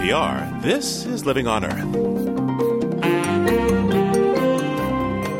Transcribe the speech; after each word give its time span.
NPR, 0.00 0.62
this 0.62 1.04
is 1.04 1.26
Living 1.26 1.46
on 1.46 1.62
Earth. 1.62 1.76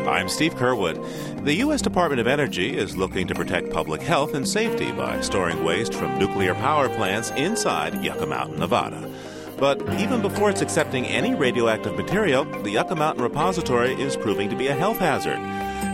I'm 0.07 0.29
Steve 0.29 0.53
Curwood. 0.53 1.43
The 1.43 1.55
U.S. 1.55 1.81
Department 1.81 2.21
of 2.21 2.27
Energy 2.27 2.77
is 2.77 2.95
looking 2.95 3.25
to 3.25 3.33
protect 3.33 3.71
public 3.71 4.03
health 4.03 4.35
and 4.35 4.47
safety 4.47 4.91
by 4.91 5.19
storing 5.21 5.63
waste 5.63 5.95
from 5.95 6.19
nuclear 6.19 6.53
power 6.53 6.89
plants 6.89 7.31
inside 7.31 8.03
Yucca 8.03 8.27
Mountain, 8.27 8.59
Nevada. 8.59 9.11
But 9.57 9.81
even 9.99 10.21
before 10.21 10.51
it's 10.51 10.61
accepting 10.61 11.07
any 11.07 11.33
radioactive 11.33 11.97
material, 11.97 12.45
the 12.61 12.69
Yucca 12.69 12.95
Mountain 12.95 13.23
Repository 13.23 13.99
is 13.99 14.15
proving 14.15 14.47
to 14.51 14.55
be 14.55 14.67
a 14.67 14.75
health 14.75 14.99
hazard. 14.99 15.39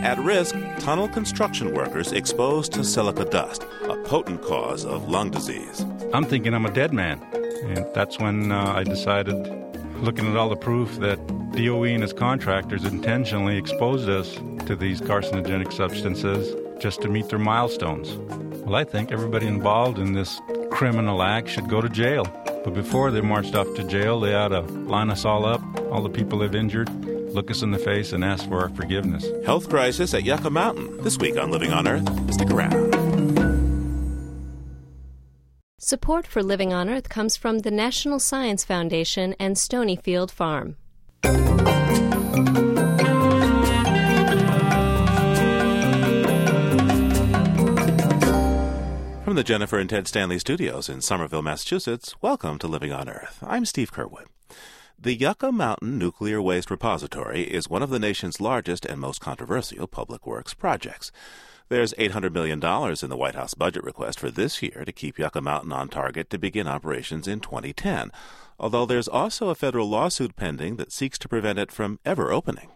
At 0.04 0.18
risk, 0.18 0.54
tunnel 0.78 1.08
construction 1.08 1.72
workers 1.72 2.12
exposed 2.12 2.74
to 2.74 2.84
silica 2.84 3.24
dust, 3.24 3.64
a 3.84 3.96
potent 4.04 4.42
cause 4.42 4.84
of 4.84 5.08
lung 5.08 5.30
disease. 5.30 5.86
I'm 6.12 6.26
thinking 6.26 6.52
I'm 6.52 6.66
a 6.66 6.70
dead 6.70 6.92
man. 6.92 7.18
And 7.62 7.86
that's 7.94 8.18
when 8.18 8.52
uh, 8.52 8.72
I 8.74 8.84
decided, 8.84 9.34
looking 9.96 10.30
at 10.30 10.36
all 10.36 10.48
the 10.48 10.56
proof, 10.56 10.98
that 10.98 11.18
DOE 11.52 11.84
and 11.84 12.04
its 12.04 12.12
contractors 12.12 12.84
intentionally 12.84 13.56
exposed 13.56 14.08
us 14.08 14.34
to 14.66 14.76
these 14.76 15.00
carcinogenic 15.00 15.72
substances 15.72 16.54
just 16.80 17.00
to 17.02 17.08
meet 17.08 17.28
their 17.28 17.38
milestones. 17.38 18.14
Well, 18.64 18.76
I 18.76 18.84
think 18.84 19.10
everybody 19.10 19.46
involved 19.46 19.98
in 19.98 20.12
this 20.12 20.40
criminal 20.70 21.22
act 21.22 21.48
should 21.48 21.68
go 21.68 21.80
to 21.80 21.88
jail. 21.88 22.24
But 22.64 22.74
before 22.74 23.10
they 23.10 23.20
marched 23.20 23.54
off 23.54 23.72
to 23.76 23.84
jail, 23.84 24.20
they 24.20 24.34
ought 24.34 24.48
to 24.48 24.60
line 24.60 25.10
us 25.10 25.24
all 25.24 25.46
up, 25.46 25.62
all 25.90 26.02
the 26.02 26.10
people 26.10 26.38
they've 26.38 26.54
injured, 26.54 26.88
look 27.32 27.50
us 27.50 27.62
in 27.62 27.70
the 27.70 27.78
face, 27.78 28.12
and 28.12 28.24
ask 28.24 28.48
for 28.48 28.60
our 28.60 28.68
forgiveness. 28.70 29.26
Health 29.46 29.68
crisis 29.68 30.12
at 30.14 30.24
Yucca 30.24 30.50
Mountain 30.50 31.02
this 31.02 31.18
week 31.18 31.38
on 31.38 31.50
Living 31.50 31.72
on 31.72 31.88
Earth. 31.88 32.32
Stick 32.32 32.50
around. 32.50 32.97
Support 35.88 36.26
for 36.26 36.42
Living 36.42 36.74
on 36.74 36.90
Earth 36.90 37.08
comes 37.08 37.38
from 37.38 37.60
the 37.60 37.70
National 37.70 38.18
Science 38.18 38.62
Foundation 38.62 39.34
and 39.40 39.56
Stonyfield 39.56 40.30
Farm. 40.30 40.76
From 49.24 49.34
the 49.34 49.42
Jennifer 49.42 49.78
and 49.78 49.88
Ted 49.88 50.06
Stanley 50.06 50.38
studios 50.38 50.90
in 50.90 51.00
Somerville, 51.00 51.40
Massachusetts, 51.40 52.14
welcome 52.20 52.58
to 52.58 52.68
Living 52.68 52.92
on 52.92 53.08
Earth. 53.08 53.38
I'm 53.40 53.64
Steve 53.64 53.90
Curwood. 53.90 54.26
The 54.98 55.14
Yucca 55.14 55.50
Mountain 55.50 55.96
Nuclear 55.96 56.42
Waste 56.42 56.70
Repository 56.70 57.44
is 57.44 57.70
one 57.70 57.82
of 57.82 57.88
the 57.88 57.98
nation's 57.98 58.42
largest 58.42 58.84
and 58.84 59.00
most 59.00 59.22
controversial 59.22 59.86
public 59.86 60.26
works 60.26 60.52
projects. 60.52 61.10
There's 61.70 61.92
$800 61.94 62.32
million 62.32 62.58
in 62.62 63.10
the 63.10 63.16
White 63.16 63.34
House 63.34 63.52
budget 63.52 63.84
request 63.84 64.18
for 64.18 64.30
this 64.30 64.62
year 64.62 64.84
to 64.86 64.92
keep 64.92 65.18
Yucca 65.18 65.42
Mountain 65.42 65.72
on 65.72 65.88
target 65.88 66.30
to 66.30 66.38
begin 66.38 66.66
operations 66.66 67.28
in 67.28 67.40
2010, 67.40 68.10
although 68.58 68.86
there's 68.86 69.06
also 69.06 69.50
a 69.50 69.54
federal 69.54 69.86
lawsuit 69.86 70.34
pending 70.34 70.76
that 70.76 70.92
seeks 70.92 71.18
to 71.18 71.28
prevent 71.28 71.58
it 71.58 71.70
from 71.70 71.98
ever 72.06 72.32
opening. 72.32 72.70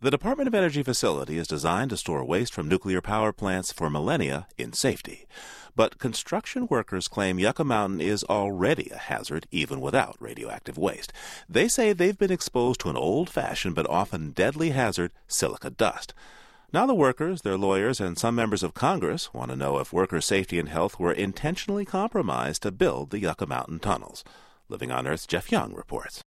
The 0.00 0.12
Department 0.12 0.46
of 0.46 0.54
Energy 0.54 0.84
facility 0.84 1.38
is 1.38 1.48
designed 1.48 1.90
to 1.90 1.96
store 1.96 2.24
waste 2.24 2.54
from 2.54 2.68
nuclear 2.68 3.00
power 3.00 3.32
plants 3.32 3.72
for 3.72 3.90
millennia 3.90 4.46
in 4.56 4.74
safety. 4.74 5.26
But 5.74 5.98
construction 5.98 6.68
workers 6.70 7.08
claim 7.08 7.40
Yucca 7.40 7.64
Mountain 7.64 8.00
is 8.00 8.22
already 8.22 8.90
a 8.90 8.96
hazard 8.96 9.48
even 9.50 9.80
without 9.80 10.16
radioactive 10.20 10.78
waste. 10.78 11.12
They 11.48 11.66
say 11.66 11.92
they've 11.92 12.16
been 12.16 12.30
exposed 12.30 12.78
to 12.80 12.90
an 12.90 12.96
old 12.96 13.28
fashioned 13.28 13.74
but 13.74 13.90
often 13.90 14.30
deadly 14.30 14.70
hazard, 14.70 15.10
silica 15.26 15.70
dust. 15.70 16.14
Now, 16.72 16.86
the 16.86 16.94
workers, 16.94 17.42
their 17.42 17.56
lawyers, 17.56 18.00
and 18.00 18.16
some 18.16 18.36
members 18.36 18.62
of 18.62 18.74
Congress 18.74 19.34
want 19.34 19.50
to 19.50 19.56
know 19.56 19.78
if 19.78 19.92
worker 19.92 20.20
safety 20.20 20.56
and 20.56 20.68
health 20.68 21.00
were 21.00 21.10
intentionally 21.10 21.84
compromised 21.84 22.62
to 22.62 22.70
build 22.70 23.10
the 23.10 23.18
Yucca 23.18 23.44
Mountain 23.44 23.80
tunnels. 23.80 24.22
Living 24.68 24.92
on 24.92 25.04
Earth's 25.04 25.26
Jeff 25.26 25.50
Young 25.50 25.74
reports. 25.74 26.22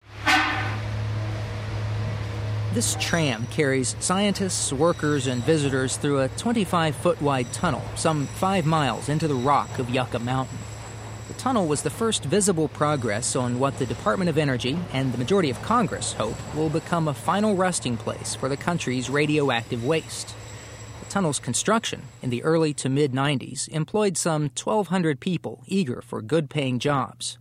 This 2.73 2.97
tram 2.99 3.49
carries 3.49 3.97
scientists, 4.01 4.73
workers, 4.73 5.27
and 5.27 5.45
visitors 5.45 5.99
through 5.99 6.21
a 6.21 6.29
25 6.29 6.97
foot 6.97 7.21
wide 7.21 7.53
tunnel, 7.53 7.83
some 7.95 8.27
five 8.27 8.65
miles 8.65 9.11
into 9.11 9.29
the 9.29 9.35
rock 9.35 9.79
of 9.79 9.91
Yucca 9.91 10.21
Mountain. 10.21 10.57
The 11.41 11.45
tunnel 11.45 11.69
was 11.69 11.81
the 11.81 11.89
first 11.89 12.25
visible 12.25 12.69
progress 12.69 13.35
on 13.35 13.59
what 13.59 13.79
the 13.79 13.87
Department 13.87 14.29
of 14.29 14.37
Energy 14.37 14.79
and 14.93 15.11
the 15.11 15.17
majority 15.17 15.49
of 15.49 15.63
Congress 15.63 16.13
hope 16.13 16.37
will 16.55 16.69
become 16.69 17.09
a 17.09 17.15
final 17.15 17.57
resting 17.57 17.97
place 17.97 18.35
for 18.35 18.51
the 18.51 18.59
country's 18.59 19.09
radioactive 19.09 19.83
waste. 19.83 20.35
The 21.03 21.07
tunnel's 21.07 21.39
construction 21.39 22.03
in 22.21 22.29
the 22.29 22.43
early 22.43 22.75
to 22.75 22.91
mid 22.91 23.13
90s 23.13 23.71
employed 23.71 24.19
some 24.19 24.51
1,200 24.55 25.19
people 25.19 25.65
eager 25.67 26.03
for 26.03 26.21
good 26.21 26.51
paying 26.51 26.79
jobs. 26.79 27.39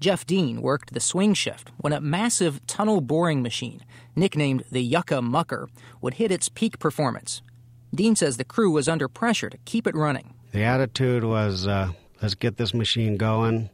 Jeff 0.00 0.24
Dean 0.24 0.62
worked 0.62 0.94
the 0.94 0.98
swing 0.98 1.34
shift 1.34 1.70
when 1.76 1.92
a 1.92 2.00
massive 2.00 2.66
tunnel 2.66 3.02
boring 3.02 3.42
machine, 3.42 3.84
nicknamed 4.16 4.64
the 4.70 4.82
Yucca 4.82 5.20
Mucker, 5.20 5.68
would 6.00 6.14
hit 6.14 6.32
its 6.32 6.48
peak 6.48 6.78
performance. 6.78 7.42
Dean 7.94 8.16
says 8.16 8.38
the 8.38 8.44
crew 8.44 8.70
was 8.70 8.88
under 8.88 9.06
pressure 9.06 9.50
to 9.50 9.58
keep 9.66 9.86
it 9.86 9.94
running. 9.94 10.32
The 10.52 10.62
attitude 10.62 11.24
was 11.24 11.66
uh, 11.66 11.90
let's 12.24 12.34
get 12.34 12.56
this 12.56 12.72
machine 12.72 13.18
going. 13.18 13.68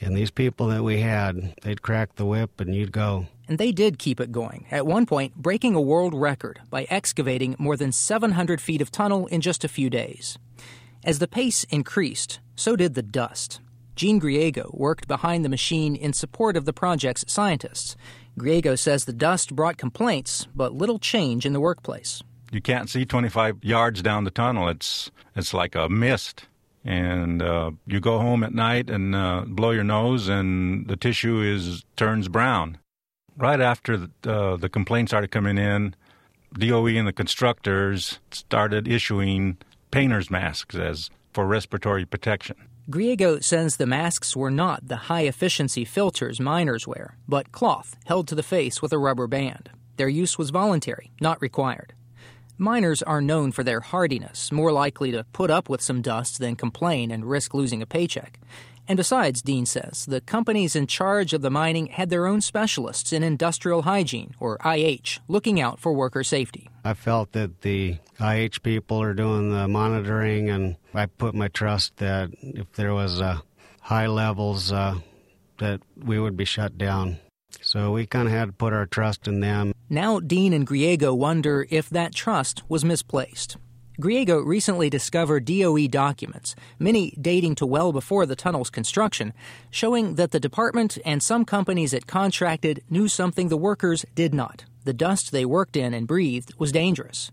And 0.00 0.16
these 0.16 0.30
people 0.30 0.68
that 0.68 0.84
we 0.84 1.00
had, 1.00 1.54
they'd 1.62 1.82
crack 1.82 2.14
the 2.14 2.24
whip 2.24 2.60
and 2.60 2.72
you'd 2.72 2.92
go. 2.92 3.26
And 3.48 3.58
they 3.58 3.72
did 3.72 3.98
keep 3.98 4.20
it 4.20 4.30
going, 4.30 4.66
at 4.70 4.86
one 4.86 5.06
point 5.06 5.34
breaking 5.34 5.74
a 5.74 5.80
world 5.80 6.14
record 6.14 6.60
by 6.70 6.86
excavating 6.88 7.56
more 7.58 7.76
than 7.76 7.90
700 7.90 8.60
feet 8.60 8.80
of 8.80 8.92
tunnel 8.92 9.26
in 9.26 9.40
just 9.40 9.64
a 9.64 9.68
few 9.68 9.90
days. 9.90 10.38
As 11.02 11.18
the 11.18 11.26
pace 11.26 11.64
increased, 11.64 12.38
so 12.54 12.76
did 12.76 12.94
the 12.94 13.02
dust. 13.02 13.60
Gene 13.96 14.20
Griego 14.20 14.72
worked 14.72 15.08
behind 15.08 15.44
the 15.44 15.48
machine 15.48 15.96
in 15.96 16.12
support 16.12 16.56
of 16.56 16.64
the 16.64 16.72
project's 16.72 17.24
scientists. 17.26 17.96
Griego 18.38 18.78
says 18.78 19.04
the 19.04 19.12
dust 19.12 19.56
brought 19.56 19.78
complaints, 19.78 20.46
but 20.54 20.74
little 20.74 21.00
change 21.00 21.44
in 21.44 21.52
the 21.52 21.60
workplace. 21.60 22.22
You 22.52 22.60
can't 22.60 22.88
see 22.88 23.04
25 23.04 23.64
yards 23.64 24.00
down 24.00 24.22
the 24.22 24.30
tunnel. 24.30 24.68
It's 24.68 25.10
it's 25.34 25.52
like 25.52 25.74
a 25.74 25.88
mist, 25.88 26.46
and 26.86 27.42
uh, 27.42 27.72
you 27.84 27.98
go 27.98 28.20
home 28.20 28.44
at 28.44 28.54
night 28.54 28.88
and 28.88 29.14
uh, 29.14 29.42
blow 29.44 29.72
your 29.72 29.84
nose, 29.84 30.28
and 30.28 30.86
the 30.86 30.96
tissue 30.96 31.42
is 31.42 31.84
turns 31.96 32.28
brown. 32.28 32.78
Right 33.36 33.60
after 33.60 33.96
the, 33.96 34.10
uh, 34.32 34.56
the 34.56 34.68
complaints 34.68 35.10
started 35.10 35.32
coming 35.32 35.58
in, 35.58 35.96
DOE 36.54 36.86
and 36.86 37.06
the 37.06 37.12
constructors 37.12 38.20
started 38.30 38.86
issuing 38.86 39.58
painters 39.90 40.30
masks 40.30 40.76
as 40.76 41.10
for 41.32 41.44
respiratory 41.44 42.06
protection. 42.06 42.56
Griego 42.88 43.42
says 43.42 43.76
the 43.76 43.86
masks 43.86 44.36
were 44.36 44.50
not 44.50 44.86
the 44.86 44.96
high 44.96 45.22
efficiency 45.22 45.84
filters 45.84 46.38
miners 46.38 46.86
wear, 46.86 47.16
but 47.26 47.50
cloth 47.50 47.96
held 48.04 48.28
to 48.28 48.36
the 48.36 48.44
face 48.44 48.80
with 48.80 48.92
a 48.92 48.98
rubber 48.98 49.26
band. 49.26 49.70
Their 49.96 50.08
use 50.08 50.38
was 50.38 50.50
voluntary, 50.50 51.10
not 51.20 51.42
required. 51.42 51.94
Miners 52.58 53.02
are 53.02 53.20
known 53.20 53.52
for 53.52 53.62
their 53.62 53.80
hardiness, 53.80 54.50
more 54.50 54.72
likely 54.72 55.12
to 55.12 55.24
put 55.34 55.50
up 55.50 55.68
with 55.68 55.82
some 55.82 56.00
dust 56.00 56.38
than 56.38 56.56
complain 56.56 57.10
and 57.10 57.26
risk 57.26 57.52
losing 57.52 57.82
a 57.82 57.86
paycheck. 57.86 58.40
And 58.88 58.96
besides, 58.96 59.42
Dean 59.42 59.66
says, 59.66 60.06
the 60.06 60.22
companies 60.22 60.74
in 60.74 60.86
charge 60.86 61.34
of 61.34 61.42
the 61.42 61.50
mining 61.50 61.88
had 61.88 62.08
their 62.08 62.26
own 62.26 62.40
specialists 62.40 63.12
in 63.12 63.22
industrial 63.22 63.82
hygiene, 63.82 64.34
or 64.40 64.56
IH, 64.64 65.18
looking 65.28 65.60
out 65.60 65.80
for 65.80 65.92
worker 65.92 66.24
safety. 66.24 66.70
I 66.82 66.94
felt 66.94 67.32
that 67.32 67.60
the 67.60 67.98
IH 68.18 68.62
people 68.62 69.02
are 69.02 69.12
doing 69.12 69.52
the 69.52 69.68
monitoring, 69.68 70.48
and 70.48 70.76
I 70.94 71.06
put 71.06 71.34
my 71.34 71.48
trust 71.48 71.98
that 71.98 72.30
if 72.40 72.72
there 72.72 72.94
was 72.94 73.20
uh, 73.20 73.40
high 73.82 74.06
levels, 74.06 74.72
uh, 74.72 75.00
that 75.58 75.82
we 76.02 76.18
would 76.18 76.38
be 76.38 76.46
shut 76.46 76.78
down. 76.78 77.18
So 77.62 77.92
we 77.92 78.06
kind 78.06 78.28
of 78.28 78.34
had 78.34 78.46
to 78.46 78.52
put 78.52 78.72
our 78.72 78.86
trust 78.86 79.26
in 79.28 79.40
them. 79.40 79.74
Now, 79.88 80.20
Dean 80.20 80.52
and 80.52 80.66
Griego 80.66 81.16
wonder 81.16 81.66
if 81.70 81.90
that 81.90 82.14
trust 82.14 82.62
was 82.68 82.84
misplaced. 82.84 83.56
Griego 83.98 84.44
recently 84.44 84.90
discovered 84.90 85.46
DOE 85.46 85.86
documents, 85.86 86.54
many 86.78 87.12
dating 87.18 87.54
to 87.54 87.66
well 87.66 87.92
before 87.92 88.26
the 88.26 88.36
tunnel's 88.36 88.68
construction, 88.68 89.32
showing 89.70 90.16
that 90.16 90.32
the 90.32 90.40
department 90.40 90.98
and 91.06 91.22
some 91.22 91.46
companies 91.46 91.94
it 91.94 92.06
contracted 92.06 92.84
knew 92.90 93.08
something 93.08 93.48
the 93.48 93.56
workers 93.56 94.04
did 94.14 94.34
not. 94.34 94.66
The 94.84 94.92
dust 94.92 95.32
they 95.32 95.46
worked 95.46 95.76
in 95.76 95.94
and 95.94 96.06
breathed 96.06 96.52
was 96.58 96.72
dangerous. 96.72 97.30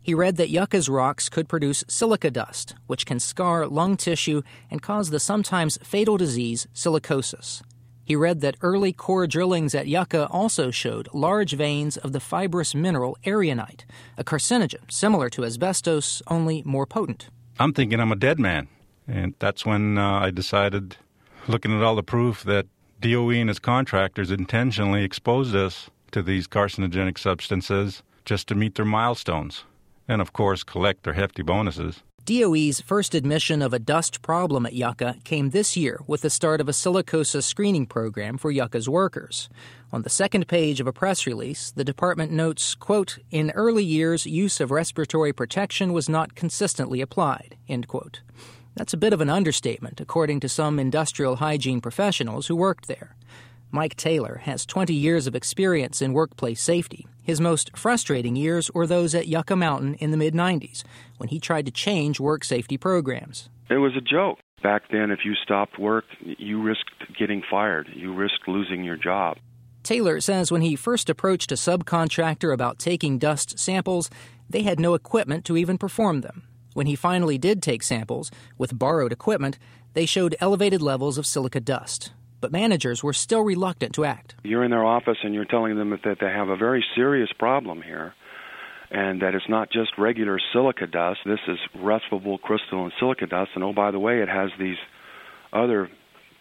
He 0.00 0.14
read 0.14 0.36
that 0.36 0.48
Yucca's 0.48 0.88
rocks 0.88 1.28
could 1.28 1.46
produce 1.46 1.84
silica 1.88 2.30
dust, 2.30 2.74
which 2.86 3.04
can 3.04 3.20
scar 3.20 3.66
lung 3.66 3.98
tissue 3.98 4.40
and 4.70 4.80
cause 4.80 5.10
the 5.10 5.20
sometimes 5.20 5.78
fatal 5.82 6.16
disease 6.16 6.66
silicosis. 6.74 7.60
He 8.08 8.16
read 8.16 8.40
that 8.40 8.56
early 8.62 8.94
core 8.94 9.26
drillings 9.26 9.74
at 9.74 9.86
Yucca 9.86 10.28
also 10.28 10.70
showed 10.70 11.10
large 11.12 11.52
veins 11.52 11.98
of 11.98 12.14
the 12.14 12.20
fibrous 12.20 12.74
mineral 12.74 13.18
erionite, 13.26 13.84
a 14.16 14.24
carcinogen 14.24 14.90
similar 14.90 15.28
to 15.28 15.44
asbestos, 15.44 16.22
only 16.26 16.62
more 16.64 16.86
potent. 16.86 17.28
I'm 17.60 17.74
thinking 17.74 18.00
I'm 18.00 18.10
a 18.10 18.16
dead 18.16 18.38
man. 18.38 18.68
And 19.06 19.34
that's 19.38 19.66
when 19.66 19.98
uh, 19.98 20.20
I 20.20 20.30
decided, 20.30 20.96
looking 21.48 21.76
at 21.76 21.82
all 21.82 21.96
the 21.96 22.02
proof, 22.02 22.44
that 22.44 22.64
DOE 22.98 23.28
and 23.28 23.50
its 23.50 23.58
contractors 23.58 24.30
intentionally 24.30 25.04
exposed 25.04 25.54
us 25.54 25.90
to 26.12 26.22
these 26.22 26.48
carcinogenic 26.48 27.18
substances 27.18 28.02
just 28.24 28.48
to 28.48 28.54
meet 28.54 28.76
their 28.76 28.86
milestones 28.86 29.64
and, 30.08 30.22
of 30.22 30.32
course, 30.32 30.64
collect 30.64 31.02
their 31.02 31.12
hefty 31.12 31.42
bonuses. 31.42 32.02
DOE's 32.28 32.82
first 32.82 33.14
admission 33.14 33.62
of 33.62 33.72
a 33.72 33.78
dust 33.78 34.20
problem 34.20 34.66
at 34.66 34.74
Yucca 34.74 35.16
came 35.24 35.48
this 35.48 35.78
year 35.78 35.98
with 36.06 36.20
the 36.20 36.28
start 36.28 36.60
of 36.60 36.68
a 36.68 36.72
silicosis 36.72 37.44
screening 37.44 37.86
program 37.86 38.36
for 38.36 38.50
Yucca's 38.50 38.86
workers. 38.86 39.48
On 39.94 40.02
the 40.02 40.10
second 40.10 40.46
page 40.46 40.78
of 40.78 40.86
a 40.86 40.92
press 40.92 41.26
release, 41.26 41.70
the 41.70 41.84
department 41.84 42.30
notes, 42.30 42.74
quote, 42.74 43.16
"In 43.30 43.50
early 43.52 43.82
years, 43.82 44.26
use 44.26 44.60
of 44.60 44.70
respiratory 44.70 45.32
protection 45.32 45.94
was 45.94 46.06
not 46.06 46.34
consistently 46.34 47.00
applied." 47.00 47.56
End 47.66 47.88
quote. 47.88 48.20
That's 48.74 48.92
a 48.92 48.98
bit 48.98 49.14
of 49.14 49.22
an 49.22 49.30
understatement, 49.30 49.98
according 49.98 50.40
to 50.40 50.50
some 50.50 50.78
industrial 50.78 51.36
hygiene 51.36 51.80
professionals 51.80 52.48
who 52.48 52.56
worked 52.56 52.88
there. 52.88 53.16
Mike 53.70 53.96
Taylor 53.96 54.40
has 54.44 54.64
20 54.64 54.94
years 54.94 55.26
of 55.26 55.34
experience 55.34 56.00
in 56.00 56.14
workplace 56.14 56.62
safety. 56.62 57.06
His 57.22 57.40
most 57.40 57.76
frustrating 57.76 58.34
years 58.34 58.70
were 58.72 58.86
those 58.86 59.14
at 59.14 59.28
Yucca 59.28 59.56
Mountain 59.56 59.94
in 59.94 60.10
the 60.10 60.16
mid 60.16 60.32
90s, 60.32 60.84
when 61.18 61.28
he 61.28 61.38
tried 61.38 61.66
to 61.66 61.72
change 61.72 62.18
work 62.18 62.44
safety 62.44 62.78
programs. 62.78 63.50
It 63.68 63.76
was 63.76 63.92
a 63.94 64.00
joke. 64.00 64.38
Back 64.62 64.84
then, 64.90 65.10
if 65.10 65.20
you 65.24 65.34
stopped 65.34 65.78
work, 65.78 66.06
you 66.20 66.62
risked 66.62 67.14
getting 67.18 67.42
fired, 67.50 67.88
you 67.94 68.14
risked 68.14 68.48
losing 68.48 68.82
your 68.84 68.96
job. 68.96 69.36
Taylor 69.82 70.20
says 70.20 70.50
when 70.50 70.62
he 70.62 70.74
first 70.74 71.10
approached 71.10 71.52
a 71.52 71.56
subcontractor 71.56 72.52
about 72.52 72.78
taking 72.78 73.18
dust 73.18 73.58
samples, 73.58 74.08
they 74.48 74.62
had 74.62 74.80
no 74.80 74.94
equipment 74.94 75.44
to 75.44 75.56
even 75.58 75.76
perform 75.76 76.22
them. 76.22 76.44
When 76.72 76.86
he 76.86 76.96
finally 76.96 77.36
did 77.36 77.62
take 77.62 77.82
samples, 77.82 78.30
with 78.56 78.78
borrowed 78.78 79.12
equipment, 79.12 79.58
they 79.92 80.06
showed 80.06 80.36
elevated 80.40 80.80
levels 80.80 81.18
of 81.18 81.26
silica 81.26 81.60
dust 81.60 82.12
but 82.40 82.52
managers 82.52 83.02
were 83.02 83.12
still 83.12 83.42
reluctant 83.42 83.94
to 83.94 84.04
act. 84.04 84.34
You're 84.42 84.64
in 84.64 84.70
their 84.70 84.84
office 84.84 85.18
and 85.22 85.34
you're 85.34 85.44
telling 85.44 85.76
them 85.76 85.90
that 85.90 86.18
they 86.20 86.26
have 86.26 86.48
a 86.48 86.56
very 86.56 86.84
serious 86.94 87.30
problem 87.38 87.82
here 87.82 88.14
and 88.90 89.20
that 89.22 89.34
it's 89.34 89.48
not 89.48 89.70
just 89.70 89.98
regular 89.98 90.38
silica 90.52 90.86
dust. 90.86 91.20
This 91.24 91.40
is 91.46 91.58
respirable 91.76 92.38
crystalline 92.38 92.92
silica 92.98 93.26
dust, 93.26 93.50
and 93.54 93.62
oh, 93.62 93.72
by 93.72 93.90
the 93.90 93.98
way, 93.98 94.22
it 94.22 94.28
has 94.28 94.50
these 94.58 94.78
other 95.52 95.90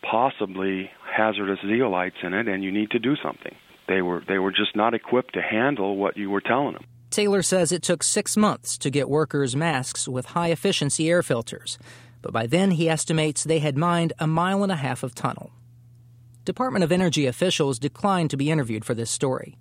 possibly 0.10 0.90
hazardous 1.04 1.60
zeolites 1.60 2.24
in 2.24 2.34
it, 2.34 2.48
and 2.48 2.64
you 2.64 2.72
need 2.72 2.92
to 2.92 3.00
do 3.00 3.16
something. 3.22 3.56
They 3.88 4.02
were 4.02 4.22
they 4.28 4.40
were 4.40 4.52
just 4.52 4.76
not 4.76 4.94
equipped 4.94 5.34
to 5.34 5.42
handle 5.42 5.98
what 5.98 6.18
you 6.18 6.30
were 6.30 6.42
telling 6.42 6.74
them. 6.74 6.86
Taylor 7.10 7.42
says 7.42 7.72
it 7.72 7.84
took 7.84 8.04
six 8.04 8.36
months 8.36 8.78
to 8.80 8.90
get 8.90 9.10
workers 9.10 9.56
masks 9.56 10.08
with 10.08 10.28
high 10.28 10.50
efficiency 10.50 11.10
air 11.10 11.24
filters, 11.24 11.78
but 12.22 12.34
by 12.34 12.48
then 12.48 12.72
he 12.72 12.90
estimates 12.90 13.44
they 13.44 13.60
had 13.60 13.78
mined 13.78 14.14
a 14.20 14.28
mile 14.28 14.64
and 14.64 14.72
a 14.72 14.76
half 14.76 15.04
of 15.04 15.16
tunnel. 15.16 15.52
Department 16.48 16.82
of 16.82 16.94
Energy 16.94 17.26
officials 17.26 17.78
declined 17.78 18.30
to 18.30 18.38
be 18.38 18.50
interviewed 18.50 18.86
for 18.86 18.94
this 18.94 19.12
story. 19.12 19.58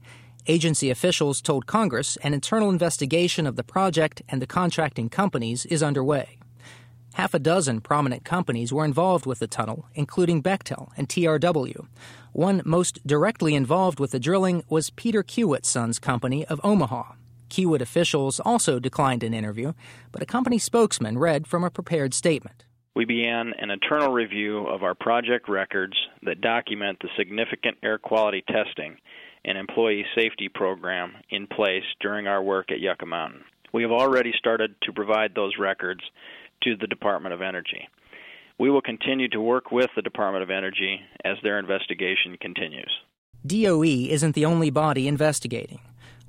Agency 0.46 0.88
officials 0.88 1.42
told 1.42 1.66
Congress 1.66 2.16
an 2.22 2.32
internal 2.32 2.70
investigation 2.70 3.44
of 3.44 3.56
the 3.56 3.64
project 3.64 4.22
and 4.28 4.40
the 4.40 4.46
contracting 4.46 5.08
companies 5.08 5.66
is 5.66 5.82
underway. 5.82 6.38
Half 7.14 7.34
a 7.34 7.40
dozen 7.40 7.80
prominent 7.80 8.24
companies 8.24 8.72
were 8.72 8.84
involved 8.84 9.26
with 9.26 9.40
the 9.40 9.48
tunnel, 9.48 9.86
including 9.96 10.44
Bechtel 10.44 10.90
and 10.96 11.08
TRW. 11.08 11.88
One 12.32 12.62
most 12.64 13.04
directly 13.04 13.56
involved 13.56 13.98
with 13.98 14.12
the 14.12 14.20
drilling 14.20 14.62
was 14.68 14.90
Peter 14.90 15.24
Kiewit's 15.24 15.68
son's 15.68 15.98
company 15.98 16.46
of 16.46 16.60
Omaha. 16.62 17.14
Kiewit 17.50 17.80
officials 17.80 18.38
also 18.38 18.78
declined 18.78 19.24
an 19.24 19.34
interview, 19.34 19.72
but 20.12 20.22
a 20.22 20.26
company 20.26 20.58
spokesman 20.58 21.18
read 21.18 21.48
from 21.48 21.64
a 21.64 21.70
prepared 21.70 22.14
statement 22.14 22.64
we 22.96 23.04
began 23.04 23.52
an 23.58 23.70
internal 23.70 24.10
review 24.10 24.66
of 24.66 24.82
our 24.82 24.94
project 24.94 25.50
records 25.50 25.92
that 26.22 26.40
document 26.40 26.98
the 26.98 27.08
significant 27.18 27.76
air 27.82 27.98
quality 27.98 28.42
testing 28.48 28.96
and 29.44 29.58
employee 29.58 30.06
safety 30.16 30.48
program 30.48 31.12
in 31.28 31.46
place 31.46 31.84
during 32.00 32.26
our 32.26 32.42
work 32.42 32.72
at 32.72 32.80
Yucca 32.80 33.04
Mountain. 33.04 33.42
We 33.74 33.82
have 33.82 33.92
already 33.92 34.32
started 34.38 34.74
to 34.84 34.94
provide 34.94 35.34
those 35.34 35.52
records 35.60 36.00
to 36.62 36.74
the 36.74 36.86
Department 36.86 37.34
of 37.34 37.42
Energy. 37.42 37.86
We 38.58 38.70
will 38.70 38.80
continue 38.80 39.28
to 39.28 39.40
work 39.42 39.70
with 39.70 39.90
the 39.94 40.00
Department 40.00 40.42
of 40.42 40.50
Energy 40.50 41.00
as 41.22 41.36
their 41.42 41.58
investigation 41.58 42.38
continues. 42.40 42.90
DOE 43.46 43.82
isn't 43.82 44.34
the 44.34 44.46
only 44.46 44.70
body 44.70 45.06
investigating. 45.06 45.80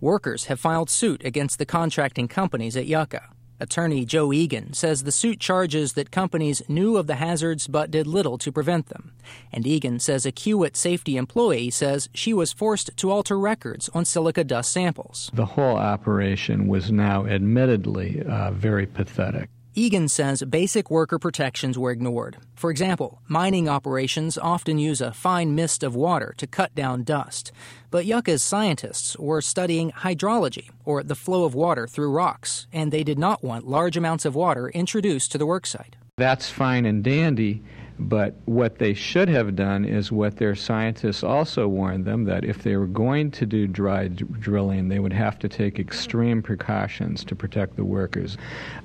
Workers 0.01 0.45
have 0.45 0.59
filed 0.59 0.89
suit 0.89 1.23
against 1.23 1.59
the 1.59 1.65
contracting 1.65 2.27
companies 2.27 2.75
at 2.75 2.87
Yucca. 2.87 3.29
Attorney 3.59 4.05
Joe 4.05 4.31
Egan 4.31 4.73
says 4.73 5.03
the 5.03 5.11
suit 5.11 5.39
charges 5.39 5.93
that 5.93 6.11
companies 6.11 6.61
knew 6.67 6.97
of 6.97 7.07
the 7.07 7.15
hazards 7.15 7.67
but 7.67 7.91
did 7.91 8.05
little 8.07 8.37
to 8.37 8.51
prevent 8.51 8.87
them. 8.87 9.13
And 9.51 9.65
Egan 9.65 9.99
says 9.99 10.25
a 10.25 10.31
Kiewit 10.31 10.75
safety 10.75 11.17
employee 11.17 11.69
says 11.69 12.09
she 12.13 12.33
was 12.33 12.53
forced 12.53 12.95
to 12.97 13.11
alter 13.11 13.39
records 13.39 13.89
on 13.93 14.05
silica 14.05 14.43
dust 14.43 14.71
samples. 14.71 15.31
The 15.33 15.45
whole 15.45 15.77
operation 15.77 16.67
was 16.67 16.91
now 16.91 17.25
admittedly 17.25 18.21
uh, 18.23 18.51
very 18.51 18.85
pathetic. 18.85 19.49
Egan 19.77 20.07
says 20.07 20.41
basic 20.41 20.89
worker 20.89 21.19
protections 21.19 21.77
were 21.77 21.91
ignored. 21.91 22.37
For 22.55 22.71
example, 22.71 23.21
mining 23.27 23.69
operations 23.69 24.35
often 24.35 24.79
use 24.79 25.01
a 25.01 25.13
fine 25.13 25.53
mist 25.53 25.83
of 25.83 25.93
water 25.93 26.33
to 26.37 26.47
cut 26.47 26.73
down 26.73 27.03
dust. 27.03 27.51
But 27.91 28.07
Yucca's 28.07 28.41
scientists 28.41 29.15
were 29.19 29.39
studying 29.39 29.91
hydrology, 29.91 30.71
or 30.83 31.03
the 31.03 31.13
flow 31.13 31.43
of 31.43 31.53
water 31.53 31.85
through 31.85 32.09
rocks, 32.09 32.65
and 32.73 32.91
they 32.91 33.03
did 33.03 33.19
not 33.19 33.43
want 33.43 33.67
large 33.67 33.95
amounts 33.95 34.25
of 34.25 34.33
water 34.33 34.69
introduced 34.69 35.31
to 35.33 35.37
the 35.37 35.45
worksite. 35.45 35.93
That's 36.17 36.49
fine 36.49 36.87
and 36.87 37.03
dandy, 37.03 37.61
but 37.99 38.35
what 38.45 38.77
they 38.77 38.93
should 38.93 39.29
have 39.29 39.55
done 39.55 39.83
is 39.83 40.11
what 40.11 40.37
their 40.37 40.55
scientists 40.55 41.23
also 41.23 41.67
warned 41.67 42.05
them 42.05 42.25
that 42.25 42.45
if 42.45 42.63
they 42.63 42.75
were 42.75 42.87
going 42.87 43.31
to 43.31 43.45
do 43.45 43.67
dry 43.67 44.07
d- 44.07 44.25
drilling, 44.39 44.87
they 44.87 44.99
would 44.99 45.13
have 45.13 45.39
to 45.39 45.49
take 45.49 45.79
extreme 45.79 46.41
precautions 46.41 47.23
to 47.25 47.35
protect 47.35 47.75
the 47.75 47.83
workers. 47.83 48.37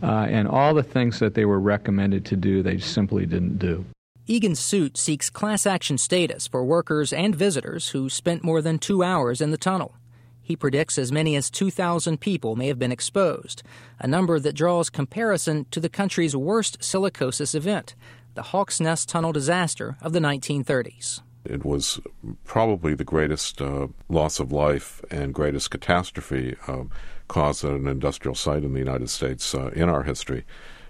Uh, 0.03 0.27
and 0.31 0.49
all 0.49 0.73
the 0.73 0.83
things 0.83 1.19
that 1.19 1.35
they 1.35 1.45
were 1.45 1.61
recommended 1.61 2.25
to 2.27 2.37
do, 2.37 2.63
they 2.63 2.79
simply 2.79 3.27
didn't 3.27 3.59
do. 3.59 3.85
Egan's 4.27 4.61
suit 4.61 4.97
seeks 4.97 5.29
class 5.29 5.67
action 5.67 5.99
status 5.99 6.47
for 6.47 6.65
workers 6.65 7.13
and 7.13 7.35
visitors 7.35 7.91
who 7.91 8.09
spent 8.09 8.45
more 8.45 8.63
than 8.63 8.79
two 8.79 9.03
hours 9.03 9.41
in 9.41 9.51
the 9.51 9.59
tunnel. 9.59 9.95
He 10.41 10.57
predicts 10.57 10.99
as 10.99 11.13
many 11.13 11.37
as 11.37 11.51
2,000 11.51 12.21
people 12.21 12.57
may 12.57 12.67
have 12.67 12.79
been 12.79 12.93
exposed, 12.93 13.63
a 14.01 14.09
number 14.09 14.41
that 14.41 14.55
draws 14.55 14.91
comparison 14.91 15.67
to 15.71 15.81
the 15.81 15.89
country's 15.89 16.37
worst 16.37 16.81
silicosis 16.81 17.55
event, 17.55 17.95
the 18.35 18.43
Hawks 18.43 18.81
Nest 18.81 19.09
Tunnel 19.09 19.33
disaster 19.33 19.97
of 20.01 20.13
the 20.13 20.21
1930s. 20.21 21.21
It 21.45 21.65
was 21.65 22.01
probably 22.45 22.95
the 22.95 23.05
greatest 23.05 23.61
uh, 23.61 23.89
loss 24.09 24.39
of 24.39 24.53
life 24.53 25.03
and 25.11 25.35
greatest 25.35 25.71
catastrophe 25.71 26.57
uh, 26.67 26.85
caused 27.29 27.65
at 27.65 27.73
an 27.73 27.89
industrial 27.89 28.35
site 28.35 28.63
in 28.63 28.73
the 28.73 28.79
United 28.79 29.11
States 29.11 29.55
uh, 29.55 29.71
in 29.75 29.89
our 29.89 30.05
history, 30.05 30.45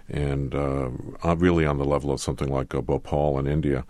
and 0.07 0.53
uh, 0.53 0.89
really 1.37 1.65
on 1.65 1.77
the 1.77 1.85
level 1.85 2.11
of 2.11 2.21
something 2.21 2.49
like 2.49 2.75
uh, 2.75 2.81
Bhopal 2.81 3.39
in 3.39 3.47
India. 3.47 3.85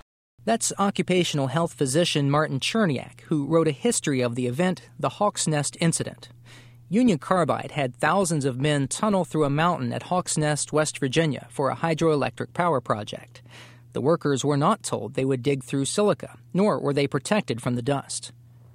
That's 0.46 0.74
occupational 0.78 1.48
health 1.48 1.74
physician 1.74 2.30
Martin 2.30 2.60
Cherniack, 2.60 3.22
who 3.22 3.46
wrote 3.46 3.68
a 3.68 3.72
history 3.72 4.22
of 4.22 4.36
the 4.36 4.48
event, 4.48 4.90
the 5.00 5.10
Hawks 5.10 5.48
Nest 5.48 5.78
incident. 5.80 6.30
Union 6.90 7.18
Carbide 7.18 7.72
had 7.72 7.96
thousands 7.96 8.46
of 8.46 8.60
men 8.60 8.88
tunnel 8.88 9.26
through 9.26 9.46
a 9.46 9.50
mountain 9.50 9.94
at 9.94 10.04
Hawks 10.04 10.38
Nest, 10.38 10.74
West 10.74 11.00
Virginia, 11.00 11.48
for 11.50 11.70
a 11.70 11.76
hydroelectric 11.76 12.54
power 12.54 12.82
project. 12.82 13.42
The 13.94 14.02
workers 14.02 14.44
were 14.44 14.58
not 14.58 14.84
told 14.84 15.14
they 15.14 15.26
would 15.26 15.42
dig 15.42 15.64
through 15.64 15.86
silica, 15.86 16.38
nor 16.54 16.80
were 16.80 16.94
they 16.94 17.08
protected 17.08 17.62
from 17.62 17.76
the 17.76 17.82
dust. 17.82 18.32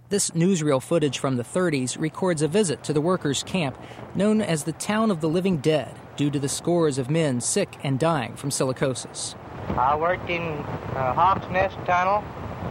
This 0.09 0.31
newsreel 0.31 0.83
footage 0.83 1.19
from 1.19 1.37
the 1.37 1.45
30s 1.45 1.99
records 1.99 2.41
a 2.41 2.49
visit 2.49 2.83
to 2.85 2.93
the 2.93 3.01
workers' 3.01 3.43
camp 3.43 3.79
known 4.15 4.41
as 4.41 4.65
the 4.65 4.73
Town 4.73 5.11
of 5.11 5.21
the 5.21 5.29
Living 5.29 5.59
Dead 5.59 5.95
due 6.17 6.31
to 6.31 6.39
the 6.39 6.49
scores 6.49 6.97
of 6.97 7.11
men 7.11 7.41
sick 7.41 7.77
and 7.85 7.99
dying 7.99 8.35
from 8.35 8.51
silicosis. 8.51 9.35
I 9.77 9.97
worked 9.97 10.31
in 10.31 10.43
uh, 10.43 11.13
Hawks 11.15 11.47
Nest 11.51 11.77
Tunnel 11.85 12.25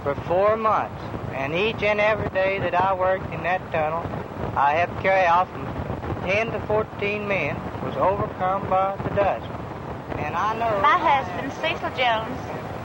for 0.03 0.15
four 0.27 0.57
months, 0.57 1.01
and 1.33 1.53
each 1.53 1.83
and 1.83 1.99
every 1.99 2.29
day 2.29 2.59
that 2.59 2.73
I 2.73 2.93
worked 2.93 3.33
in 3.33 3.43
that 3.43 3.61
tunnel, 3.71 4.03
I 4.57 4.73
have 4.73 4.93
to 4.95 5.01
carry 5.01 5.25
off 5.27 5.49
from 5.51 5.65
10 6.27 6.51
to 6.51 6.59
14 6.67 7.27
men 7.27 7.55
was 7.83 7.95
overcome 7.95 8.69
by 8.69 8.95
the 9.03 9.15
dust. 9.15 9.45
And 10.17 10.35
I 10.35 10.53
know... 10.57 10.81
My 10.81 10.97
husband, 10.97 11.53
Cecil 11.61 11.89
Jones, 11.97 12.37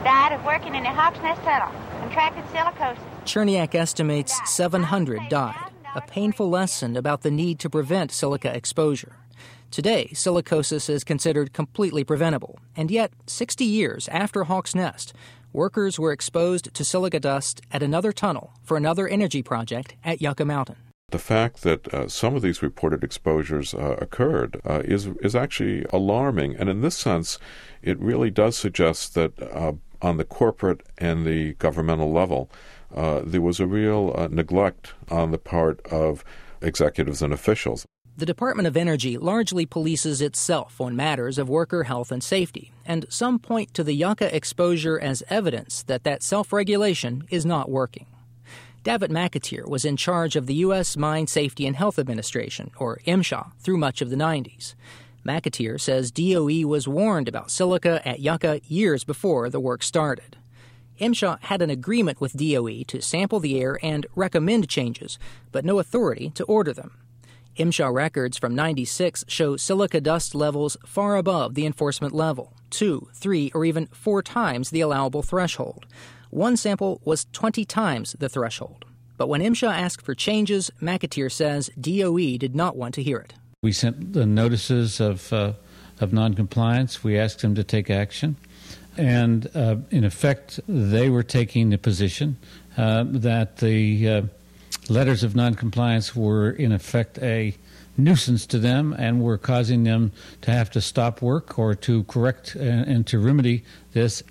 died 0.03 0.33
of 0.33 0.45
working 0.45 0.75
in 0.75 0.83
the 0.83 0.89
Hawks 0.89 1.19
Nest 1.21 1.41
Tunnel, 1.43 1.71
contracted 1.99 2.45
silicosis. 2.53 2.97
Cherniack 3.25 3.75
estimates 3.75 4.39
700 4.45 5.29
died, 5.29 5.71
a 5.95 6.01
painful 6.01 6.49
lesson 6.49 6.95
about 6.95 7.21
the 7.21 7.31
need 7.31 7.59
to 7.59 7.69
prevent 7.69 8.11
silica 8.11 8.55
exposure. 8.55 9.15
Today, 9.73 10.09
silicosis 10.13 10.87
is 10.87 11.03
considered 11.03 11.51
completely 11.51 12.03
preventable, 12.03 12.59
and 12.75 12.91
yet, 12.91 13.11
60 13.25 13.65
years 13.65 14.07
after 14.09 14.43
Hawks 14.43 14.75
Nest, 14.75 15.13
workers 15.51 15.97
were 15.97 16.11
exposed 16.11 16.71
to 16.75 16.85
silica 16.85 17.19
dust 17.19 17.59
at 17.71 17.81
another 17.81 18.11
tunnel 18.11 18.53
for 18.61 18.77
another 18.77 19.07
energy 19.07 19.41
project 19.41 19.95
at 20.03 20.21
Yucca 20.21 20.45
Mountain. 20.45 20.75
The 21.09 21.17
fact 21.17 21.63
that 21.63 21.91
uh, 21.91 22.07
some 22.07 22.35
of 22.35 22.43
these 22.43 22.61
reported 22.61 23.03
exposures 23.03 23.73
uh, 23.73 23.97
occurred 23.99 24.61
uh, 24.63 24.83
is 24.85 25.07
is 25.23 25.35
actually 25.35 25.87
alarming, 25.91 26.55
and 26.55 26.69
in 26.69 26.81
this 26.81 26.95
sense, 26.95 27.39
it 27.81 27.97
really 27.97 28.29
does 28.29 28.55
suggest 28.55 29.15
that 29.15 29.41
uh, 29.41 29.73
on 30.03 30.17
the 30.17 30.23
corporate 30.23 30.81
and 30.99 31.25
the 31.25 31.53
governmental 31.53 32.11
level, 32.11 32.47
uh, 32.95 33.21
there 33.25 33.41
was 33.41 33.59
a 33.59 33.65
real 33.65 34.13
uh, 34.15 34.27
neglect 34.27 34.93
on 35.09 35.31
the 35.31 35.39
part 35.39 35.83
of 35.87 36.23
executives 36.61 37.23
and 37.23 37.33
officials. 37.33 37.87
The 38.15 38.27
Department 38.27 38.67
of 38.67 38.77
Energy 38.77 39.17
largely 39.17 39.65
polices 39.65 40.21
itself 40.21 40.79
on 40.79 40.95
matters 40.95 41.39
of 41.39 41.49
worker 41.49 41.85
health 41.85 42.11
and 42.11 42.23
safety, 42.23 42.71
and 42.85 43.07
some 43.09 43.39
point 43.39 43.73
to 43.73 43.83
the 43.83 43.95
yucca 43.95 44.33
exposure 44.35 44.99
as 44.99 45.23
evidence 45.31 45.81
that 45.83 46.03
that 46.03 46.21
self 46.21 46.53
regulation 46.53 47.23
is 47.31 47.43
not 47.43 47.71
working. 47.71 48.05
Davitt 48.83 49.09
McAteer 49.09 49.67
was 49.67 49.83
in 49.83 49.97
charge 49.97 50.35
of 50.35 50.45
the 50.45 50.53
U.S. 50.55 50.95
Mine 50.95 51.25
Safety 51.25 51.65
and 51.65 51.75
Health 51.75 51.97
Administration, 51.97 52.69
or 52.77 52.99
MSHA, 53.07 53.53
through 53.59 53.77
much 53.77 53.99
of 53.99 54.11
the 54.11 54.15
90s. 54.15 54.75
McAteer 55.25 55.81
says 55.81 56.11
DOE 56.11 56.67
was 56.67 56.87
warned 56.87 57.27
about 57.27 57.49
silica 57.49 58.07
at 58.07 58.19
Yucca 58.19 58.61
years 58.67 59.03
before 59.03 59.49
the 59.49 59.59
work 59.59 59.81
started. 59.81 60.37
MSHA 61.01 61.39
had 61.45 61.63
an 61.63 61.71
agreement 61.71 62.21
with 62.21 62.37
DOE 62.37 62.83
to 62.83 63.01
sample 63.01 63.39
the 63.39 63.59
air 63.59 63.79
and 63.81 64.05
recommend 64.15 64.69
changes, 64.69 65.17
but 65.51 65.65
no 65.65 65.79
authority 65.79 66.29
to 66.35 66.43
order 66.43 66.73
them. 66.73 66.99
MSHA 67.57 67.93
records 67.93 68.37
from 68.37 68.55
96 68.55 69.25
show 69.27 69.57
silica 69.57 70.01
dust 70.01 70.33
levels 70.33 70.75
far 70.85 71.17
above 71.17 71.53
the 71.53 71.65
enforcement 71.65 72.13
level, 72.13 72.53
two, 72.69 73.09
three, 73.13 73.51
or 73.53 73.63
even 73.63 73.87
four 73.87 74.23
times 74.23 74.71
the 74.71 74.81
allowable 74.81 75.21
threshold. 75.21 75.85
One 76.31 76.57
sample 76.57 76.99
was 77.05 77.27
20 77.31 77.63
times 77.65 78.15
the 78.17 78.29
threshold. 78.29 78.85
But 79.17 79.29
when 79.29 79.41
MSHA 79.41 79.71
asked 79.71 80.01
for 80.01 80.15
changes, 80.15 80.71
McAteer 80.81 81.31
says 81.31 81.69
DOE 81.79 82.37
did 82.37 82.55
not 82.55 82.75
want 82.75 82.95
to 82.95 83.03
hear 83.03 83.19
it. 83.19 83.33
We 83.61 83.71
sent 83.71 84.13
the 84.13 84.25
notices 84.25 84.99
of, 84.99 85.31
uh, 85.31 85.53
of 86.01 86.11
noncompliance. 86.11 87.03
We 87.03 87.19
asked 87.19 87.41
them 87.41 87.53
to 87.55 87.63
take 87.63 87.91
action. 87.91 88.35
And 88.97 89.49
uh, 89.55 89.77
in 89.91 90.03
effect, 90.03 90.59
they 90.67 91.09
were 91.09 91.23
taking 91.23 91.69
the 91.69 91.77
position 91.77 92.37
uh, 92.77 93.05
that 93.07 93.57
the 93.57 94.09
uh, 94.09 94.21
letters 94.89 95.23
of 95.23 95.35
noncompliance 95.35 96.15
were, 96.15 96.51
in 96.51 96.71
effect, 96.71 97.17
a 97.19 97.55
nuisance 97.97 98.45
to 98.47 98.59
them 98.59 98.93
and 98.97 99.21
were 99.21 99.37
causing 99.37 99.83
them 99.83 100.11
to 100.41 100.51
have 100.51 100.69
to 100.71 100.81
stop 100.81 101.21
work 101.21 101.59
or 101.59 101.75
to 101.75 102.03
correct 102.05 102.55
and, 102.55 102.87
and 102.87 103.07
to 103.07 103.19
remedy 103.19 103.63
this. 103.93 104.23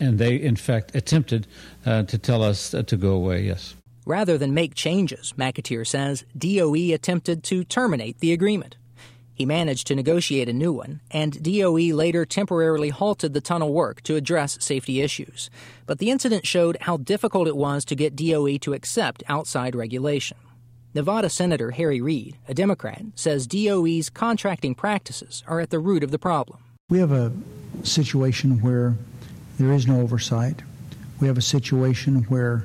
And 0.00 0.18
they, 0.18 0.34
in 0.36 0.56
fact, 0.56 0.94
attempted 0.94 1.46
uh, 1.86 2.02
to 2.04 2.18
tell 2.18 2.42
us 2.42 2.70
to 2.70 2.96
go 2.96 3.12
away, 3.12 3.44
yes. 3.44 3.74
Rather 4.06 4.36
than 4.36 4.52
make 4.52 4.74
changes, 4.74 5.32
McAteer 5.38 5.86
says, 5.86 6.24
DOE 6.36 6.92
attempted 6.92 7.42
to 7.44 7.64
terminate 7.64 8.18
the 8.18 8.32
agreement. 8.32 8.76
He 9.34 9.44
managed 9.44 9.88
to 9.88 9.96
negotiate 9.96 10.48
a 10.48 10.52
new 10.52 10.72
one, 10.72 11.00
and 11.10 11.42
DOE 11.42 11.92
later 11.92 12.24
temporarily 12.24 12.90
halted 12.90 13.34
the 13.34 13.40
tunnel 13.40 13.72
work 13.72 14.00
to 14.04 14.14
address 14.14 14.56
safety 14.60 15.00
issues. 15.00 15.50
But 15.86 15.98
the 15.98 16.10
incident 16.10 16.46
showed 16.46 16.76
how 16.82 16.98
difficult 16.98 17.48
it 17.48 17.56
was 17.56 17.84
to 17.86 17.96
get 17.96 18.14
DOE 18.14 18.58
to 18.58 18.74
accept 18.74 19.24
outside 19.28 19.74
regulation. 19.74 20.36
Nevada 20.94 21.28
Senator 21.28 21.72
Harry 21.72 22.00
Reid, 22.00 22.36
a 22.46 22.54
Democrat, 22.54 23.02
says 23.16 23.48
DOE's 23.48 24.08
contracting 24.08 24.76
practices 24.76 25.42
are 25.48 25.58
at 25.58 25.70
the 25.70 25.80
root 25.80 26.04
of 26.04 26.12
the 26.12 26.18
problem. 26.20 26.60
We 26.88 27.00
have 27.00 27.10
a 27.10 27.32
situation 27.82 28.62
where 28.62 28.94
there 29.58 29.72
is 29.72 29.88
no 29.88 30.00
oversight. 30.00 30.62
We 31.20 31.26
have 31.26 31.38
a 31.38 31.42
situation 31.42 32.22
where 32.28 32.64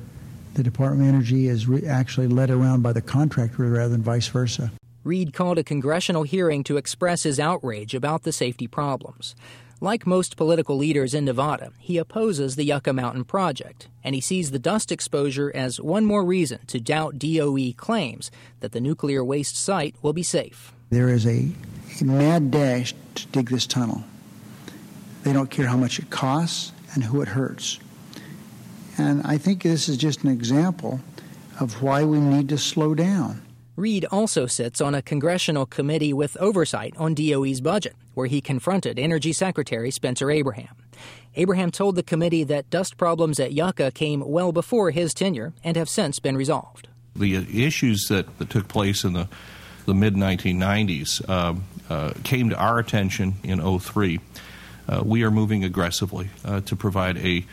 the 0.54 0.62
Department 0.62 1.08
of 1.08 1.14
Energy 1.14 1.48
is 1.48 1.66
re- 1.66 1.84
actually 1.84 2.28
led 2.28 2.50
around 2.50 2.82
by 2.82 2.92
the 2.92 3.02
contractor 3.02 3.68
rather 3.68 3.88
than 3.88 4.02
vice 4.02 4.28
versa. 4.28 4.70
Reid 5.10 5.32
called 5.32 5.58
a 5.58 5.64
congressional 5.64 6.22
hearing 6.22 6.62
to 6.62 6.76
express 6.76 7.24
his 7.24 7.40
outrage 7.40 7.96
about 7.96 8.22
the 8.22 8.30
safety 8.30 8.68
problems. 8.68 9.34
Like 9.80 10.06
most 10.06 10.36
political 10.36 10.76
leaders 10.76 11.14
in 11.14 11.24
Nevada, 11.24 11.72
he 11.80 11.98
opposes 11.98 12.54
the 12.54 12.62
Yucca 12.62 12.92
Mountain 12.92 13.24
project, 13.24 13.88
and 14.04 14.14
he 14.14 14.20
sees 14.20 14.52
the 14.52 14.60
dust 14.60 14.92
exposure 14.92 15.50
as 15.52 15.80
one 15.80 16.04
more 16.04 16.24
reason 16.24 16.60
to 16.68 16.78
doubt 16.78 17.18
DOE 17.18 17.72
claims 17.76 18.30
that 18.60 18.70
the 18.70 18.80
nuclear 18.80 19.24
waste 19.24 19.56
site 19.56 19.96
will 20.00 20.12
be 20.12 20.22
safe. 20.22 20.72
There 20.90 21.08
is 21.08 21.26
a, 21.26 21.50
a 22.00 22.04
mad 22.04 22.52
dash 22.52 22.94
to 23.16 23.26
dig 23.32 23.50
this 23.50 23.66
tunnel. 23.66 24.04
They 25.24 25.32
don't 25.32 25.50
care 25.50 25.66
how 25.66 25.76
much 25.76 25.98
it 25.98 26.10
costs 26.10 26.70
and 26.94 27.02
who 27.02 27.20
it 27.20 27.26
hurts. 27.26 27.80
And 28.96 29.22
I 29.24 29.38
think 29.38 29.64
this 29.64 29.88
is 29.88 29.96
just 29.96 30.22
an 30.22 30.30
example 30.30 31.00
of 31.58 31.82
why 31.82 32.04
we 32.04 32.20
need 32.20 32.48
to 32.50 32.58
slow 32.58 32.94
down. 32.94 33.42
Reid 33.80 34.04
also 34.10 34.46
sits 34.46 34.82
on 34.82 34.94
a 34.94 35.00
congressional 35.00 35.64
committee 35.64 36.12
with 36.12 36.36
oversight 36.36 36.94
on 36.98 37.14
DOE's 37.14 37.62
budget, 37.62 37.96
where 38.12 38.26
he 38.26 38.42
confronted 38.42 38.98
Energy 38.98 39.32
Secretary 39.32 39.90
Spencer 39.90 40.30
Abraham. 40.30 40.76
Abraham 41.36 41.70
told 41.70 41.96
the 41.96 42.02
committee 42.02 42.44
that 42.44 42.68
dust 42.68 42.98
problems 42.98 43.40
at 43.40 43.52
Yucca 43.52 43.90
came 43.92 44.22
well 44.28 44.52
before 44.52 44.90
his 44.90 45.14
tenure 45.14 45.54
and 45.64 45.78
have 45.78 45.88
since 45.88 46.18
been 46.18 46.36
resolved. 46.36 46.88
The 47.16 47.36
issues 47.64 48.08
that, 48.08 48.38
that 48.38 48.50
took 48.50 48.68
place 48.68 49.02
in 49.02 49.14
the, 49.14 49.28
the 49.86 49.94
mid 49.94 50.14
1990s 50.14 51.26
uh, 51.28 51.54
uh, 51.88 52.12
came 52.22 52.50
to 52.50 52.56
our 52.56 52.78
attention 52.78 53.36
in 53.42 53.78
03. 53.78 54.20
Uh, 54.88 55.02
we 55.04 55.22
are 55.24 55.30
moving 55.30 55.64
aggressively 55.64 56.28
uh, 56.44 56.60
to 56.60 56.76
provide 56.76 57.16
a 57.16 57.46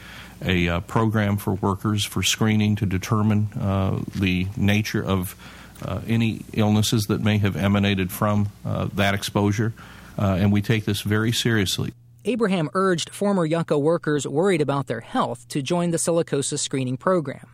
a 0.46 0.70
uh, 0.70 0.80
program 0.82 1.36
for 1.36 1.56
workers 1.56 2.06
for 2.06 2.22
screening 2.22 2.76
to 2.76 2.86
determine 2.86 3.50
uh, 3.60 4.00
the 4.16 4.48
nature 4.56 5.04
of 5.04 5.36
any 6.08 6.42
illnesses 6.54 7.06
that 7.06 7.22
may 7.22 7.38
have 7.38 7.56
emanated 7.56 8.12
from 8.12 8.50
uh, 8.66 8.88
that 8.94 9.14
exposure, 9.14 9.74
uh, 10.18 10.38
and 10.40 10.52
we 10.52 10.62
take 10.62 10.86
this 10.86 11.02
very 11.02 11.32
seriously. 11.32 11.94
Abraham 12.26 12.70
urged 12.74 13.12
former 13.12 13.46
Yucca 13.46 13.78
workers 13.80 14.28
worried 14.28 14.62
about 14.62 14.88
their 14.88 15.00
health 15.00 15.48
to 15.48 15.62
join 15.62 15.92
the 15.92 15.98
silicosis 15.98 16.60
screening 16.60 16.98
program. 16.98 17.48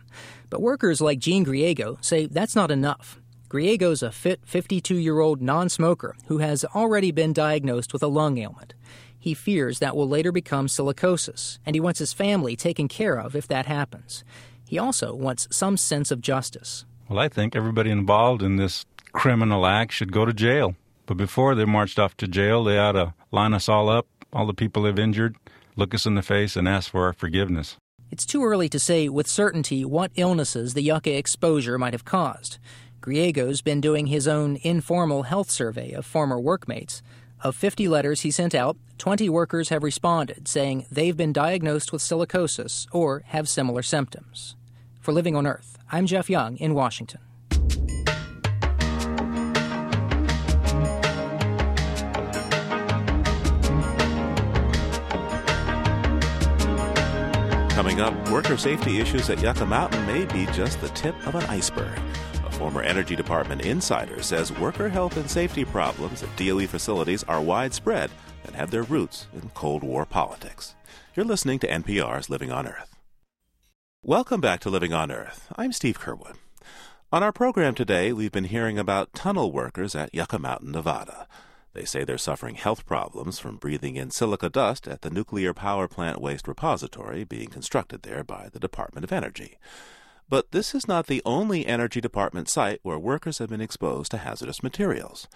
But 0.50 0.62
workers 0.62 1.00
like 1.00 1.20
Gene 1.20 1.44
Griego 1.44 2.04
say 2.04 2.26
that's 2.26 2.56
not 2.56 2.70
enough. 2.70 3.20
Griego's 3.48 4.02
a 4.02 4.10
fit 4.10 4.40
52 4.44 4.96
year 4.96 5.20
old 5.20 5.40
non 5.40 5.68
smoker 5.68 6.16
who 6.26 6.38
has 6.38 6.64
already 6.64 7.12
been 7.12 7.32
diagnosed 7.32 7.92
with 7.92 8.02
a 8.02 8.08
lung 8.08 8.38
ailment. 8.38 8.74
He 9.16 9.32
fears 9.32 9.78
that 9.78 9.96
will 9.96 10.08
later 10.08 10.32
become 10.32 10.66
silicosis, 10.66 11.58
and 11.64 11.76
he 11.76 11.80
wants 11.80 12.00
his 12.00 12.12
family 12.12 12.56
taken 12.56 12.88
care 12.88 13.14
of 13.16 13.36
if 13.36 13.46
that 13.48 13.66
happens. 13.66 14.24
He 14.68 14.78
also 14.78 15.14
wants 15.14 15.46
some 15.50 15.76
sense 15.76 16.10
of 16.10 16.20
justice. 16.20 16.84
Well, 17.08 17.18
I 17.18 17.28
think 17.28 17.54
everybody 17.54 17.90
involved 17.90 18.42
in 18.42 18.56
this 18.56 18.86
criminal 19.12 19.66
act 19.66 19.92
should 19.92 20.12
go 20.12 20.24
to 20.24 20.32
jail. 20.32 20.74
But 21.06 21.16
before 21.18 21.54
they're 21.54 21.66
marched 21.66 21.98
off 21.98 22.16
to 22.18 22.26
jail, 22.26 22.64
they 22.64 22.78
ought 22.78 22.92
to 22.92 23.14
line 23.30 23.52
us 23.52 23.68
all 23.68 23.90
up, 23.90 24.06
all 24.32 24.46
the 24.46 24.54
people 24.54 24.82
they've 24.82 24.98
injured, 24.98 25.36
look 25.76 25.94
us 25.94 26.06
in 26.06 26.14
the 26.14 26.22
face, 26.22 26.56
and 26.56 26.66
ask 26.66 26.90
for 26.90 27.04
our 27.04 27.12
forgiveness. 27.12 27.76
It's 28.10 28.24
too 28.24 28.44
early 28.44 28.68
to 28.70 28.78
say 28.78 29.08
with 29.08 29.26
certainty 29.26 29.84
what 29.84 30.12
illnesses 30.14 30.74
the 30.74 30.82
yucca 30.82 31.16
exposure 31.16 31.78
might 31.78 31.92
have 31.92 32.04
caused. 32.04 32.58
Griego's 33.00 33.60
been 33.60 33.82
doing 33.82 34.06
his 34.06 34.26
own 34.26 34.58
informal 34.62 35.24
health 35.24 35.50
survey 35.50 35.92
of 35.92 36.06
former 36.06 36.40
workmates. 36.40 37.02
Of 37.42 37.54
50 37.54 37.86
letters 37.88 38.22
he 38.22 38.30
sent 38.30 38.54
out, 38.54 38.78
20 38.96 39.28
workers 39.28 39.68
have 39.68 39.82
responded 39.82 40.48
saying 40.48 40.86
they've 40.90 41.16
been 41.16 41.32
diagnosed 41.32 41.92
with 41.92 42.00
silicosis 42.00 42.86
or 42.92 43.22
have 43.26 43.46
similar 43.46 43.82
symptoms. 43.82 44.56
For 45.00 45.12
Living 45.12 45.36
on 45.36 45.46
Earth, 45.46 45.73
I'm 45.94 46.06
Jeff 46.06 46.28
Young 46.28 46.56
in 46.56 46.74
Washington. 46.74 47.20
Coming 57.70 58.00
up, 58.00 58.28
worker 58.28 58.56
safety 58.56 58.98
issues 58.98 59.30
at 59.30 59.40
Yucca 59.40 59.64
Mountain 59.64 60.04
may 60.08 60.24
be 60.24 60.46
just 60.46 60.80
the 60.80 60.88
tip 60.88 61.14
of 61.28 61.36
an 61.36 61.44
iceberg. 61.44 61.96
A 62.44 62.50
former 62.50 62.82
Energy 62.82 63.14
Department 63.14 63.62
insider 63.62 64.20
says 64.20 64.50
worker 64.58 64.88
health 64.88 65.16
and 65.16 65.30
safety 65.30 65.64
problems 65.64 66.24
at 66.24 66.36
DOE 66.36 66.66
facilities 66.66 67.22
are 67.22 67.40
widespread 67.40 68.10
and 68.42 68.56
have 68.56 68.72
their 68.72 68.82
roots 68.82 69.28
in 69.32 69.48
Cold 69.50 69.84
War 69.84 70.04
politics. 70.04 70.74
You're 71.14 71.24
listening 71.24 71.60
to 71.60 71.68
NPR's 71.68 72.28
Living 72.28 72.50
on 72.50 72.66
Earth. 72.66 72.93
Welcome 74.06 74.42
back 74.42 74.60
to 74.60 74.68
Living 74.68 74.92
on 74.92 75.10
Earth. 75.10 75.50
I'm 75.56 75.72
Steve 75.72 75.98
Curwood. 75.98 76.36
On 77.10 77.22
our 77.22 77.32
program 77.32 77.74
today, 77.74 78.12
we've 78.12 78.30
been 78.30 78.44
hearing 78.44 78.78
about 78.78 79.14
tunnel 79.14 79.50
workers 79.50 79.94
at 79.94 80.14
Yucca 80.14 80.38
Mountain, 80.38 80.72
Nevada. 80.72 81.26
They 81.72 81.86
say 81.86 82.04
they're 82.04 82.18
suffering 82.18 82.56
health 82.56 82.84
problems 82.84 83.38
from 83.38 83.56
breathing 83.56 83.96
in 83.96 84.10
silica 84.10 84.50
dust 84.50 84.86
at 84.86 85.00
the 85.00 85.08
nuclear 85.08 85.54
power 85.54 85.88
plant 85.88 86.20
waste 86.20 86.46
repository 86.46 87.24
being 87.24 87.48
constructed 87.48 88.02
there 88.02 88.22
by 88.22 88.50
the 88.52 88.60
Department 88.60 89.04
of 89.04 89.12
Energy. 89.12 89.56
But 90.28 90.52
this 90.52 90.74
is 90.74 90.86
not 90.86 91.06
the 91.06 91.22
only 91.24 91.64
Energy 91.64 92.02
Department 92.02 92.50
site 92.50 92.80
where 92.82 92.98
workers 92.98 93.38
have 93.38 93.48
been 93.48 93.62
exposed 93.62 94.10
to 94.10 94.18
hazardous 94.18 94.62
materials. 94.62 95.28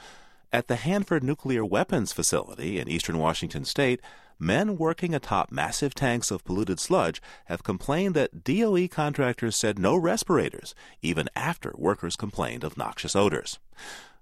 At 0.53 0.69
the 0.69 0.77
Hanford 0.77 1.25
Nuclear 1.25 1.65
Weapons 1.65 2.13
Facility 2.13 2.79
in 2.79 2.87
eastern 2.87 3.17
Washington 3.17 3.65
state, 3.65 4.03
men 4.39 4.77
working 4.77 5.15
atop 5.15 5.51
massive 5.51 5.95
tanks 5.95 6.31
of 6.31 6.45
polluted 6.45 6.79
sludge 6.79 7.21
have 7.47 7.63
complained 7.63 8.15
that 8.15 8.45
DOE 8.45 8.89
contractors 8.89 9.57
said 9.57 9.79
no 9.79 9.97
respirators, 9.97 10.75
even 11.03 11.29
after 11.35 11.73
workers 11.77 12.17
complained 12.17 12.65
of 12.65 12.77
noxious 12.77 13.17
odors. 13.17 13.59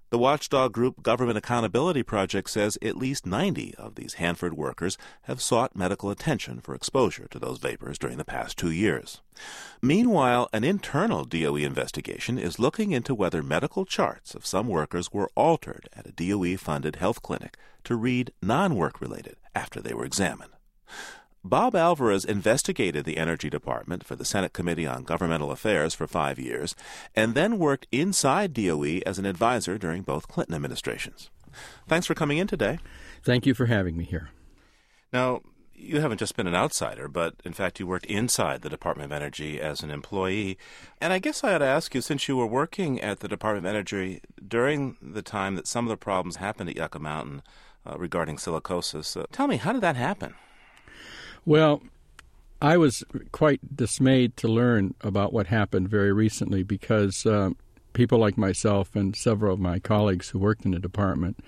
The 0.09 0.17
watchdog 0.17 0.71
group 0.71 1.03
Government 1.03 1.37
Accountability 1.37 2.01
Project 2.01 2.49
says 2.49 2.77
at 2.81 2.95
least 2.95 3.25
90 3.25 3.75
of 3.75 3.95
these 3.95 4.13
Hanford 4.13 4.53
workers 4.53 4.97
have 5.23 5.41
sought 5.41 5.75
medical 5.75 6.09
attention 6.09 6.61
for 6.61 6.73
exposure 6.73 7.27
to 7.29 7.37
those 7.37 7.57
vapors 7.57 7.97
during 7.97 8.17
the 8.17 8.23
past 8.23 8.57
two 8.57 8.71
years. 8.71 9.21
Meanwhile, 9.81 10.47
an 10.53 10.63
internal 10.63 11.25
DOE 11.25 11.57
investigation 11.57 12.39
is 12.39 12.57
looking 12.57 12.93
into 12.93 13.13
whether 13.13 13.43
medical 13.43 13.83
charts 13.83 14.33
of 14.33 14.45
some 14.45 14.69
workers 14.69 15.11
were 15.11 15.29
altered 15.35 15.89
at 15.91 16.07
a 16.07 16.13
DOE 16.13 16.55
funded 16.55 16.95
health 16.95 17.21
clinic 17.21 17.57
to 17.83 17.97
read 17.97 18.31
non 18.41 18.75
work 18.75 19.01
related 19.01 19.35
after 19.53 19.81
they 19.81 19.93
were 19.93 20.05
examined. 20.05 20.53
Bob 21.43 21.75
Alvarez 21.75 22.25
investigated 22.25 23.05
the 23.05 23.17
Energy 23.17 23.49
Department 23.49 24.05
for 24.05 24.15
the 24.15 24.25
Senate 24.25 24.53
Committee 24.53 24.87
on 24.87 25.03
Governmental 25.03 25.51
Affairs 25.51 25.93
for 25.93 26.07
five 26.07 26.39
years, 26.39 26.75
and 27.15 27.35
then 27.35 27.57
worked 27.57 27.87
inside 27.91 28.53
DOE 28.53 28.99
as 29.05 29.17
an 29.17 29.25
advisor 29.25 29.77
during 29.77 30.01
both 30.01 30.27
Clinton 30.27 30.55
administrations. 30.55 31.29
Thanks 31.87 32.05
for 32.05 32.15
coming 32.15 32.37
in 32.37 32.47
today. 32.47 32.79
Thank 33.23 33.45
you 33.45 33.53
for 33.53 33.67
having 33.67 33.95
me 33.95 34.03
here. 34.03 34.29
Now, 35.13 35.41
you 35.73 36.01
haven't 36.01 36.17
just 36.17 36.35
been 36.35 36.47
an 36.47 36.55
outsider, 36.55 37.07
but 37.07 37.35
in 37.45 37.53
fact, 37.53 37.79
you 37.79 37.87
worked 37.87 38.07
inside 38.07 38.61
the 38.61 38.69
Department 38.69 39.11
of 39.11 39.15
Energy 39.15 39.61
as 39.61 39.83
an 39.83 39.91
employee. 39.91 40.57
And 40.99 41.13
I 41.13 41.19
guess 41.19 41.43
I 41.43 41.53
ought 41.53 41.59
to 41.59 41.65
ask 41.65 41.93
you, 41.93 42.01
since 42.01 42.27
you 42.27 42.35
were 42.35 42.47
working 42.47 42.99
at 42.99 43.19
the 43.19 43.27
Department 43.27 43.65
of 43.65 43.69
Energy 43.69 44.21
during 44.45 44.97
the 45.01 45.21
time 45.21 45.55
that 45.55 45.67
some 45.67 45.85
of 45.85 45.89
the 45.89 45.97
problems 45.97 46.37
happened 46.37 46.69
at 46.69 46.75
Yucca 46.75 46.99
Mountain 46.99 47.43
uh, 47.85 47.95
regarding 47.97 48.37
silicosis, 48.37 49.15
uh, 49.15 49.25
tell 49.31 49.47
me, 49.47 49.57
how 49.57 49.71
did 49.71 49.81
that 49.81 49.95
happen? 49.95 50.33
Well, 51.47 51.81
I 52.61 52.75
was 52.75 53.05
quite 53.31 53.77
dismayed 53.77 54.35
to 54.35 54.49
learn 54.49 54.95
about 54.99 55.31
what 55.31 55.47
happened 55.47 55.87
very 55.87 56.11
recently 56.11 56.61
because 56.61 57.25
uh, 57.25 57.51
people 57.93 58.19
like 58.19 58.37
myself 58.37 58.97
and 58.97 59.15
several 59.15 59.53
of 59.53 59.59
my 59.61 59.79
colleagues 59.79 60.27
who 60.31 60.39
worked 60.39 60.65
in 60.65 60.71
the 60.71 60.79
department 60.79 61.39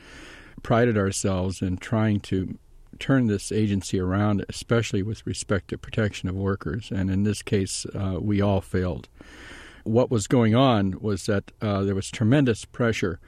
prided 0.63 0.97
ourselves 0.97 1.61
in 1.61 1.75
trying 1.75 2.21
to 2.21 2.57
turn 2.97 3.27
this 3.27 3.51
agency 3.51 3.99
around, 3.99 4.45
especially 4.47 5.03
with 5.03 5.27
respect 5.27 5.67
to 5.67 5.77
protection 5.77 6.29
of 6.29 6.35
workers. 6.35 6.91
And 6.91 7.11
in 7.11 7.23
this 7.23 7.41
case, 7.41 7.85
uh, 7.93 8.19
we 8.21 8.39
all 8.39 8.61
failed. 8.61 9.09
What 9.83 10.09
was 10.09 10.27
going 10.27 10.55
on 10.55 11.01
was 11.01 11.25
that 11.25 11.51
uh, 11.61 11.83
there 11.83 11.95
was 11.95 12.09
tremendous 12.09 12.63
pressure 12.63 13.19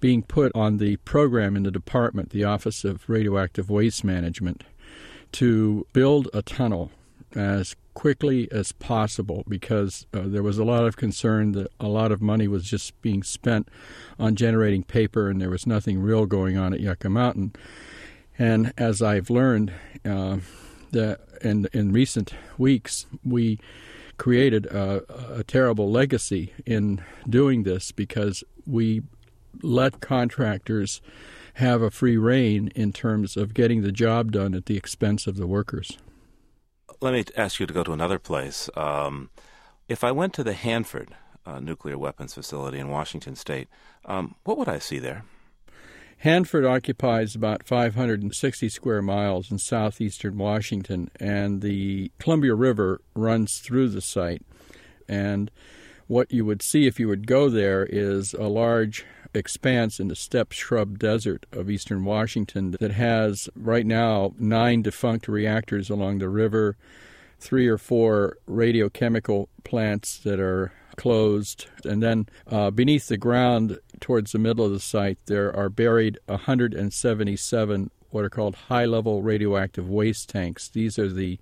being 0.00 0.24
put 0.24 0.50
on 0.56 0.78
the 0.78 0.96
program 0.96 1.54
in 1.54 1.62
the 1.62 1.70
department, 1.70 2.30
the 2.30 2.42
Office 2.42 2.84
of 2.84 3.08
Radioactive 3.08 3.70
Waste 3.70 4.02
Management 4.02 4.64
to 5.32 5.86
build 5.92 6.28
a 6.32 6.42
tunnel 6.42 6.90
as 7.34 7.76
quickly 7.94 8.50
as 8.52 8.72
possible 8.72 9.42
because 9.48 10.06
uh, 10.12 10.20
there 10.24 10.42
was 10.42 10.58
a 10.58 10.64
lot 10.64 10.84
of 10.84 10.96
concern 10.96 11.52
that 11.52 11.68
a 11.80 11.88
lot 11.88 12.12
of 12.12 12.20
money 12.20 12.46
was 12.46 12.64
just 12.64 13.00
being 13.00 13.22
spent 13.22 13.68
on 14.18 14.36
generating 14.36 14.82
paper 14.82 15.28
and 15.28 15.40
there 15.40 15.50
was 15.50 15.66
nothing 15.66 15.98
real 15.98 16.26
going 16.26 16.56
on 16.56 16.74
at 16.74 16.80
Yucca 16.80 17.08
Mountain. 17.08 17.54
And 18.38 18.72
as 18.76 19.00
I've 19.00 19.30
learned 19.30 19.72
uh, 20.04 20.38
that 20.92 21.20
in, 21.42 21.68
in 21.72 21.92
recent 21.92 22.34
weeks, 22.58 23.06
we 23.24 23.58
created 24.18 24.66
a, 24.66 25.02
a 25.38 25.44
terrible 25.44 25.90
legacy 25.90 26.52
in 26.64 27.02
doing 27.28 27.62
this 27.62 27.92
because 27.92 28.44
we 28.66 29.02
let 29.62 30.00
contractors 30.00 31.00
have 31.56 31.80
a 31.80 31.90
free 31.90 32.18
rein 32.18 32.70
in 32.74 32.92
terms 32.92 33.34
of 33.34 33.54
getting 33.54 33.80
the 33.80 33.92
job 33.92 34.30
done 34.30 34.54
at 34.54 34.66
the 34.66 34.76
expense 34.76 35.26
of 35.26 35.36
the 35.36 35.46
workers. 35.46 35.96
Let 37.00 37.14
me 37.14 37.24
ask 37.34 37.58
you 37.58 37.66
to 37.66 37.72
go 37.72 37.82
to 37.82 37.92
another 37.92 38.18
place. 38.18 38.68
Um, 38.76 39.30
if 39.88 40.04
I 40.04 40.12
went 40.12 40.34
to 40.34 40.44
the 40.44 40.52
Hanford 40.52 41.14
uh, 41.46 41.58
nuclear 41.60 41.96
weapons 41.96 42.34
facility 42.34 42.78
in 42.78 42.88
Washington 42.88 43.36
state, 43.36 43.68
um, 44.04 44.34
what 44.44 44.58
would 44.58 44.68
I 44.68 44.78
see 44.78 44.98
there? 44.98 45.24
Hanford 46.18 46.66
occupies 46.66 47.34
about 47.34 47.66
560 47.66 48.68
square 48.68 49.00
miles 49.00 49.50
in 49.50 49.58
southeastern 49.58 50.36
Washington, 50.36 51.10
and 51.18 51.62
the 51.62 52.10
Columbia 52.18 52.54
River 52.54 53.00
runs 53.14 53.58
through 53.60 53.88
the 53.88 54.02
site. 54.02 54.42
And 55.08 55.50
what 56.06 56.32
you 56.32 56.44
would 56.44 56.62
see 56.62 56.86
if 56.86 57.00
you 57.00 57.08
would 57.08 57.26
go 57.26 57.48
there 57.48 57.84
is 57.84 58.34
a 58.34 58.44
large 58.44 59.04
expanse 59.34 60.00
in 60.00 60.08
the 60.08 60.16
steppe 60.16 60.52
shrub 60.52 60.98
desert 60.98 61.46
of 61.52 61.70
eastern 61.70 62.04
Washington 62.04 62.72
that 62.80 62.92
has 62.92 63.48
right 63.54 63.86
now 63.86 64.32
nine 64.38 64.82
defunct 64.82 65.28
reactors 65.28 65.90
along 65.90 66.18
the 66.18 66.28
river, 66.28 66.76
three 67.38 67.68
or 67.68 67.78
four 67.78 68.38
radiochemical 68.48 69.48
plants 69.64 70.18
that 70.18 70.40
are 70.40 70.72
closed, 70.96 71.66
and 71.84 72.02
then 72.02 72.26
uh, 72.50 72.70
beneath 72.70 73.08
the 73.08 73.18
ground 73.18 73.78
towards 74.00 74.32
the 74.32 74.38
middle 74.38 74.64
of 74.64 74.72
the 74.72 74.80
site 74.80 75.18
there 75.26 75.54
are 75.54 75.68
buried 75.68 76.18
177 76.26 77.90
what 78.10 78.24
are 78.24 78.30
called 78.30 78.54
high 78.54 78.86
level 78.86 79.22
radioactive 79.22 79.90
waste 79.90 80.30
tanks. 80.30 80.68
These 80.68 80.98
are 80.98 81.12
the 81.12 81.38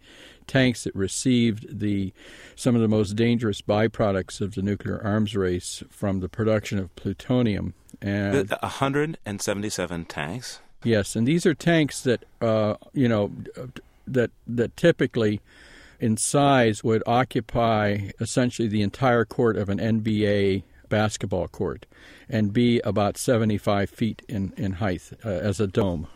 tanks 0.46 0.84
that 0.84 0.94
received 0.94 1.78
the 1.80 2.12
some 2.54 2.74
of 2.74 2.80
the 2.80 2.88
most 2.88 3.16
dangerous 3.16 3.60
byproducts 3.62 4.40
of 4.40 4.54
the 4.54 4.62
nuclear 4.62 5.00
arms 5.02 5.36
race 5.36 5.82
from 5.90 6.20
the 6.20 6.28
production 6.28 6.78
of 6.78 6.94
plutonium. 6.96 7.74
And 8.00 8.50
177 8.50 10.04
tanks. 10.06 10.60
Yes, 10.82 11.16
and 11.16 11.26
these 11.26 11.46
are 11.46 11.54
tanks 11.54 12.02
that 12.02 12.24
uh, 12.40 12.74
you 12.92 13.08
know 13.08 13.32
that 14.06 14.30
that 14.46 14.76
typically 14.76 15.40
in 16.00 16.16
size 16.16 16.84
would 16.84 17.02
occupy 17.06 18.10
essentially 18.20 18.68
the 18.68 18.82
entire 18.82 19.24
court 19.24 19.56
of 19.56 19.68
an 19.68 19.78
NBA 19.78 20.64
basketball 20.88 21.48
court 21.48 21.86
and 22.28 22.52
be 22.52 22.80
about 22.80 23.16
75 23.16 23.90
feet 23.90 24.22
in, 24.28 24.52
in 24.56 24.74
height 24.74 25.10
uh, 25.24 25.28
as 25.28 25.60
a 25.60 25.66
dome. 25.66 26.06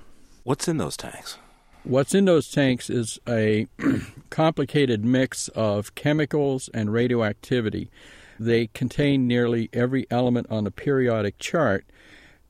What's 0.44 0.68
in 0.68 0.76
those 0.76 0.96
tanks? 0.96 1.38
What's 1.84 2.14
in 2.14 2.24
those 2.26 2.50
tanks 2.50 2.90
is 2.90 3.18
a 3.26 3.66
complicated 4.30 5.04
mix 5.04 5.48
of 5.48 5.94
chemicals 5.94 6.68
and 6.74 6.92
radioactivity. 6.92 7.90
They 8.38 8.68
contain 8.68 9.26
nearly 9.26 9.68
every 9.72 10.06
element 10.10 10.48
on 10.50 10.64
the 10.64 10.70
periodic 10.70 11.38
chart 11.38 11.84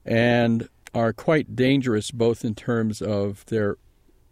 and 0.05 0.69
are 0.95 1.13
quite 1.13 1.55
dangerous 1.55 2.11
both 2.11 2.45
in 2.45 2.55
terms 2.55 3.01
of 3.01 3.45
their 3.47 3.77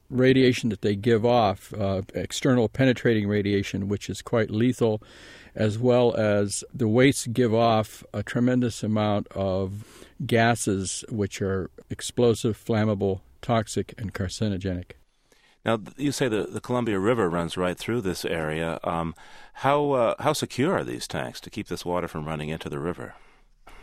radiation 0.09 0.71
that 0.71 0.83
they 0.83 0.97
give 0.97 1.25
off, 1.25 1.73
uh, 1.75 2.03
external 2.15 2.69
penetrating 2.69 3.29
radiation, 3.29 3.89
which 3.89 4.09
is 4.09 4.23
quite 4.23 4.51
lethal, 4.51 5.03
as 5.55 5.79
well 5.79 6.15
as 6.15 6.63
the 6.73 6.89
wastes 6.89 7.27
give 7.27 7.55
off 7.55 8.05
a 8.13 8.23
tremendous 8.23 8.83
amount 8.83 9.27
of 9.29 10.07
gases 10.25 11.05
which 11.09 11.43
are 11.43 11.71
explosive, 11.91 12.63
flammable, 12.63 13.21
toxic 13.47 13.95
and 13.97 14.13
carcinogenic. 14.13 14.93
Now, 15.65 15.79
you 15.97 16.11
say 16.11 16.27
the, 16.29 16.43
the 16.43 16.61
Columbia 16.61 16.99
River 16.99 17.31
runs 17.31 17.57
right 17.57 17.79
through 17.79 18.01
this 18.01 18.25
area. 18.25 18.81
Um, 18.83 19.15
how 19.65 19.93
uh, 19.93 20.15
how 20.19 20.33
secure 20.33 20.73
are 20.73 20.85
these 20.85 21.07
tanks 21.07 21.41
to 21.41 21.51
keep 21.51 21.69
this 21.69 21.85
water 21.85 22.09
from 22.09 22.25
running 22.25 22.49
into 22.49 22.69
the 22.69 22.81
river? 22.81 23.15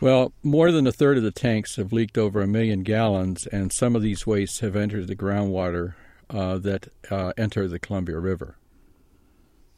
Well, 0.00 0.32
more 0.42 0.70
than 0.70 0.86
a 0.86 0.92
third 0.92 1.16
of 1.16 1.22
the 1.22 1.30
tanks 1.30 1.76
have 1.76 1.92
leaked 1.92 2.18
over 2.18 2.42
a 2.42 2.46
million 2.46 2.82
gallons, 2.82 3.46
and 3.46 3.72
some 3.72 3.96
of 3.96 4.02
these 4.02 4.26
wastes 4.26 4.60
have 4.60 4.76
entered 4.76 5.06
the 5.06 5.16
groundwater 5.16 5.94
uh, 6.28 6.58
that 6.58 6.88
uh, 7.10 7.32
enter 7.38 7.66
the 7.66 7.78
Columbia 7.78 8.18
River. 8.18 8.56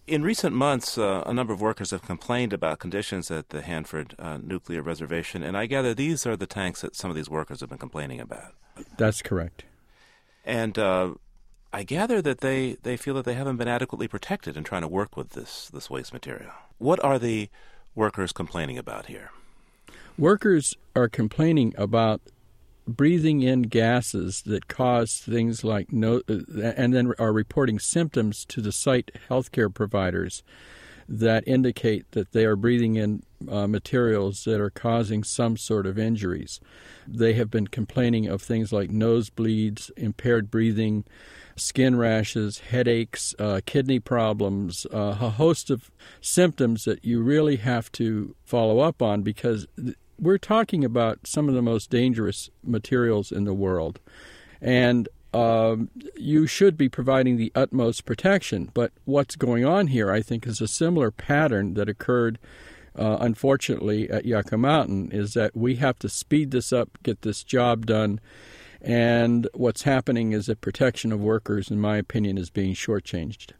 In 0.07 0.23
recent 0.23 0.55
months, 0.55 0.99
uh, 0.99 1.23
a 1.27 1.35
number 1.35 1.53
of 1.53 1.61
workers 1.61 1.91
have 1.91 2.03
complained 2.03 2.53
about 2.53 2.79
conditions 2.79 3.31
at 3.31 3.51
the 3.51 3.63
Hanford 3.63 4.15
uh, 4.19 4.39
Nuclear 4.43 4.83
Reservation, 4.83 5.43
and 5.43 5.57
I 5.57 5.67
gather 5.67 5.95
these 5.95 6.27
are 6.27 6.37
the 6.37 6.47
tanks 6.47 6.81
that 6.81 6.97
some 6.97 7.11
of 7.11 7.17
these 7.17 7.31
workers 7.31 7.61
have 7.61 7.69
been 7.69 7.79
complaining 7.79 8.21
about. 8.21 8.55
That's 8.97 9.23
correct. 9.23 9.65
And 10.47 10.79
uh, 10.79 11.15
I 11.73 11.83
gather 11.83 12.23
that 12.23 12.39
they, 12.39 12.77
they 12.83 12.97
feel 12.97 13.15
that 13.15 13.25
they 13.25 13.35
haven't 13.35 13.57
been 13.57 13.69
adequately 13.69 14.09
protected 14.09 14.57
in 14.57 14.65
trying 14.65 14.83
to 14.83 14.89
work 14.89 15.17
with 15.17 15.31
this, 15.31 15.69
this 15.69 15.91
waste 15.91 16.13
material. 16.13 16.53
What 16.79 17.03
are 17.05 17.19
the 17.19 17.51
workers 17.95 18.33
complaining 18.33 18.79
about 18.79 19.07
here? 19.07 19.33
Workers 20.17 20.75
are 20.95 21.09
complaining 21.09 21.75
about 21.77 22.21
breathing 22.87 23.43
in 23.43 23.63
gases 23.63 24.43
that 24.43 24.69
cause 24.69 25.19
things 25.19 25.65
like 25.65 25.93
no, 25.93 26.23
and 26.29 26.95
then 26.95 27.13
are 27.19 27.33
reporting 27.33 27.81
symptoms 27.81 28.45
to 28.47 28.61
the 28.61 28.71
site 28.71 29.11
healthcare 29.29 29.73
providers 29.73 30.45
that 31.09 31.47
indicate 31.47 32.11
that 32.13 32.33
they 32.33 32.45
are 32.45 32.57
breathing 32.57 32.97
in 32.97 33.23
uh, 33.49 33.67
materials 33.67 34.45
that 34.45 34.61
are 34.61 34.71
causing 34.71 35.23
some 35.23 35.57
sort 35.57 35.87
of 35.87 35.99
injuries. 35.99 36.61
They 37.07 37.35
have 37.35 37.51
been 37.51 37.69
complaining 37.69 38.27
of 38.27 38.43
things 38.43 38.73
like 38.73 38.91
nosebleeds, 38.91 39.91
impaired 39.97 40.51
breathing, 40.51 41.05
skin 41.55 41.97
rashes, 41.97 42.59
headaches, 42.59 43.35
uh, 43.39 43.61
kidney 43.67 44.01
problems, 44.01 44.87
uh, 44.93 45.17
a 45.21 45.31
host 45.31 45.71
of 45.71 45.91
symptoms 46.21 46.85
that 46.85 47.05
you 47.05 47.23
really 47.23 47.57
have 47.57 47.91
to 47.93 48.35
follow 48.45 48.81
up 48.81 49.01
on 49.01 49.23
because 49.23 49.67
we're 50.19 50.39
talking 50.39 50.85
about 50.85 51.27
some 51.27 51.49
of 51.49 51.55
the 51.55 51.63
most 51.63 51.91
dangerous 51.91 52.51
materials 52.63 53.31
in 53.31 53.45
the 53.45 53.55
world. 53.55 54.01
And 54.61 55.09
um, 55.33 55.91
you 56.17 56.47
should 56.47 56.77
be 56.77 56.89
providing 56.89 57.37
the 57.37 57.53
utmost 57.55 58.05
protection. 58.05 58.71
But 58.75 58.93
what's 59.05 59.37
going 59.37 59.65
on 59.65 59.89
here, 59.89 60.11
I 60.11 60.23
think, 60.23 60.47
is 60.47 60.61
a 60.61 60.69
similar 60.69 61.11
pattern 61.11 61.75
that 61.75 61.89
occurred 61.89 62.39
uh, 62.99 63.19
unfortunately, 63.21 64.09
at 64.09 64.25
Yucca 64.25 64.57
Mountain 64.57 65.11
is 65.13 65.35
that 65.35 65.55
we 65.55 65.77
have 65.77 65.99
to 65.99 66.09
speed 66.09 66.51
this 66.51 66.73
up, 66.73 66.99
get 67.03 67.23
this 67.23 67.45
job 67.45 67.87
done. 67.87 68.21
And 68.81 69.49
what's 69.55 69.83
happening 69.83 70.33
is 70.33 70.47
that 70.47 70.61
protection 70.61 71.13
of 71.13 71.21
workers, 71.21 71.71
in 71.71 71.81
my 71.81 71.97
opinion, 71.97 72.39
is 72.39 72.51
being 72.51 72.75
shortchanged. 72.75 73.53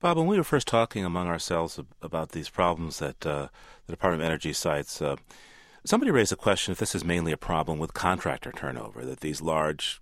Bob, 0.00 0.16
when 0.16 0.26
we 0.26 0.36
were 0.36 0.44
first 0.44 0.68
talking 0.68 1.04
among 1.04 1.26
ourselves 1.26 1.78
about 2.00 2.30
these 2.30 2.48
problems 2.48 2.98
that 3.00 3.26
uh, 3.26 3.48
the 3.86 3.92
Department 3.92 4.22
of 4.22 4.26
Energy 4.26 4.52
cites, 4.52 5.02
uh, 5.02 5.16
somebody 5.84 6.10
raised 6.10 6.32
a 6.32 6.36
question 6.36 6.72
if 6.72 6.78
this 6.78 6.94
is 6.94 7.04
mainly 7.04 7.32
a 7.32 7.36
problem 7.36 7.78
with 7.78 7.94
contractor 7.94 8.52
turnover, 8.52 9.04
that 9.04 9.20
these 9.20 9.42
large, 9.42 10.00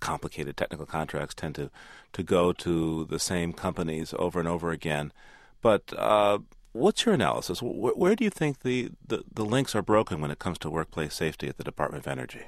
complicated 0.00 0.56
technical 0.56 0.86
contracts 0.86 1.34
tend 1.34 1.54
to, 1.56 1.70
to 2.12 2.22
go 2.22 2.52
to 2.52 3.04
the 3.06 3.18
same 3.18 3.52
companies 3.52 4.14
over 4.18 4.38
and 4.38 4.48
over 4.48 4.70
again. 4.70 5.12
But 5.60 5.92
uh, 5.96 6.38
what's 6.72 7.04
your 7.04 7.14
analysis? 7.14 7.60
Where, 7.62 7.94
where 7.94 8.16
do 8.16 8.24
you 8.24 8.30
think 8.30 8.60
the, 8.60 8.90
the, 9.06 9.24
the 9.32 9.44
links 9.44 9.74
are 9.74 9.82
broken 9.82 10.20
when 10.20 10.30
it 10.30 10.38
comes 10.38 10.58
to 10.60 10.70
workplace 10.70 11.14
safety 11.14 11.48
at 11.48 11.56
the 11.56 11.64
Department 11.64 12.04
of 12.04 12.10
Energy? 12.10 12.46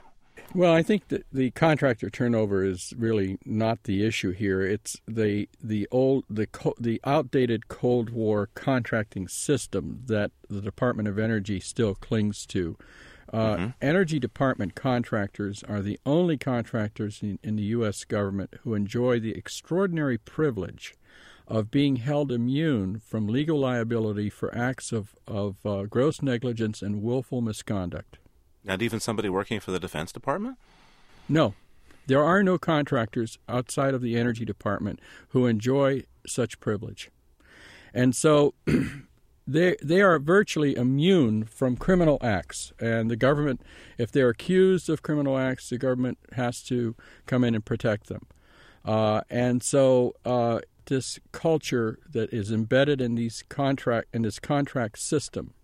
Well, 0.52 0.74
I 0.74 0.82
think 0.82 1.08
that 1.08 1.26
the 1.32 1.52
contractor 1.52 2.10
turnover 2.10 2.64
is 2.64 2.92
really 2.98 3.38
not 3.44 3.84
the 3.84 4.04
issue 4.04 4.32
here. 4.32 4.62
It's 4.62 4.96
the 5.06 5.48
the 5.62 5.86
old 5.92 6.24
the 6.28 6.48
the 6.78 7.00
outdated 7.04 7.68
Cold 7.68 8.10
War 8.10 8.48
contracting 8.54 9.28
system 9.28 10.02
that 10.06 10.32
the 10.48 10.60
Department 10.60 11.06
of 11.06 11.20
Energy 11.20 11.60
still 11.60 11.94
clings 11.94 12.46
to. 12.46 12.76
Uh, 13.32 13.54
mm-hmm. 13.54 13.66
Energy 13.80 14.18
Department 14.18 14.74
contractors 14.74 15.62
are 15.68 15.80
the 15.80 16.00
only 16.04 16.36
contractors 16.36 17.22
in, 17.22 17.38
in 17.42 17.56
the 17.56 17.62
U.S. 17.64 18.04
government 18.04 18.54
who 18.62 18.74
enjoy 18.74 19.20
the 19.20 19.32
extraordinary 19.32 20.18
privilege 20.18 20.94
of 21.46 21.70
being 21.70 21.96
held 21.96 22.30
immune 22.30 23.00
from 23.00 23.26
legal 23.26 23.58
liability 23.58 24.30
for 24.30 24.56
acts 24.56 24.92
of, 24.92 25.14
of 25.26 25.56
uh, 25.64 25.82
gross 25.84 26.22
negligence 26.22 26.82
and 26.82 27.02
willful 27.02 27.40
misconduct. 27.40 28.18
Not 28.64 28.82
even 28.82 29.00
somebody 29.00 29.28
working 29.28 29.58
for 29.58 29.70
the 29.70 29.80
Defense 29.80 30.12
Department? 30.12 30.58
No. 31.28 31.54
There 32.06 32.22
are 32.22 32.42
no 32.42 32.58
contractors 32.58 33.38
outside 33.48 33.94
of 33.94 34.02
the 34.02 34.16
Energy 34.16 34.44
Department 34.44 35.00
who 35.28 35.46
enjoy 35.46 36.04
such 36.26 36.60
privilege. 36.60 37.10
And 37.94 38.14
so 38.14 38.54
they 39.52 39.76
they 39.82 40.00
are 40.00 40.18
virtually 40.18 40.76
immune 40.76 41.44
from 41.44 41.76
criminal 41.76 42.18
acts 42.20 42.72
and 42.80 43.10
the 43.10 43.16
government 43.16 43.60
if 43.98 44.12
they're 44.12 44.28
accused 44.28 44.88
of 44.88 45.02
criminal 45.02 45.36
acts 45.38 45.70
the 45.70 45.78
government 45.78 46.18
has 46.32 46.62
to 46.62 46.94
come 47.26 47.44
in 47.44 47.54
and 47.54 47.64
protect 47.64 48.06
them 48.06 48.26
uh, 48.84 49.20
and 49.28 49.62
so 49.62 50.14
uh, 50.24 50.60
this 50.86 51.18
culture 51.32 51.98
that 52.10 52.32
is 52.32 52.50
embedded 52.50 53.00
in 53.00 53.14
these 53.14 53.44
contract 53.48 54.08
in 54.12 54.22
this 54.22 54.38
contract 54.38 54.98
system 54.98 55.54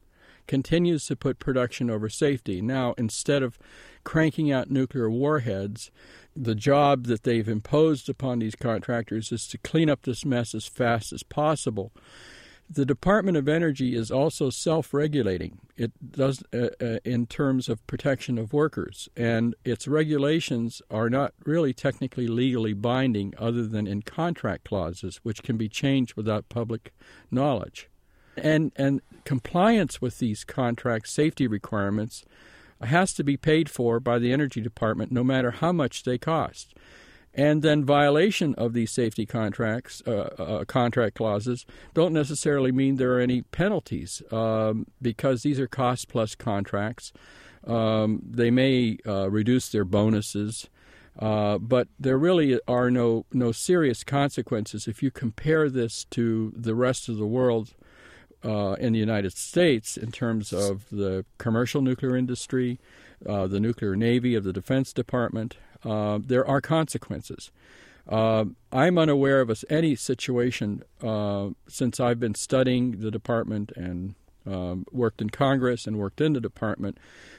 continues 0.46 1.06
to 1.06 1.16
put 1.16 1.38
production 1.38 1.90
over 1.90 2.08
safety. 2.08 2.60
Now, 2.60 2.94
instead 2.96 3.42
of 3.42 3.58
cranking 4.04 4.52
out 4.52 4.70
nuclear 4.70 5.10
warheads, 5.10 5.90
the 6.34 6.54
job 6.54 7.06
that 7.06 7.24
they've 7.24 7.48
imposed 7.48 8.08
upon 8.08 8.38
these 8.38 8.54
contractors 8.54 9.32
is 9.32 9.46
to 9.48 9.58
clean 9.58 9.90
up 9.90 10.02
this 10.02 10.24
mess 10.24 10.54
as 10.54 10.66
fast 10.66 11.12
as 11.12 11.22
possible. 11.22 11.92
The 12.68 12.84
Department 12.84 13.36
of 13.36 13.48
Energy 13.48 13.94
is 13.94 14.10
also 14.10 14.50
self-regulating. 14.50 15.60
It 15.76 15.92
does 16.12 16.42
uh, 16.52 16.68
uh, 16.80 16.98
in 17.04 17.26
terms 17.26 17.68
of 17.68 17.86
protection 17.86 18.38
of 18.38 18.52
workers, 18.52 19.08
and 19.16 19.54
its 19.64 19.86
regulations 19.86 20.82
are 20.90 21.08
not 21.08 21.32
really 21.44 21.72
technically 21.72 22.26
legally 22.26 22.72
binding, 22.72 23.34
other 23.38 23.66
than 23.66 23.86
in 23.86 24.02
contract 24.02 24.64
clauses, 24.64 25.20
which 25.22 25.44
can 25.44 25.56
be 25.56 25.68
changed 25.68 26.14
without 26.16 26.48
public 26.48 26.92
knowledge. 27.30 27.88
And 28.36 28.72
and 28.76 29.00
compliance 29.24 30.02
with 30.02 30.18
these 30.18 30.44
contract 30.44 31.08
safety 31.08 31.46
requirements 31.46 32.24
has 32.82 33.14
to 33.14 33.24
be 33.24 33.36
paid 33.36 33.70
for 33.70 34.00
by 34.00 34.18
the 34.18 34.32
Energy 34.32 34.60
Department, 34.60 35.12
no 35.12 35.24
matter 35.24 35.52
how 35.52 35.72
much 35.72 36.02
they 36.02 36.18
cost. 36.18 36.74
And 37.36 37.60
then 37.60 37.84
violation 37.84 38.54
of 38.54 38.72
these 38.72 38.90
safety 38.90 39.26
contracts, 39.26 40.02
uh, 40.06 40.10
uh, 40.38 40.64
contract 40.64 41.16
clauses, 41.16 41.66
don't 41.92 42.14
necessarily 42.14 42.72
mean 42.72 42.96
there 42.96 43.12
are 43.12 43.20
any 43.20 43.42
penalties 43.42 44.22
um, 44.32 44.86
because 45.02 45.42
these 45.42 45.60
are 45.60 45.66
cost 45.68 46.08
plus 46.08 46.34
contracts. 46.34 47.12
Um, 47.66 48.22
they 48.26 48.50
may 48.50 48.96
uh, 49.06 49.28
reduce 49.28 49.68
their 49.68 49.84
bonuses, 49.84 50.70
uh, 51.18 51.58
but 51.58 51.88
there 52.00 52.16
really 52.16 52.58
are 52.66 52.90
no 52.90 53.26
no 53.32 53.52
serious 53.52 54.02
consequences 54.02 54.86
if 54.88 55.02
you 55.02 55.10
compare 55.10 55.68
this 55.68 56.04
to 56.12 56.54
the 56.56 56.74
rest 56.74 57.08
of 57.08 57.16
the 57.18 57.26
world 57.26 57.74
uh, 58.44 58.76
in 58.78 58.94
the 58.94 58.98
United 58.98 59.36
States 59.36 59.98
in 59.98 60.10
terms 60.10 60.54
of 60.54 60.88
the 60.90 61.26
commercial 61.36 61.82
nuclear 61.82 62.16
industry, 62.16 62.78
uh, 63.28 63.46
the 63.46 63.60
nuclear 63.60 63.94
navy 63.94 64.34
of 64.34 64.44
the 64.44 64.52
Defense 64.54 64.94
Department. 64.94 65.56
Uh, 65.84 66.18
there 66.22 66.46
are 66.46 66.60
consequences. 66.60 67.50
Uh, 68.08 68.46
I'm 68.72 68.98
unaware 68.98 69.40
of 69.40 69.64
any 69.68 69.96
situation 69.96 70.82
uh, 71.02 71.50
since 71.68 71.98
I've 71.98 72.20
been 72.20 72.34
studying 72.34 73.00
the 73.00 73.10
department 73.10 73.72
and 73.74 74.14
um, 74.46 74.86
worked 74.92 75.20
in 75.20 75.30
Congress 75.30 75.86
and 75.86 75.98
worked 75.98 76.20
in 76.20 76.32
the 76.32 76.40
department 76.40 76.98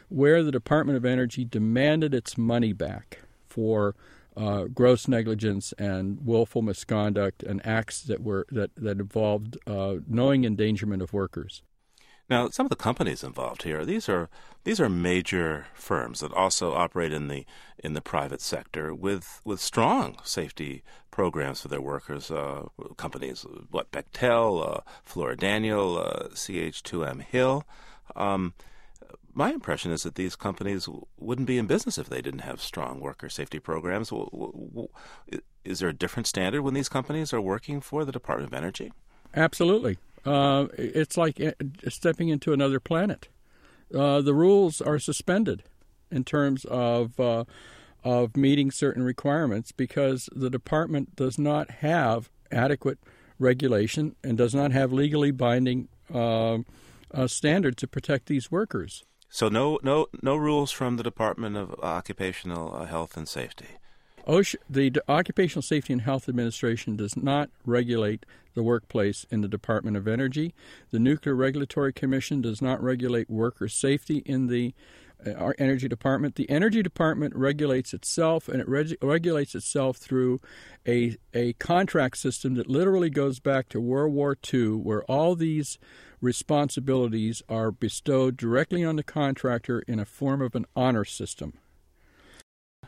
where 0.10 0.44
the 0.44 0.52
Department 0.52 0.98
of 0.98 1.06
Energy 1.06 1.46
demanded 1.46 2.14
its 2.14 2.38
money 2.38 2.74
back 2.74 3.20
for 3.46 3.96
uh, 4.36 4.66
gross 4.66 5.08
negligence 5.08 5.74
and 5.78 6.26
willful 6.26 6.62
misconduct 6.62 7.44
and 7.44 7.66
acts 7.66 8.02
that 8.02 8.22
were 8.22 8.46
that 8.52 8.70
that 8.76 9.00
involved 9.00 9.58
uh, 9.66 9.96
knowing 10.08 10.46
endangerment 10.46 11.02
of 11.02 11.12
workers. 11.12 11.64
Now, 12.30 12.50
some 12.50 12.66
of 12.66 12.70
the 12.70 12.76
companies 12.76 13.24
involved 13.24 13.64
here 13.64 13.86
these 13.86 14.10
are 14.10 14.30
these 14.64 14.82
are 14.82 14.90
major 14.90 15.68
firms 15.74 16.20
that 16.20 16.34
also 16.34 16.74
operate 16.74 17.14
in 17.14 17.30
the 17.30 17.46
in 17.80 17.94
the 17.94 18.02
private 18.02 18.42
sector 18.42 18.94
with 18.94 19.42
with 19.46 19.62
strong 19.62 20.18
safety 20.24 20.84
programs 21.10 21.62
for 21.62 21.70
their 21.70 21.82
workers. 21.82 22.30
Uh, 22.30 22.68
companies, 22.98 23.46
what 23.72 23.92
Bechtel, 23.92 24.78
uh, 24.78 24.82
Fluor 25.06 25.38
Daniel, 25.38 25.98
uh, 25.98 26.28
CH2M 26.34 27.22
Hill. 27.22 27.64
Um, 28.16 28.54
my 29.34 29.54
impression 29.54 29.92
is 29.92 30.04
that 30.04 30.16
these 30.16 30.36
companies 30.36 30.90
wouldn't 31.18 31.48
be 31.48 31.60
in 31.60 31.68
business 31.68 32.00
if 32.00 32.10
they 32.10 32.22
didn't 32.22 32.40
have 32.40 32.60
strong 32.60 33.00
worker 33.00 33.30
safety 33.30 33.60
programs. 33.60 34.12
Is 35.64 35.80
there 35.80 35.90
a 35.90 35.94
different 35.94 36.26
standard 36.26 36.64
when 36.64 36.74
these 36.74 36.90
companies 36.90 37.34
are 37.34 37.42
working 37.42 37.80
for 37.80 38.04
the 38.04 38.12
Department 38.12 38.52
of 38.52 38.58
Energy? 38.58 38.92
Absolutely. 39.36 40.00
Uh, 40.28 40.68
it's 40.78 41.18
like 41.18 41.40
uh, 41.40 41.52
stepping 41.88 42.30
into 42.30 42.52
another 42.52 42.80
planet. 42.80 43.30
Uh, 43.96 44.22
the 44.22 44.34
rules 44.34 44.82
are 44.82 45.00
suspended 45.00 45.64
in 46.12 46.24
terms 46.24 46.66
of 46.66 47.20
uh, 47.20 47.46
of 48.04 48.36
meeting 48.36 48.72
certain 48.72 49.04
requirements 49.04 49.72
because 49.72 50.30
the 50.36 50.50
department 50.50 51.16
does 51.16 51.38
not 51.38 51.70
have 51.72 52.30
adequate 52.52 53.00
regulation 53.40 54.16
and 54.24 54.38
does 54.38 54.54
not 54.54 54.72
have 54.72 54.92
legally 54.92 55.32
binding 55.32 55.88
uh, 56.14 56.58
uh, 57.14 57.28
standard 57.28 57.78
to 57.78 57.88
protect 57.88 58.28
these 58.28 58.52
workers. 58.52 59.04
So 59.30 59.50
no 59.50 59.80
no 59.84 60.08
no 60.22 60.36
rules 60.36 60.72
from 60.72 60.98
the 60.98 61.04
Department 61.04 61.58
of 61.58 61.74
Occupational 61.82 62.76
uh, 62.76 62.86
Health 62.86 63.18
and 63.18 63.28
Safety. 63.28 63.68
OSHA, 64.28 64.56
the 64.70 64.92
Occupational 65.08 65.62
Safety 65.62 65.94
and 65.94 66.02
Health 66.02 66.28
Administration 66.28 66.98
does 66.98 67.16
not 67.16 67.50
regulate 67.66 68.26
the 68.58 68.64
workplace 68.64 69.26
in 69.30 69.42
the 69.42 69.48
Department 69.48 69.96
of 69.96 70.08
Energy. 70.08 70.54
The 70.90 70.98
Nuclear 70.98 71.36
Regulatory 71.36 71.94
Commission 71.94 72.42
does 72.42 72.60
not 72.60 72.82
regulate 72.82 73.30
worker 73.30 73.68
safety 73.68 74.24
in 74.26 74.48
the 74.48 74.74
uh, 75.26 75.32
our 75.34 75.56
Energy 75.60 75.88
Department. 75.88 76.36
The 76.36 76.50
Energy 76.50 76.82
Department 76.82 77.36
regulates 77.36 77.94
itself, 77.94 78.48
and 78.50 78.60
it 78.60 78.68
reg- 78.68 78.98
regulates 79.02 79.54
itself 79.54 79.98
through 79.98 80.42
a 80.88 81.18
a 81.36 81.54
contract 81.54 82.18
system 82.18 82.56
that 82.56 82.68
literally 82.68 83.12
goes 83.12 83.40
back 83.40 83.70
to 83.70 83.80
World 83.80 84.14
War 84.14 84.36
II, 84.54 84.70
where 84.70 85.04
all 85.04 85.36
these 85.36 85.78
responsibilities 86.20 87.44
are 87.48 87.72
bestowed 87.72 88.38
directly 88.38 88.84
on 88.84 88.96
the 88.96 89.04
contractor 89.04 89.82
in 89.88 90.00
a 90.00 90.06
form 90.06 90.42
of 90.42 90.56
an 90.56 90.66
honor 90.76 91.06
system. 91.06 91.54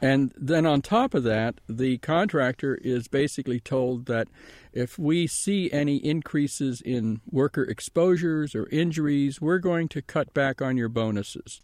And 0.01 0.33
then 0.37 0.65
on 0.65 0.81
top 0.81 1.13
of 1.13 1.23
that, 1.23 1.55
the 1.67 1.97
contractor 1.97 2.75
is 2.75 3.07
basically 3.07 3.59
told 3.59 4.05
that 4.05 4.27
if 4.71 4.97
we 4.97 5.27
see 5.27 5.71
any 5.71 5.97
increases 5.97 6.81
in 6.81 7.21
worker 7.29 7.63
exposures 7.63 8.55
or 8.55 8.69
injuries, 8.69 9.41
we're 9.41 9.59
going 9.59 9.87
to 9.89 10.01
cut 10.01 10.33
back 10.33 10.61
on 10.61 10.77
your 10.77 10.89
bonuses. 10.89 11.61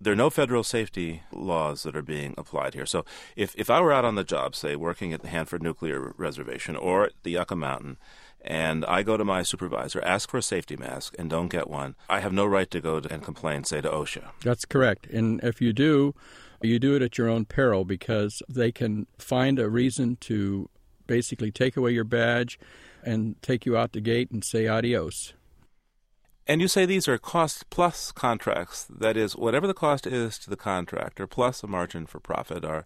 There 0.00 0.12
are 0.12 0.16
no 0.16 0.28
federal 0.28 0.64
safety 0.64 1.22
laws 1.32 1.84
that 1.84 1.96
are 1.96 2.02
being 2.02 2.34
applied 2.36 2.74
here. 2.74 2.84
So 2.84 3.04
if, 3.36 3.54
if 3.56 3.70
I 3.70 3.80
were 3.80 3.92
out 3.92 4.04
on 4.04 4.16
the 4.16 4.24
job, 4.24 4.54
say 4.54 4.76
working 4.76 5.12
at 5.14 5.22
the 5.22 5.28
Hanford 5.28 5.62
Nuclear 5.62 6.12
Reservation 6.18 6.76
or 6.76 7.04
at 7.04 7.12
the 7.22 7.30
Yucca 7.30 7.56
Mountain, 7.56 7.96
and 8.42 8.84
I 8.84 9.02
go 9.02 9.16
to 9.16 9.24
my 9.24 9.42
supervisor, 9.42 10.02
ask 10.04 10.28
for 10.28 10.36
a 10.36 10.42
safety 10.42 10.76
mask, 10.76 11.14
and 11.18 11.30
don't 11.30 11.48
get 11.48 11.70
one, 11.70 11.94
I 12.10 12.20
have 12.20 12.32
no 12.32 12.44
right 12.44 12.70
to 12.72 12.80
go 12.80 13.00
to, 13.00 13.10
and 13.10 13.22
complain, 13.22 13.64
say, 13.64 13.80
to 13.80 13.88
OSHA. 13.88 14.32
That's 14.42 14.66
correct. 14.66 15.06
And 15.06 15.42
if 15.42 15.62
you 15.62 15.72
do, 15.72 16.14
you 16.62 16.78
do 16.78 16.94
it 16.94 17.02
at 17.02 17.18
your 17.18 17.28
own 17.28 17.44
peril 17.44 17.84
because 17.84 18.42
they 18.48 18.72
can 18.72 19.06
find 19.18 19.58
a 19.58 19.68
reason 19.68 20.16
to 20.20 20.68
basically 21.06 21.50
take 21.50 21.76
away 21.76 21.90
your 21.92 22.04
badge 22.04 22.58
and 23.02 23.40
take 23.42 23.66
you 23.66 23.76
out 23.76 23.92
the 23.92 24.00
gate 24.00 24.30
and 24.30 24.44
say 24.44 24.66
adios. 24.66 25.34
And 26.46 26.60
you 26.60 26.68
say 26.68 26.84
these 26.84 27.08
are 27.08 27.18
cost 27.18 27.70
plus 27.70 28.12
contracts. 28.12 28.86
That 28.90 29.16
is, 29.16 29.34
whatever 29.34 29.66
the 29.66 29.74
cost 29.74 30.06
is 30.06 30.38
to 30.40 30.50
the 30.50 30.56
contractor 30.56 31.26
plus 31.26 31.62
a 31.62 31.66
margin 31.66 32.06
for 32.06 32.20
profit. 32.20 32.64
Are 32.64 32.84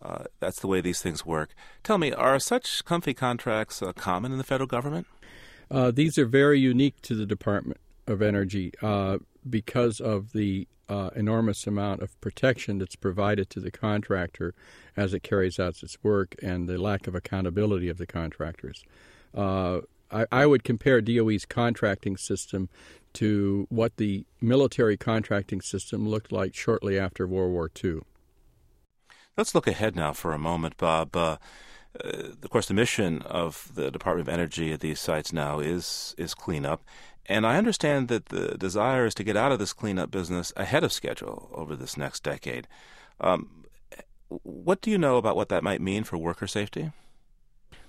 uh, 0.00 0.24
that's 0.40 0.60
the 0.60 0.68
way 0.68 0.80
these 0.80 1.02
things 1.02 1.26
work. 1.26 1.54
Tell 1.82 1.98
me, 1.98 2.12
are 2.12 2.38
such 2.38 2.84
comfy 2.84 3.14
contracts 3.14 3.82
uh, 3.82 3.92
common 3.92 4.32
in 4.32 4.38
the 4.38 4.44
federal 4.44 4.66
government? 4.66 5.06
Uh, 5.70 5.90
these 5.90 6.16
are 6.16 6.24
very 6.24 6.58
unique 6.58 7.00
to 7.02 7.14
the 7.14 7.26
Department 7.26 7.80
of 8.06 8.22
Energy 8.22 8.72
uh, 8.80 9.18
because 9.48 10.00
of 10.00 10.32
the 10.32 10.66
uh, 10.88 11.10
enormous 11.14 11.66
amount 11.66 12.02
of 12.02 12.18
protection 12.20 12.78
that's 12.78 12.96
provided 12.96 13.50
to 13.50 13.60
the 13.60 13.70
contractor 13.70 14.54
as 14.96 15.12
it 15.14 15.22
carries 15.22 15.58
out 15.58 15.82
its 15.82 15.98
work 16.02 16.34
and 16.42 16.68
the 16.68 16.78
lack 16.78 17.06
of 17.06 17.14
accountability 17.14 17.88
of 17.88 17.98
the 17.98 18.06
contractors. 18.06 18.84
Uh, 19.34 19.80
I, 20.10 20.26
I, 20.32 20.46
would 20.46 20.64
compare 20.64 21.02
DOE's 21.02 21.44
contracting 21.44 22.16
system 22.16 22.70
to 23.14 23.66
what 23.68 23.96
the 23.98 24.24
military 24.40 24.96
contracting 24.96 25.60
system 25.60 26.08
looked 26.08 26.32
like 26.32 26.54
shortly 26.54 26.98
after 26.98 27.26
World 27.26 27.52
War 27.52 27.70
II. 27.84 28.00
Let's 29.36 29.54
look 29.54 29.66
ahead 29.66 29.94
now 29.94 30.12
for 30.14 30.32
a 30.32 30.38
moment, 30.38 30.76
Bob. 30.78 31.14
Uh, 31.14 31.36
uh, 32.04 32.08
of 32.42 32.50
course, 32.50 32.66
the 32.66 32.74
mission 32.74 33.22
of 33.22 33.70
the 33.74 33.90
Department 33.90 34.28
of 34.28 34.32
Energy 34.32 34.72
at 34.72 34.80
these 34.80 35.00
sites 35.00 35.32
now 35.32 35.60
is 35.60 36.14
is 36.18 36.34
cleanup, 36.34 36.82
and 37.28 37.46
I 37.46 37.56
understand 37.56 38.08
that 38.08 38.26
the 38.26 38.56
desire 38.56 39.06
is 39.06 39.14
to 39.16 39.24
get 39.24 39.36
out 39.36 39.52
of 39.52 39.58
this 39.58 39.72
cleanup 39.72 40.10
business 40.10 40.52
ahead 40.56 40.82
of 40.82 40.92
schedule 40.92 41.50
over 41.52 41.76
this 41.76 41.96
next 41.96 42.22
decade. 42.22 42.66
Um, 43.20 43.64
what 44.28 44.80
do 44.80 44.90
you 44.90 44.98
know 44.98 45.16
about 45.16 45.36
what 45.36 45.48
that 45.50 45.62
might 45.62 45.80
mean 45.80 46.04
for 46.04 46.16
worker 46.16 46.46
safety? 46.46 46.92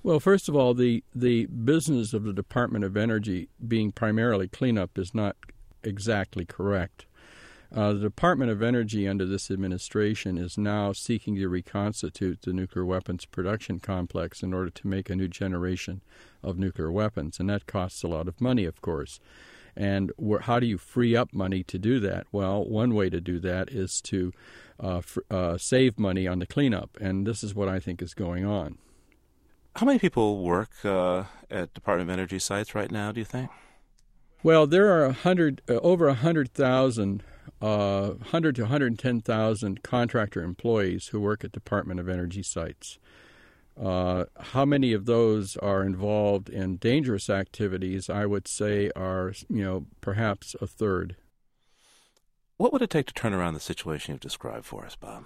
Well, 0.04 0.20
first 0.20 0.48
of 0.48 0.56
all, 0.56 0.74
the 0.74 1.04
the 1.14 1.46
business 1.48 2.14
of 2.14 2.24
the 2.24 2.34
Department 2.34 2.86
of 2.86 2.96
Energy 2.96 3.50
being 3.68 3.92
primarily 3.92 4.48
cleanup 4.48 4.98
is 4.98 5.14
not 5.14 5.36
exactly 5.84 6.46
correct. 6.46 7.06
Uh, 7.74 7.94
the 7.94 8.00
Department 8.00 8.50
of 8.50 8.64
Energy 8.64 9.08
under 9.08 9.26
this 9.26 9.52
administration 9.52 10.40
is 10.40 10.58
now 10.58 10.92
seeking 10.92 11.36
to 11.36 11.48
reconstitute 11.48 12.42
the 12.42 12.54
nuclear 12.54 12.84
weapons 12.84 13.26
production 13.26 13.80
complex 13.80 14.42
in 14.42 14.54
order 14.54 14.72
to 14.72 14.88
make 14.88 15.10
a 15.10 15.16
new 15.16 15.28
generation 15.28 16.02
of 16.42 16.58
nuclear 16.58 16.92
weapons, 16.92 17.40
and 17.40 17.48
that 17.50 17.68
costs 17.68 18.02
a 18.02 18.08
lot 18.08 18.28
of 18.28 18.42
money, 18.42 18.66
of 18.66 18.82
course. 18.82 19.20
And 19.76 20.12
how 20.42 20.60
do 20.60 20.66
you 20.66 20.80
free 20.80 21.16
up 21.16 21.32
money 21.32 21.64
to 21.64 21.78
do 21.78 22.00
that? 22.00 22.26
Well, 22.32 22.66
one 22.66 22.96
way 22.96 23.10
to 23.12 23.22
do 23.22 23.40
that 23.40 23.70
is 23.70 24.02
to 24.02 24.34
uh, 24.80 25.02
fr- 25.02 25.20
uh, 25.30 25.58
save 25.60 26.00
money 26.00 26.28
on 26.28 26.40
the 26.40 26.48
cleanup, 26.48 26.98
and 27.00 27.28
this 27.28 27.44
is 27.44 27.54
what 27.54 27.70
I 27.70 27.80
think 27.80 28.02
is 28.02 28.16
going 28.16 28.46
on. 28.46 28.80
How 29.76 29.86
many 29.86 30.00
people 30.00 30.44
work 30.44 30.72
uh, 30.84 31.26
at 31.52 31.74
Department 31.76 32.10
of 32.10 32.14
Energy 32.14 32.40
sites 32.40 32.74
right 32.74 32.92
now? 32.92 33.12
Do 33.12 33.22
you 33.22 33.26
think? 33.26 33.52
Well, 34.42 34.66
there 34.66 34.88
are 34.88 35.06
a 35.06 35.14
hundred, 35.14 35.62
uh, 35.70 35.74
over 35.76 36.08
a 36.08 36.14
hundred 36.14 36.52
thousand, 36.54 37.24
uh, 37.62 38.14
hundred 38.32 38.56
to 38.56 38.64
one 38.64 38.72
hundred 38.72 39.00
ten 39.00 39.22
thousand 39.22 39.84
contractor 39.84 40.44
employees 40.44 41.08
who 41.08 41.20
work 41.20 41.44
at 41.44 41.52
Department 41.52 42.00
of 42.00 42.10
Energy 42.10 42.44
sites. 42.44 43.00
Uh, 43.80 44.26
how 44.40 44.66
many 44.66 44.92
of 44.92 45.06
those 45.06 45.56
are 45.58 45.84
involved 45.84 46.50
in 46.50 46.76
dangerous 46.78 47.30
activities? 47.30 48.10
I 48.10 48.26
would 48.26 48.48
say 48.48 48.92
are 48.96 49.34
you 49.50 49.64
know 49.64 49.86
perhaps 50.02 50.56
a 50.62 50.68
third. 50.68 51.16
What 52.58 52.74
would 52.74 52.82
it 52.82 52.90
take 52.90 53.06
to 53.08 53.14
turn 53.14 53.34
around 53.34 53.54
the 53.54 53.62
situation 53.62 54.14
you've 54.14 54.22
described 54.22 54.66
for 54.66 54.86
us, 54.86 54.96
Bob? 54.98 55.24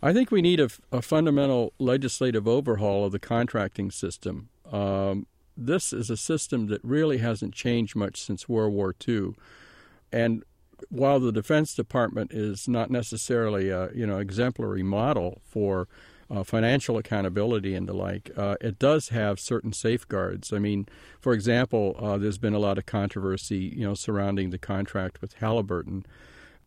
I 0.00 0.12
think 0.12 0.30
we 0.30 0.42
need 0.42 0.60
a, 0.60 0.68
a 0.90 1.02
fundamental 1.02 1.72
legislative 1.78 2.46
overhaul 2.46 3.06
of 3.06 3.12
the 3.12 3.18
contracting 3.18 3.90
system. 3.90 4.48
Um, 4.70 5.26
this 5.56 5.92
is 5.92 6.08
a 6.08 6.16
system 6.16 6.66
that 6.68 6.82
really 6.84 7.18
hasn't 7.18 7.54
changed 7.54 7.94
much 7.94 8.20
since 8.20 8.48
World 8.48 8.72
War 8.72 8.94
II, 9.06 9.34
and 10.12 10.44
while 10.88 11.20
the 11.20 11.32
Defense 11.32 11.74
Department 11.74 12.32
is 12.32 12.68
not 12.68 12.90
necessarily 12.90 13.68
a 13.68 13.90
you 13.94 14.06
know 14.06 14.18
exemplary 14.18 14.82
model 14.82 15.40
for 15.44 15.88
uh, 16.30 16.42
financial 16.42 16.96
accountability 16.96 17.74
and 17.74 17.86
the 17.86 17.92
like, 17.92 18.30
uh, 18.36 18.56
it 18.60 18.78
does 18.78 19.10
have 19.10 19.38
certain 19.38 19.72
safeguards. 19.72 20.52
I 20.52 20.58
mean, 20.58 20.86
for 21.20 21.34
example, 21.34 21.94
uh, 21.98 22.16
there's 22.16 22.38
been 22.38 22.54
a 22.54 22.58
lot 22.58 22.78
of 22.78 22.86
controversy 22.86 23.72
you 23.76 23.86
know 23.86 23.94
surrounding 23.94 24.50
the 24.50 24.58
contract 24.58 25.20
with 25.20 25.34
Halliburton 25.34 26.06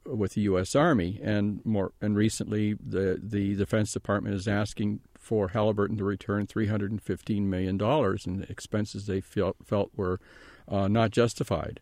with 0.06 0.34
the 0.34 0.42
U.S. 0.42 0.76
Army, 0.76 1.20
and 1.24 1.66
more 1.66 1.92
and 2.02 2.16
recently, 2.16 2.74
the 2.74 3.20
the 3.22 3.56
Defense 3.56 3.92
Department 3.92 4.36
is 4.36 4.48
asking 4.48 5.00
for 5.18 5.50
Halliburton 5.50 5.98
to 5.98 6.04
return 6.04 6.46
315 6.46 7.50
million 7.50 7.78
dollars 7.78 8.28
in 8.28 8.46
expenses 8.50 9.08
they 9.08 9.22
felt 9.22 9.58
felt 9.66 9.92
were 9.96 10.20
uh, 10.68 10.88
not 10.88 11.12
justified. 11.12 11.80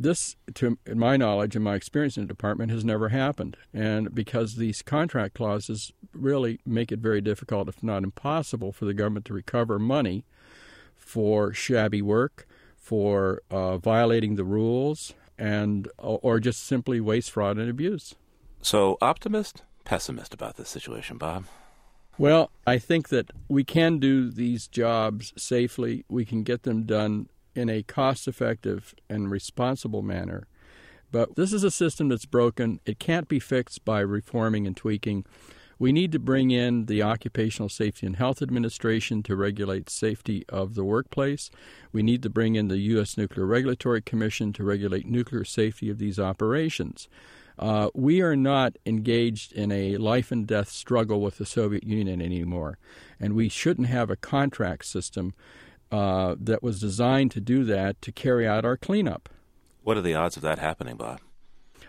This, 0.00 0.36
to 0.54 0.78
my 0.94 1.16
knowledge 1.16 1.56
and 1.56 1.64
my 1.64 1.74
experience 1.74 2.16
in 2.16 2.22
the 2.22 2.28
department, 2.28 2.70
has 2.70 2.84
never 2.84 3.08
happened, 3.08 3.56
and 3.74 4.14
because 4.14 4.54
these 4.54 4.80
contract 4.80 5.34
clauses 5.34 5.92
really 6.12 6.60
make 6.64 6.92
it 6.92 7.00
very 7.00 7.20
difficult, 7.20 7.68
if 7.68 7.82
not 7.82 8.04
impossible, 8.04 8.70
for 8.70 8.84
the 8.84 8.94
government 8.94 9.26
to 9.26 9.34
recover 9.34 9.76
money 9.76 10.24
for 10.96 11.52
shabby 11.52 12.00
work, 12.00 12.46
for 12.76 13.42
uh, 13.50 13.76
violating 13.78 14.36
the 14.36 14.44
rules, 14.44 15.14
and 15.36 15.88
or 15.98 16.38
just 16.38 16.64
simply 16.64 17.00
waste, 17.00 17.32
fraud, 17.32 17.58
and 17.58 17.68
abuse. 17.68 18.14
So, 18.62 18.98
optimist, 19.00 19.64
pessimist 19.84 20.32
about 20.32 20.56
this 20.56 20.68
situation, 20.68 21.18
Bob? 21.18 21.46
Well, 22.18 22.52
I 22.64 22.78
think 22.78 23.08
that 23.08 23.32
we 23.48 23.64
can 23.64 23.98
do 23.98 24.30
these 24.30 24.68
jobs 24.68 25.32
safely. 25.36 26.04
We 26.08 26.24
can 26.24 26.44
get 26.44 26.62
them 26.62 26.84
done 26.84 27.28
in 27.58 27.68
a 27.68 27.82
cost 27.82 28.26
effective 28.28 28.94
and 29.10 29.30
responsible 29.30 30.02
manner. 30.02 30.46
But 31.10 31.36
this 31.36 31.52
is 31.52 31.64
a 31.64 31.70
system 31.70 32.08
that's 32.08 32.26
broken. 32.26 32.80
It 32.86 32.98
can't 32.98 33.28
be 33.28 33.40
fixed 33.40 33.84
by 33.84 34.00
reforming 34.00 34.66
and 34.66 34.76
tweaking. 34.76 35.24
We 35.78 35.92
need 35.92 36.10
to 36.12 36.18
bring 36.18 36.50
in 36.50 36.86
the 36.86 37.02
Occupational 37.02 37.68
Safety 37.68 38.06
and 38.06 38.16
Health 38.16 38.42
Administration 38.42 39.22
to 39.22 39.36
regulate 39.36 39.88
safety 39.88 40.44
of 40.48 40.74
the 40.74 40.84
workplace. 40.84 41.50
We 41.92 42.02
need 42.02 42.22
to 42.24 42.30
bring 42.30 42.56
in 42.56 42.68
the 42.68 42.78
U.S. 42.78 43.16
Nuclear 43.16 43.46
Regulatory 43.46 44.02
Commission 44.02 44.52
to 44.54 44.64
regulate 44.64 45.06
nuclear 45.06 45.44
safety 45.44 45.88
of 45.88 45.98
these 45.98 46.18
operations. 46.18 47.08
Uh, 47.58 47.90
we 47.94 48.20
are 48.20 48.36
not 48.36 48.76
engaged 48.86 49.52
in 49.52 49.72
a 49.72 49.96
life 49.96 50.30
and 50.30 50.46
death 50.46 50.68
struggle 50.68 51.20
with 51.20 51.38
the 51.38 51.46
Soviet 51.46 51.84
Union 51.84 52.20
anymore, 52.20 52.78
and 53.18 53.34
we 53.34 53.48
shouldn't 53.48 53.88
have 53.88 54.10
a 54.10 54.16
contract 54.16 54.84
system 54.84 55.32
uh, 55.90 56.36
that 56.38 56.62
was 56.62 56.80
designed 56.80 57.30
to 57.32 57.40
do 57.40 57.64
that 57.64 58.00
to 58.02 58.12
carry 58.12 58.46
out 58.46 58.64
our 58.64 58.76
cleanup. 58.76 59.28
What 59.82 59.96
are 59.96 60.02
the 60.02 60.14
odds 60.14 60.36
of 60.36 60.42
that 60.42 60.58
happening, 60.58 60.96
Bob? 60.96 61.20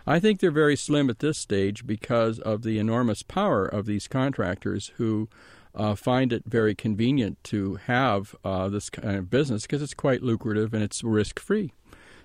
I 0.08 0.20
think 0.20 0.40
they're 0.40 0.52
very 0.52 0.76
slim 0.76 1.10
at 1.10 1.20
this 1.20 1.38
stage 1.38 1.86
because 1.86 2.40
of 2.40 2.64
the 2.64 2.80
enormous 2.80 3.22
power 3.22 3.66
of 3.66 3.86
these 3.86 4.08
contractors 4.08 4.92
who 4.98 5.30
uh, 5.76 5.96
find 5.96 6.34
it 6.34 6.44
very 6.46 6.74
convenient 6.74 7.44
to 7.46 7.76
have 7.76 8.36
uh, 8.44 8.70
this 8.70 8.90
kind 8.90 9.18
of 9.18 9.30
business 9.30 9.64
because 9.64 9.82
it's 9.82 9.94
quite 9.94 10.24
lucrative 10.24 10.74
and 10.74 10.84
it's 10.84 11.04
risk 11.04 11.40
free. 11.40 11.74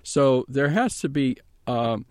So 0.01 0.45
there 0.47 0.69
has 0.69 0.99
to 1.01 1.09
be 1.09 1.37
um, 1.67 2.05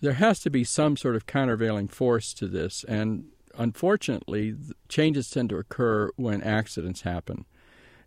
there 0.00 0.14
has 0.14 0.40
to 0.40 0.50
be 0.50 0.64
some 0.64 0.96
sort 0.96 1.16
of 1.16 1.26
countervailing 1.26 1.88
force 1.88 2.34
to 2.34 2.46
this, 2.46 2.84
and 2.84 3.26
unfortunately, 3.56 4.54
changes 4.88 5.30
tend 5.30 5.50
to 5.50 5.56
occur 5.56 6.10
when 6.16 6.42
accidents 6.42 7.02
happen. 7.02 7.46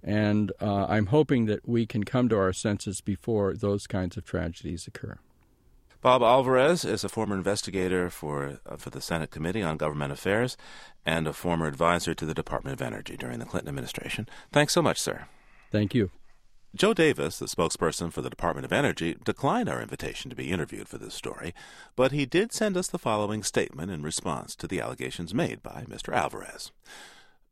And 0.03 0.51
uh, 0.61 0.85
I'm 0.87 1.07
hoping 1.07 1.45
that 1.45 1.67
we 1.67 1.85
can 1.85 2.03
come 2.03 2.29
to 2.29 2.37
our 2.37 2.53
senses 2.53 3.01
before 3.01 3.53
those 3.53 3.87
kinds 3.87 4.17
of 4.17 4.25
tragedies 4.25 4.87
occur. 4.87 5.19
Bob 6.01 6.21
Alvarez 6.21 6.85
is 6.85 7.03
a 7.03 7.09
former 7.09 7.35
investigator 7.35 8.09
for 8.09 8.59
uh, 8.65 8.77
for 8.77 8.91
the 8.91 9.01
Senate 9.01 9.31
Committee 9.31 9.63
on 9.63 9.77
Government 9.77 10.13
Affairs 10.13 10.55
and 11.05 11.27
a 11.27 11.33
former 11.33 11.67
advisor 11.67 12.13
to 12.13 12.25
the 12.25 12.35
Department 12.35 12.73
of 12.73 12.85
Energy 12.85 13.17
during 13.17 13.39
the 13.39 13.45
Clinton 13.45 13.69
administration. 13.69 14.29
Thanks 14.51 14.73
so 14.73 14.81
much, 14.81 14.99
sir. 14.99 15.27
Thank 15.71 15.95
you. 15.95 16.11
Joe 16.75 16.93
Davis, 16.93 17.39
the 17.39 17.47
spokesperson 17.47 18.13
for 18.13 18.21
the 18.21 18.29
Department 18.29 18.65
of 18.65 18.71
Energy, 18.71 19.15
declined 19.25 19.67
our 19.67 19.81
invitation 19.81 20.29
to 20.29 20.35
be 20.35 20.51
interviewed 20.51 20.87
for 20.87 20.99
this 20.99 21.15
story, 21.15 21.55
but 21.95 22.11
he 22.11 22.25
did 22.25 22.53
send 22.53 22.77
us 22.77 22.87
the 22.87 22.99
following 22.99 23.41
statement 23.41 23.91
in 23.91 24.03
response 24.03 24.55
to 24.57 24.67
the 24.67 24.79
allegations 24.79 25.33
made 25.33 25.63
by 25.63 25.85
Mr. 25.89 26.13
Alvarez. 26.13 26.71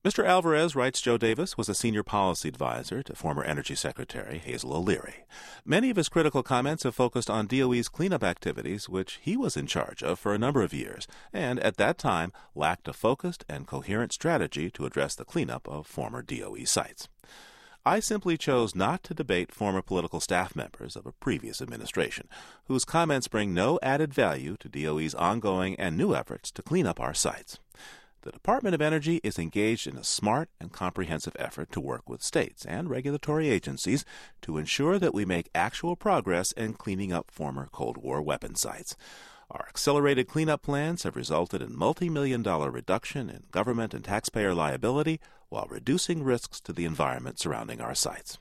Mr. 0.06 0.24
Alvarez, 0.24 0.76
writes 0.76 1.02
Joe 1.02 1.18
Davis, 1.18 1.58
was 1.58 1.68
a 1.68 1.74
senior 1.74 2.04
policy 2.04 2.48
advisor 2.48 3.02
to 3.02 3.16
former 3.16 3.44
Energy 3.44 3.74
Secretary 3.74 4.38
Hazel 4.38 4.76
O'Leary. 4.76 5.26
Many 5.66 5.90
of 5.90 5.98
his 5.98 6.10
critical 6.10 6.44
comments 6.44 6.84
have 6.84 6.94
focused 6.94 7.28
on 7.28 7.48
DOE's 7.48 7.90
cleanup 7.90 8.24
activities, 8.24 8.88
which 8.88 9.18
he 9.20 9.36
was 9.36 9.58
in 9.58 9.66
charge 9.66 10.04
of 10.04 10.20
for 10.20 10.32
a 10.32 10.38
number 10.38 10.62
of 10.62 10.76
years, 10.76 11.08
and 11.34 11.60
at 11.62 11.78
that 11.78 11.98
time 11.98 12.32
lacked 12.54 12.88
a 12.88 12.94
focused 12.94 13.46
and 13.50 13.66
coherent 13.66 14.14
strategy 14.14 14.70
to 14.70 14.86
address 14.86 15.16
the 15.16 15.26
cleanup 15.26 15.68
of 15.68 15.88
former 15.88 16.22
DOE 16.22 16.66
sites. 16.66 17.10
I 17.84 18.00
simply 18.00 18.38
chose 18.38 18.76
not 18.76 19.02
to 19.06 19.16
debate 19.16 19.52
former 19.52 19.82
political 19.82 20.20
staff 20.20 20.56
members 20.56 20.96
of 20.96 21.08
a 21.08 21.14
previous 21.14 21.64
administration, 21.64 22.30
whose 22.66 22.86
comments 22.86 23.28
bring 23.28 23.56
no 23.56 23.80
added 23.82 24.14
value 24.14 24.56
to 24.60 24.70
DOE's 24.70 25.16
ongoing 25.16 25.76
and 25.80 25.98
new 25.98 26.14
efforts 26.14 26.52
to 26.52 26.62
clean 26.62 26.86
up 26.86 27.00
our 27.00 27.16
sites. 27.16 27.58
The 28.26 28.32
Department 28.32 28.74
of 28.74 28.82
Energy 28.82 29.22
is 29.24 29.38
engaged 29.38 29.86
in 29.86 29.98
a 29.98 30.04
smart 30.04 30.50
and 30.60 30.72
comprehensive 30.72 31.36
effort 31.38 31.72
to 31.72 31.80
work 31.80 32.10
with 32.10 32.24
states 32.24 32.66
and 32.66 32.90
regulatory 32.90 33.50
agencies 33.50 34.04
to 34.42 34.58
ensure 34.58 34.98
that 34.98 35.14
we 35.14 35.26
make 35.26 35.52
actual 35.54 35.96
progress 35.96 36.52
in 36.54 36.74
cleaning 36.74 37.14
up 37.14 37.30
former 37.30 37.70
Cold 37.72 37.98
War 37.98 38.24
weapon 38.24 38.56
sites. 38.56 38.96
Our 39.52 39.68
accelerated 39.70 40.28
cleanup 40.28 40.64
plans 40.64 41.04
have 41.04 41.16
resulted 41.16 41.62
in 41.62 41.78
multi 41.78 42.10
million 42.10 42.42
dollar 42.42 42.72
reduction 42.72 43.30
in 43.30 43.44
government 43.52 43.94
and 43.94 44.04
taxpayer 44.04 44.56
liability 44.56 45.20
while 45.50 45.68
reducing 45.70 46.24
risks 46.24 46.60
to 46.62 46.74
the 46.74 46.86
environment 46.86 47.38
surrounding 47.38 47.80
our 47.80 47.94
sites. 47.94 48.40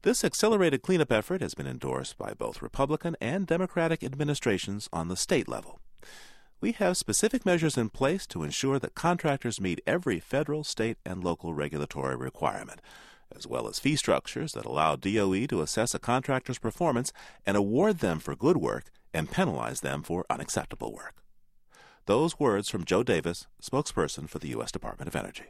This 0.00 0.24
accelerated 0.24 0.80
cleanup 0.80 1.12
effort 1.12 1.42
has 1.42 1.52
been 1.52 1.66
endorsed 1.66 2.16
by 2.16 2.32
both 2.32 2.62
Republican 2.62 3.16
and 3.20 3.46
Democratic 3.46 4.02
administrations 4.02 4.88
on 4.94 5.08
the 5.08 5.16
state 5.16 5.46
level 5.46 5.78
we 6.60 6.72
have 6.72 6.96
specific 6.96 7.46
measures 7.46 7.78
in 7.78 7.88
place 7.88 8.26
to 8.26 8.42
ensure 8.42 8.78
that 8.78 8.94
contractors 8.94 9.60
meet 9.60 9.80
every 9.86 10.20
federal, 10.20 10.62
state, 10.62 10.98
and 11.06 11.24
local 11.24 11.54
regulatory 11.54 12.16
requirement, 12.16 12.80
as 13.34 13.46
well 13.46 13.66
as 13.66 13.78
fee 13.78 13.96
structures 13.96 14.52
that 14.52 14.66
allow 14.66 14.94
DOE 14.94 15.46
to 15.46 15.62
assess 15.62 15.94
a 15.94 15.98
contractor's 15.98 16.58
performance 16.58 17.12
and 17.46 17.56
award 17.56 18.00
them 18.00 18.18
for 18.18 18.36
good 18.36 18.58
work 18.58 18.90
and 19.14 19.30
penalize 19.30 19.80
them 19.80 20.02
for 20.02 20.26
unacceptable 20.28 20.92
work. 20.92 21.22
Those 22.06 22.38
words 22.38 22.68
from 22.68 22.84
Joe 22.84 23.02
Davis, 23.02 23.46
spokesperson 23.62 24.28
for 24.28 24.38
the 24.38 24.48
U.S. 24.48 24.72
Department 24.72 25.08
of 25.08 25.16
Energy. 25.16 25.46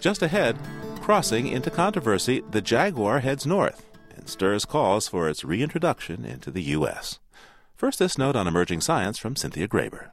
Just 0.00 0.22
ahead, 0.22 0.56
crossing 1.02 1.46
into 1.46 1.70
controversy, 1.70 2.42
the 2.50 2.62
Jaguar 2.62 3.20
heads 3.20 3.46
north 3.46 3.86
and 4.16 4.28
stirs 4.28 4.64
calls 4.64 5.06
for 5.08 5.28
its 5.28 5.44
reintroduction 5.44 6.24
into 6.24 6.50
the 6.50 6.62
U.S. 6.78 7.18
First, 7.76 7.98
this 7.98 8.16
note 8.16 8.34
on 8.34 8.46
emerging 8.46 8.80
science 8.80 9.18
from 9.18 9.36
Cynthia 9.36 9.68
Graber. 9.68 10.10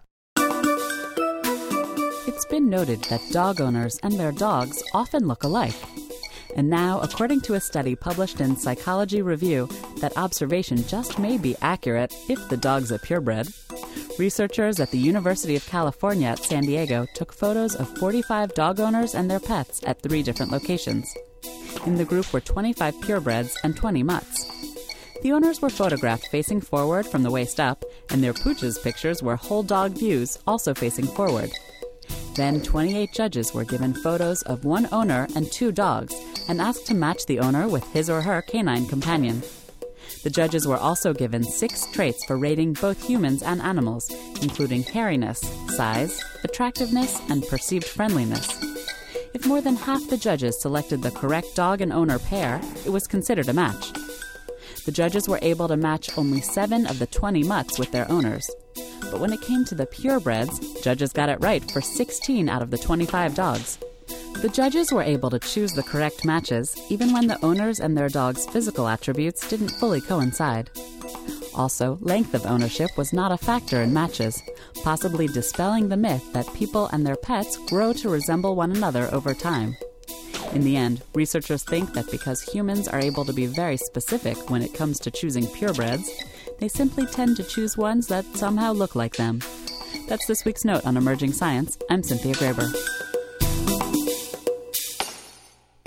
It's 2.28 2.46
been 2.46 2.70
noted 2.70 3.02
that 3.06 3.22
dog 3.32 3.62
owners 3.62 3.98
and 4.04 4.14
their 4.14 4.34
dogs 4.34 4.84
often 4.94 5.26
look 5.28 5.44
alike. 5.44 5.76
And 6.56 6.70
now, 6.70 7.00
according 7.00 7.42
to 7.42 7.54
a 7.54 7.60
study 7.60 7.96
published 7.96 8.42
in 8.42 8.58
Psychology 8.58 9.22
Review, 9.22 9.70
that 10.00 10.18
observation 10.18 10.86
just 10.88 11.18
may 11.20 11.38
be 11.38 11.56
accurate 11.62 12.14
if 12.30 12.50
the 12.50 12.58
dog's 12.58 12.92
a 12.92 13.00
purebred. 13.00 13.48
Researchers 14.18 14.80
at 14.80 14.90
the 14.90 14.98
University 14.98 15.56
of 15.56 15.66
California 15.68 16.30
at 16.30 16.44
San 16.44 16.64
Diego 16.64 17.06
took 17.14 17.32
photos 17.32 17.76
of 17.76 17.98
45 18.00 18.56
dog 18.56 18.80
owners 18.80 19.14
and 19.14 19.30
their 19.30 19.40
pets 19.40 19.80
at 19.86 20.02
three 20.02 20.24
different 20.24 20.52
locations. 20.52 21.16
In 21.86 21.96
the 21.96 22.06
group 22.06 22.34
were 22.34 22.42
25 22.42 22.96
purebreds 22.96 23.56
and 23.64 23.78
20 23.78 24.02
mutts. 24.02 24.52
The 25.22 25.32
owners 25.32 25.62
were 25.62 25.70
photographed 25.70 26.28
facing 26.30 26.62
forward 26.62 27.06
from 27.06 27.22
the 27.22 27.30
waist 27.32 27.60
up, 27.60 27.84
and 28.10 28.24
their 28.24 28.34
pooches 28.34 28.82
pictures 28.82 29.22
were 29.22 29.36
whole 29.36 29.64
dog 29.64 29.92
views, 29.92 30.40
also 30.48 30.74
facing 30.74 31.06
forward. 31.06 31.52
Then 32.36 32.62
28 32.62 33.14
judges 33.14 33.54
were 33.54 33.66
given 33.66 33.94
photos 33.94 34.42
of 34.44 34.66
one 34.66 34.88
owner 34.92 35.28
and 35.36 35.52
two 35.52 35.72
dogs 35.72 36.16
and 36.48 36.60
asked 36.60 36.88
to 36.88 36.96
match 36.96 37.26
the 37.28 37.40
owner 37.40 37.68
with 37.68 37.84
his 37.94 38.10
or 38.10 38.22
her 38.22 38.42
canine 38.42 38.88
companion. 38.88 39.44
The 40.28 40.34
judges 40.34 40.68
were 40.68 40.76
also 40.76 41.14
given 41.14 41.42
six 41.42 41.86
traits 41.94 42.26
for 42.26 42.38
rating 42.38 42.74
both 42.74 43.02
humans 43.02 43.42
and 43.42 43.62
animals, 43.62 44.12
including 44.42 44.84
hairiness, 44.84 45.40
size, 45.74 46.22
attractiveness, 46.44 47.22
and 47.30 47.48
perceived 47.48 47.86
friendliness. 47.86 48.46
If 49.34 49.46
more 49.46 49.62
than 49.62 49.78
half 49.78 50.06
the 50.10 50.18
judges 50.18 50.62
selected 50.62 51.02
the 51.02 51.12
correct 51.12 51.56
dog 51.56 51.80
and 51.80 51.94
owner 51.94 52.20
pair, 52.20 52.60
it 52.86 52.90
was 52.90 53.08
considered 53.08 53.48
a 53.48 53.54
match. 53.54 53.94
The 54.84 54.92
judges 54.92 55.30
were 55.30 55.40
able 55.42 55.70
to 55.70 55.78
match 55.78 56.18
only 56.18 56.42
seven 56.42 56.88
of 56.88 57.00
the 57.00 57.08
20 57.08 57.46
mutts 57.46 57.80
with 57.80 57.94
their 57.94 58.12
owners. 58.12 58.52
But 59.00 59.22
when 59.22 59.32
it 59.32 59.40
came 59.40 59.64
to 59.64 59.76
the 59.76 59.88
purebreds, 59.88 60.84
judges 60.84 61.14
got 61.14 61.30
it 61.30 61.40
right 61.40 61.64
for 61.72 61.80
16 61.80 62.50
out 62.50 62.62
of 62.62 62.70
the 62.70 62.78
25 62.78 63.34
dogs. 63.34 63.80
The 64.42 64.50
judges 64.54 64.92
were 64.92 65.02
able 65.02 65.32
to 65.32 65.40
choose 65.40 65.74
the 65.74 65.82
correct 65.82 66.24
matches 66.24 66.76
even 66.90 67.12
when 67.12 67.26
the 67.26 67.44
owners 67.44 67.80
and 67.80 67.98
their 67.98 68.08
dogs' 68.08 68.46
physical 68.46 68.88
attributes 68.88 69.50
didn't 69.50 69.72
fully 69.72 70.00
coincide. 70.00 70.70
Also, 71.56 71.98
length 72.02 72.36
of 72.36 72.46
ownership 72.46 72.92
was 72.98 73.14
not 73.14 73.32
a 73.32 73.38
factor 73.38 73.82
in 73.82 73.92
matches, 73.92 74.44
possibly 74.84 75.28
dispelling 75.28 75.90
the 75.90 75.98
myth 75.98 76.32
that 76.34 76.54
people 76.54 76.86
and 76.94 77.06
their 77.06 77.16
pets 77.16 77.58
grow 77.68 77.92
to 77.94 78.10
resemble 78.10 78.56
one 78.56 78.72
another 78.72 79.10
over 79.12 79.34
time. 79.34 79.76
In 80.54 80.64
the 80.64 80.78
end, 80.78 81.02
researchers 81.16 81.64
think 81.64 81.96
that 81.96 82.12
because 82.12 82.44
humans 82.44 82.88
are 82.88 83.00
able 83.00 83.26
to 83.26 83.34
be 83.34 83.48
very 83.48 83.76
specific 83.76 84.52
when 84.52 84.62
it 84.62 84.74
comes 84.74 85.00
to 85.00 85.10
choosing 85.10 85.46
purebreds, 85.46 86.10
they 86.60 86.68
simply 86.68 87.08
tend 87.08 87.38
to 87.38 87.44
choose 87.44 87.76
ones 87.76 88.06
that 88.08 88.26
somehow 88.36 88.72
look 88.72 88.96
like 88.96 89.16
them. 89.16 89.42
That's 90.08 90.28
this 90.28 90.46
week's 90.46 90.64
note 90.64 90.86
on 90.86 90.96
emerging 90.96 91.34
science. 91.34 91.76
I'm 91.90 92.04
Cynthia 92.04 92.36
Graber. 92.36 92.72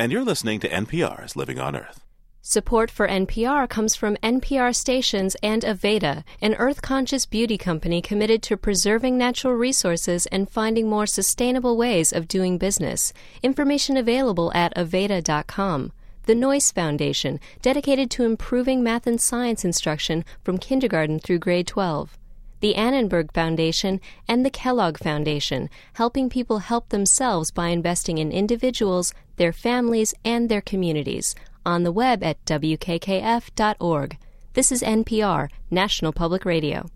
And 0.00 0.10
you're 0.10 0.24
listening 0.24 0.60
to 0.60 0.68
NPR's 0.70 1.36
Living 1.36 1.58
on 1.58 1.76
Earth. 1.76 2.06
Support 2.40 2.90
for 2.90 3.06
NPR 3.06 3.68
comes 3.68 3.94
from 3.94 4.16
NPR 4.22 4.74
stations 4.74 5.36
and 5.42 5.60
Aveda, 5.60 6.24
an 6.40 6.54
earth 6.54 6.80
conscious 6.80 7.26
beauty 7.26 7.58
company 7.58 8.00
committed 8.00 8.42
to 8.44 8.56
preserving 8.56 9.18
natural 9.18 9.52
resources 9.52 10.24
and 10.32 10.48
finding 10.48 10.88
more 10.88 11.04
sustainable 11.04 11.76
ways 11.76 12.14
of 12.14 12.28
doing 12.28 12.56
business. 12.56 13.12
Information 13.42 13.98
available 13.98 14.50
at 14.54 14.74
Aveda.com 14.74 15.92
the 16.24 16.34
Noyce 16.34 16.72
Foundation, 16.72 17.40
dedicated 17.60 18.10
to 18.12 18.24
improving 18.24 18.82
math 18.82 19.06
and 19.06 19.20
science 19.20 19.64
instruction 19.64 20.24
from 20.44 20.58
kindergarten 20.58 21.18
through 21.18 21.40
grade 21.40 21.66
12. 21.66 22.19
The 22.60 22.74
Annenberg 22.74 23.32
Foundation 23.32 24.00
and 24.28 24.44
the 24.44 24.50
Kellogg 24.50 24.98
Foundation, 24.98 25.70
helping 25.94 26.28
people 26.28 26.58
help 26.58 26.90
themselves 26.90 27.50
by 27.50 27.68
investing 27.68 28.18
in 28.18 28.30
individuals, 28.30 29.14
their 29.36 29.52
families, 29.52 30.12
and 30.24 30.48
their 30.48 30.60
communities. 30.60 31.34
On 31.64 31.82
the 31.82 31.92
web 31.92 32.22
at 32.22 32.44
wkkf.org. 32.44 34.18
This 34.52 34.72
is 34.72 34.82
NPR, 34.82 35.48
National 35.70 36.12
Public 36.12 36.44
Radio. 36.44 36.86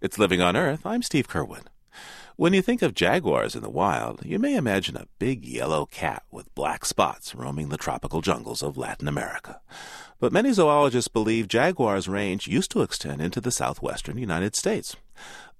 It's 0.00 0.18
Living 0.18 0.40
on 0.40 0.56
Earth. 0.56 0.84
I'm 0.84 1.02
Steve 1.02 1.28
Curwood. 1.28 1.66
When 2.36 2.52
you 2.52 2.62
think 2.62 2.82
of 2.82 2.94
jaguars 2.94 3.56
in 3.56 3.62
the 3.62 3.68
wild, 3.68 4.24
you 4.24 4.38
may 4.38 4.54
imagine 4.54 4.96
a 4.96 5.08
big 5.18 5.44
yellow 5.44 5.86
cat 5.86 6.22
with 6.30 6.54
black 6.54 6.84
spots 6.84 7.34
roaming 7.34 7.68
the 7.68 7.76
tropical 7.76 8.20
jungles 8.20 8.62
of 8.62 8.76
Latin 8.76 9.08
America. 9.08 9.60
But 10.20 10.32
many 10.32 10.52
zoologists 10.52 11.08
believe 11.08 11.46
jaguars' 11.46 12.08
range 12.08 12.48
used 12.48 12.72
to 12.72 12.82
extend 12.82 13.20
into 13.20 13.40
the 13.40 13.52
southwestern 13.52 14.18
United 14.18 14.56
States. 14.56 14.96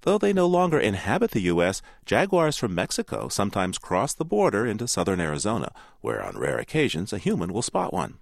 Though 0.02 0.18
they 0.18 0.32
no 0.32 0.46
longer 0.46 0.80
inhabit 0.80 1.30
the 1.30 1.42
U.S., 1.42 1.80
jaguars 2.04 2.56
from 2.56 2.74
Mexico 2.74 3.28
sometimes 3.28 3.78
cross 3.78 4.14
the 4.14 4.24
border 4.24 4.66
into 4.66 4.88
southern 4.88 5.20
Arizona, 5.20 5.72
where 6.00 6.22
on 6.22 6.38
rare 6.38 6.58
occasions 6.58 7.12
a 7.12 7.18
human 7.18 7.52
will 7.52 7.62
spot 7.62 7.92
one. 7.92 8.18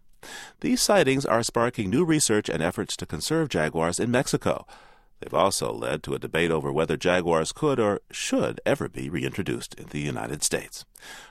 These 0.61 0.83
sightings 0.83 1.25
are 1.25 1.43
sparking 1.43 1.89
new 1.89 2.05
research 2.05 2.49
and 2.49 2.63
efforts 2.63 2.97
to 2.97 3.07
conserve 3.07 3.49
jaguars 3.49 4.01
in 4.01 4.11
Mexico. 4.11 4.67
They've 5.21 5.33
also 5.33 5.73
led 5.73 6.03
to 6.03 6.15
a 6.15 6.19
debate 6.19 6.51
over 6.51 6.71
whether 6.71 6.97
jaguars 6.97 7.53
could 7.53 7.81
or 7.81 8.01
should 8.11 8.61
ever 8.67 8.89
be 8.89 9.09
reintroduced 9.09 9.75
in 9.75 9.87
the 9.87 10.01
United 10.01 10.43
States. 10.43 10.85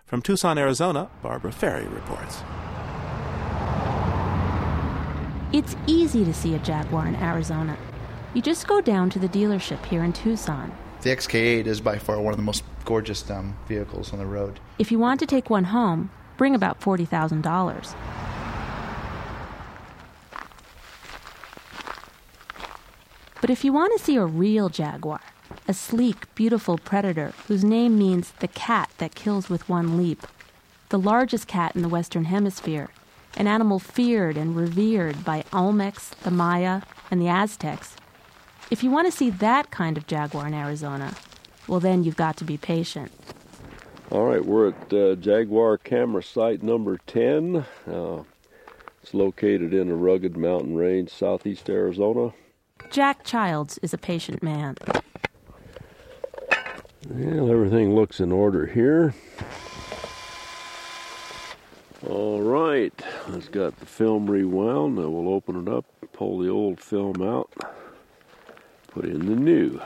From 0.06 0.22
Tucson, 0.22 0.58
Arizona, 0.58 1.10
Barbara 1.22 1.52
Ferry 1.52 1.86
reports. 1.86 2.42
It's 5.54 5.76
easy 5.88 6.26
to 6.26 6.34
see 6.34 6.56
a 6.56 6.60
Jaguar 6.60 7.08
in 7.08 7.16
Arizona. 7.16 7.78
You 8.34 8.42
just 8.42 8.68
go 8.68 8.82
down 8.82 9.10
to 9.12 9.20
the 9.20 9.30
dealership 9.30 9.86
here 9.86 10.04
in 10.04 10.12
Tucson. 10.12 10.72
The 11.02 11.12
XK8 11.12 11.68
is 11.68 11.80
by 11.80 12.00
far 12.00 12.20
one 12.20 12.34
of 12.34 12.38
the 12.38 12.44
most 12.44 12.64
gorgeous 12.84 13.30
um, 13.30 13.56
vehicles 13.68 14.12
on 14.12 14.20
the 14.20 14.26
road. 14.26 14.60
If 14.80 14.92
you 14.92 15.00
want 15.00 15.20
to 15.20 15.26
take 15.26 15.50
one 15.50 15.66
home, 15.66 16.10
bring 16.36 16.56
about 16.56 16.82
$40,000. 16.82 17.96
But 23.40 23.50
if 23.52 23.64
you 23.64 23.72
want 23.72 23.96
to 23.96 24.04
see 24.04 24.16
a 24.16 24.26
real 24.26 24.70
jaguar, 24.70 25.22
a 25.68 25.74
sleek, 25.74 26.34
beautiful 26.34 26.80
predator 26.80 27.34
whose 27.48 27.64
name 27.64 27.98
means 27.98 28.32
the 28.40 28.48
cat 28.48 28.90
that 28.98 29.14
kills 29.14 29.50
with 29.50 29.70
one 29.70 29.96
leap, 29.96 30.26
the 30.90 30.98
largest 30.98 31.48
cat 31.48 31.76
in 31.76 31.84
the 31.84 31.90
Western 31.90 32.26
Hemisphere, 32.26 32.90
an 33.38 33.48
animal 33.48 33.80
feared 33.80 34.38
and 34.38 34.56
revered 34.56 35.24
by 35.26 35.44
Olmecs, 35.52 36.12
the 36.24 36.32
Maya, 36.32 36.82
and 37.12 37.22
the 37.22 37.28
Aztecs, 37.28 37.96
if 38.72 38.84
you 38.84 38.90
want 38.90 39.12
to 39.12 39.16
see 39.16 39.30
that 39.30 39.70
kind 39.70 39.98
of 39.98 40.08
jaguar 40.08 40.48
in 40.48 40.54
Arizona, 40.54 41.14
well, 41.68 41.80
then 41.80 42.04
you've 42.04 42.16
got 42.16 42.38
to 42.38 42.44
be 42.44 42.58
patient. 42.58 43.12
All 44.10 44.26
right, 44.26 44.44
we're 44.44 44.70
at 44.70 44.94
uh, 44.94 45.16
Jaguar 45.16 45.78
camera 45.78 46.24
site 46.24 46.64
number 46.64 47.00
10. 47.06 47.66
Uh, 47.88 48.24
it's 49.02 49.14
located 49.14 49.74
in 49.74 49.90
a 49.92 49.96
rugged 49.96 50.36
mountain 50.36 50.76
range 50.76 51.12
southeast 51.12 51.70
Arizona. 51.70 52.34
Jack 52.90 53.24
Childs 53.24 53.78
is 53.80 53.94
a 53.94 53.98
patient 53.98 54.42
man. 54.42 54.78
Well, 57.08 57.52
everything 57.52 57.94
looks 57.94 58.20
in 58.20 58.32
order 58.32 58.66
here. 58.66 59.14
Right, 62.56 62.94
it's 63.34 63.50
got 63.50 63.78
the 63.82 63.86
film 63.86 64.32
rewound. 64.32 64.96
Now 64.96 65.10
we'll 65.10 65.34
open 65.34 65.62
it 65.62 65.70
up, 65.70 65.84
pull 66.14 66.40
the 66.40 66.48
old 66.48 66.80
film 66.80 67.22
out, 67.22 67.52
put 68.88 69.04
in 69.04 69.26
the 69.26 69.36
new. 69.36 69.82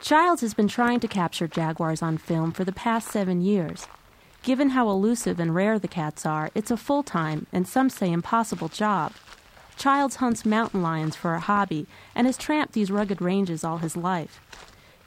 Childs 0.00 0.40
has 0.42 0.54
been 0.54 0.68
trying 0.68 1.00
to 1.00 1.08
capture 1.08 1.48
jaguars 1.48 2.00
on 2.00 2.16
film 2.16 2.52
for 2.52 2.64
the 2.64 2.70
past 2.70 3.08
seven 3.08 3.40
years. 3.40 3.88
Given 4.44 4.70
how 4.70 4.88
elusive 4.88 5.40
and 5.40 5.52
rare 5.52 5.80
the 5.80 5.88
cats 5.88 6.24
are, 6.24 6.52
it's 6.54 6.70
a 6.70 6.76
full 6.76 7.02
time 7.02 7.48
and 7.52 7.66
some 7.66 7.90
say 7.90 8.12
impossible 8.12 8.68
job. 8.68 9.12
Childs 9.76 10.16
hunts 10.16 10.44
mountain 10.44 10.82
lions 10.82 11.16
for 11.16 11.34
a 11.34 11.40
hobby 11.40 11.88
and 12.14 12.28
has 12.28 12.36
tramped 12.36 12.72
these 12.72 12.92
rugged 12.92 13.20
ranges 13.20 13.64
all 13.64 13.78
his 13.78 13.96
life. 13.96 14.40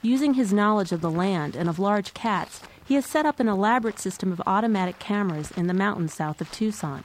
Using 0.02 0.34
his 0.34 0.52
knowledge 0.52 0.92
of 0.92 1.00
the 1.00 1.10
land 1.10 1.56
and 1.56 1.66
of 1.66 1.78
large 1.78 2.12
cats, 2.12 2.60
he 2.86 2.94
has 2.94 3.06
set 3.06 3.26
up 3.26 3.40
an 3.40 3.48
elaborate 3.48 3.98
system 3.98 4.30
of 4.32 4.42
automatic 4.46 4.98
cameras 4.98 5.50
in 5.52 5.66
the 5.66 5.74
mountains 5.74 6.14
south 6.14 6.40
of 6.40 6.50
Tucson. 6.52 7.04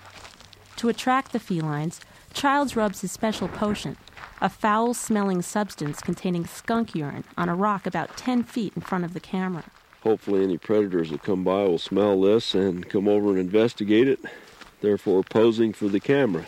To 0.78 0.90
attract 0.90 1.32
the 1.32 1.40
felines, 1.40 2.02
Childs 2.34 2.76
rubs 2.76 3.02
his 3.02 3.12
special 3.12 3.48
potion, 3.48 3.98
a 4.42 4.50
foul 4.50 4.94
smelling 4.94 5.42
substance 5.42 6.00
containing 6.00 6.46
skunk 6.46 6.96
urine, 6.96 7.24
on 7.38 7.50
a 7.50 7.56
rock 7.56 7.86
about 7.86 8.16
10 8.18 8.44
feet 8.44 8.74
in 8.76 8.82
front 8.82 9.04
of 9.04 9.14
the 9.14 9.20
camera. 9.20 9.66
Hopefully, 10.04 10.44
any 10.44 10.58
predators 10.58 11.10
that 11.10 11.24
come 11.24 11.44
by 11.44 11.64
will 11.64 11.78
smell 11.78 12.22
this 12.22 12.54
and 12.54 12.88
come 12.90 13.08
over 13.08 13.30
and 13.30 13.40
investigate 13.40 14.08
it, 14.08 14.20
therefore, 14.82 15.24
posing 15.24 15.74
for 15.74 15.90
the 15.90 16.00
camera. 16.00 16.46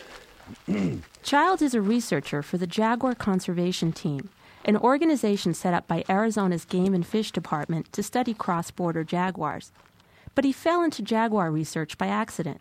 Childs 1.22 1.62
is 1.62 1.74
a 1.74 1.80
researcher 1.82 2.42
for 2.42 2.56
the 2.56 2.66
Jaguar 2.66 3.14
Conservation 3.14 3.92
Team, 3.92 4.30
an 4.64 4.76
organization 4.76 5.54
set 5.54 5.74
up 5.74 5.88
by 5.88 6.04
Arizona's 6.08 6.64
Game 6.64 6.94
and 6.94 7.06
Fish 7.06 7.32
Department 7.32 7.92
to 7.92 8.02
study 8.02 8.34
cross 8.34 8.70
border 8.70 9.04
jaguars. 9.04 9.72
But 10.34 10.44
he 10.44 10.52
fell 10.52 10.82
into 10.82 11.02
jaguar 11.02 11.50
research 11.50 11.98
by 11.98 12.06
accident. 12.06 12.60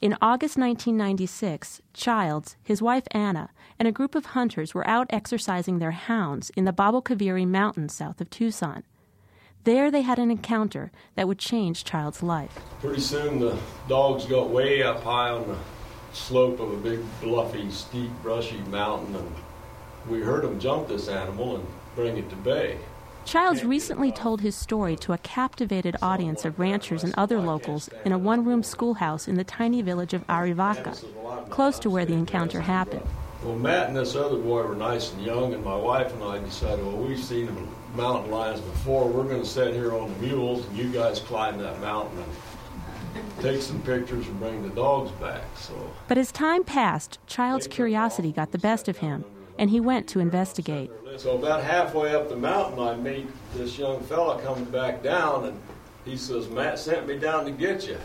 In 0.00 0.16
August 0.22 0.56
1996, 0.56 1.82
Childs, 1.92 2.56
his 2.62 2.80
wife 2.80 3.04
Anna, 3.10 3.50
and 3.78 3.88
a 3.88 3.92
group 3.92 4.14
of 4.14 4.26
hunters 4.26 4.72
were 4.72 4.86
out 4.86 5.08
exercising 5.10 5.78
their 5.78 5.90
hounds 5.90 6.50
in 6.50 6.64
the 6.64 6.72
Baboquivari 6.72 7.46
Mountains 7.46 7.94
south 7.94 8.20
of 8.20 8.30
Tucson. 8.30 8.84
There 9.64 9.90
they 9.90 10.02
had 10.02 10.20
an 10.20 10.30
encounter 10.30 10.92
that 11.16 11.26
would 11.26 11.38
change 11.38 11.84
Child's 11.84 12.22
life. 12.22 12.58
Pretty 12.80 13.00
soon 13.00 13.40
the 13.40 13.58
dogs 13.88 14.24
got 14.24 14.50
way 14.50 14.82
up 14.82 15.02
high 15.02 15.30
on 15.30 15.48
the 15.48 15.56
slope 16.12 16.60
of 16.60 16.72
a 16.72 16.76
big, 16.76 17.00
bluffy, 17.20 17.70
steep, 17.70 18.10
brushy 18.22 18.58
mountain, 18.70 19.16
and 19.16 19.34
we 20.08 20.20
heard 20.20 20.44
them 20.44 20.58
jump 20.58 20.88
this 20.88 21.08
animal 21.08 21.56
and 21.56 21.66
bring 21.94 22.16
it 22.16 22.28
to 22.30 22.36
bay. 22.36 22.78
Childs 23.24 23.62
recently 23.62 24.10
told 24.10 24.40
his 24.40 24.54
story 24.54 24.96
to 24.96 25.12
a 25.12 25.18
captivated 25.18 25.96
audience 26.00 26.46
of 26.46 26.58
ranchers 26.58 27.04
and 27.04 27.12
other 27.18 27.38
locals 27.40 27.90
in 28.06 28.12
a 28.12 28.18
one 28.18 28.42
room 28.42 28.62
schoolhouse 28.62 29.28
in 29.28 29.34
the 29.34 29.44
tiny 29.44 29.82
village 29.82 30.14
of 30.14 30.26
Arivaca, 30.28 31.50
close 31.50 31.78
to 31.80 31.90
where 31.90 32.06
the 32.06 32.14
encounter 32.14 32.62
happened. 32.62 33.06
Well, 33.42 33.56
Matt 33.56 33.88
and 33.88 33.96
this 33.96 34.16
other 34.16 34.38
boy 34.38 34.62
were 34.62 34.74
nice 34.74 35.12
and 35.12 35.22
young, 35.22 35.52
and 35.52 35.62
my 35.62 35.76
wife 35.76 36.12
and 36.14 36.24
I 36.24 36.38
decided, 36.38 36.84
well, 36.84 36.96
we've 36.96 37.22
seen 37.22 37.68
mountain 37.94 38.30
lions 38.30 38.60
before. 38.60 39.06
We're 39.06 39.24
going 39.24 39.42
to 39.42 39.48
sit 39.48 39.74
here 39.74 39.94
on 39.94 40.12
the 40.14 40.26
mules, 40.26 40.66
and 40.66 40.76
you 40.78 40.88
guys 40.90 41.20
climb 41.20 41.58
that 41.58 41.80
mountain 41.80 42.24
and 43.14 43.40
take 43.40 43.60
some 43.60 43.82
pictures 43.82 44.26
and 44.26 44.40
bring 44.40 44.62
the 44.62 44.70
dogs 44.70 45.10
back. 45.20 45.42
So. 45.56 45.74
But 46.08 46.18
as 46.18 46.32
time 46.32 46.64
passed, 46.64 47.18
Child's 47.26 47.66
curiosity 47.66 48.32
got 48.32 48.52
the 48.52 48.58
best 48.58 48.88
of 48.88 48.98
him, 48.98 49.24
and 49.58 49.68
he 49.68 49.80
went 49.80 50.08
to 50.08 50.20
investigate. 50.20 50.90
So 51.16 51.36
about 51.36 51.62
halfway 51.64 52.14
up 52.14 52.28
the 52.28 52.36
mountain, 52.36 52.78
I 52.78 52.94
meet 52.94 53.26
this 53.54 53.76
young 53.76 54.00
fella 54.04 54.40
coming 54.40 54.64
back 54.66 55.02
down, 55.02 55.46
and 55.46 55.60
he 56.04 56.16
says, 56.16 56.48
Matt 56.48 56.78
sent 56.78 57.08
me 57.08 57.18
down 57.18 57.44
to 57.44 57.50
get 57.50 57.86
you. 57.86 57.98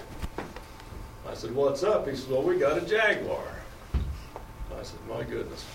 I 1.30 1.36
said, 1.36 1.56
What's 1.56 1.84
up? 1.84 2.08
He 2.08 2.16
said, 2.16 2.32
Well, 2.32 2.41
we 2.41 2.58
got 2.58 2.78
a 2.78 2.86
Jaguar. 2.86 3.43
I 4.78 4.84
said, 4.84 4.99
My 5.08 5.24
goodness. 5.24 5.66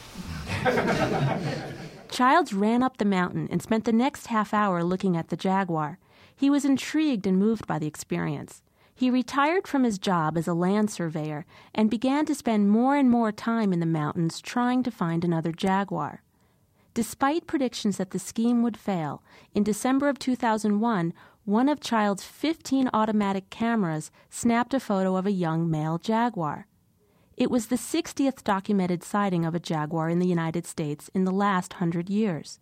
Childs 2.11 2.53
ran 2.53 2.83
up 2.83 2.99
the 2.99 3.05
mountain 3.05 3.49
and 3.51 3.63
spent 3.63 3.85
the 3.85 3.93
next 3.93 4.27
half 4.27 4.53
hour 4.53 4.83
looking 4.83 5.17
at 5.17 5.29
the 5.29 5.37
Jaguar. 5.37 5.99
He 6.35 6.51
was 6.51 6.65
intrigued 6.65 7.27
and 7.27 7.39
moved 7.39 7.67
by 7.67 7.79
the 7.79 7.87
experience. 7.87 8.63
He 8.99 9.11
retired 9.11 9.69
from 9.69 9.85
his 9.85 9.97
job 9.97 10.37
as 10.37 10.49
a 10.49 10.55
land 10.55 10.91
surveyor 10.91 11.47
and 11.73 11.89
began 11.89 12.27
to 12.27 12.35
spend 12.35 12.69
more 12.69 12.97
and 12.97 13.09
more 13.09 13.31
time 13.31 13.73
in 13.73 13.79
the 13.79 13.87
mountains 13.87 14.41
trying 14.41 14.83
to 14.83 14.91
find 14.91 15.23
another 15.23 15.53
Jaguar. 15.53 16.25
Despite 16.95 17.47
predictions 17.47 17.99
that 17.99 18.11
the 18.11 18.19
scheme 18.19 18.61
would 18.65 18.77
fail, 18.77 19.23
in 19.55 19.63
December 19.63 20.09
of 20.09 20.19
2001, 20.19 21.15
one 21.45 21.69
of 21.69 21.79
Child's 21.79 22.25
15 22.25 22.91
automatic 22.93 23.51
cameras 23.51 24.11
snapped 24.31 24.75
a 24.75 24.81
photo 24.81 25.15
of 25.15 25.27
a 25.27 25.31
young 25.31 25.71
male 25.71 25.99
Jaguar. 25.99 26.67
It 27.37 27.53
was 27.53 27.69
the 27.69 27.77
60th 27.77 28.43
documented 28.43 29.05
sighting 29.05 29.45
of 29.45 29.55
a 29.55 29.61
jaguar 29.61 30.09
in 30.09 30.19
the 30.19 30.27
United 30.27 30.67
States 30.67 31.09
in 31.15 31.23
the 31.23 31.31
last 31.31 31.75
hundred 31.75 32.11
years. 32.11 32.59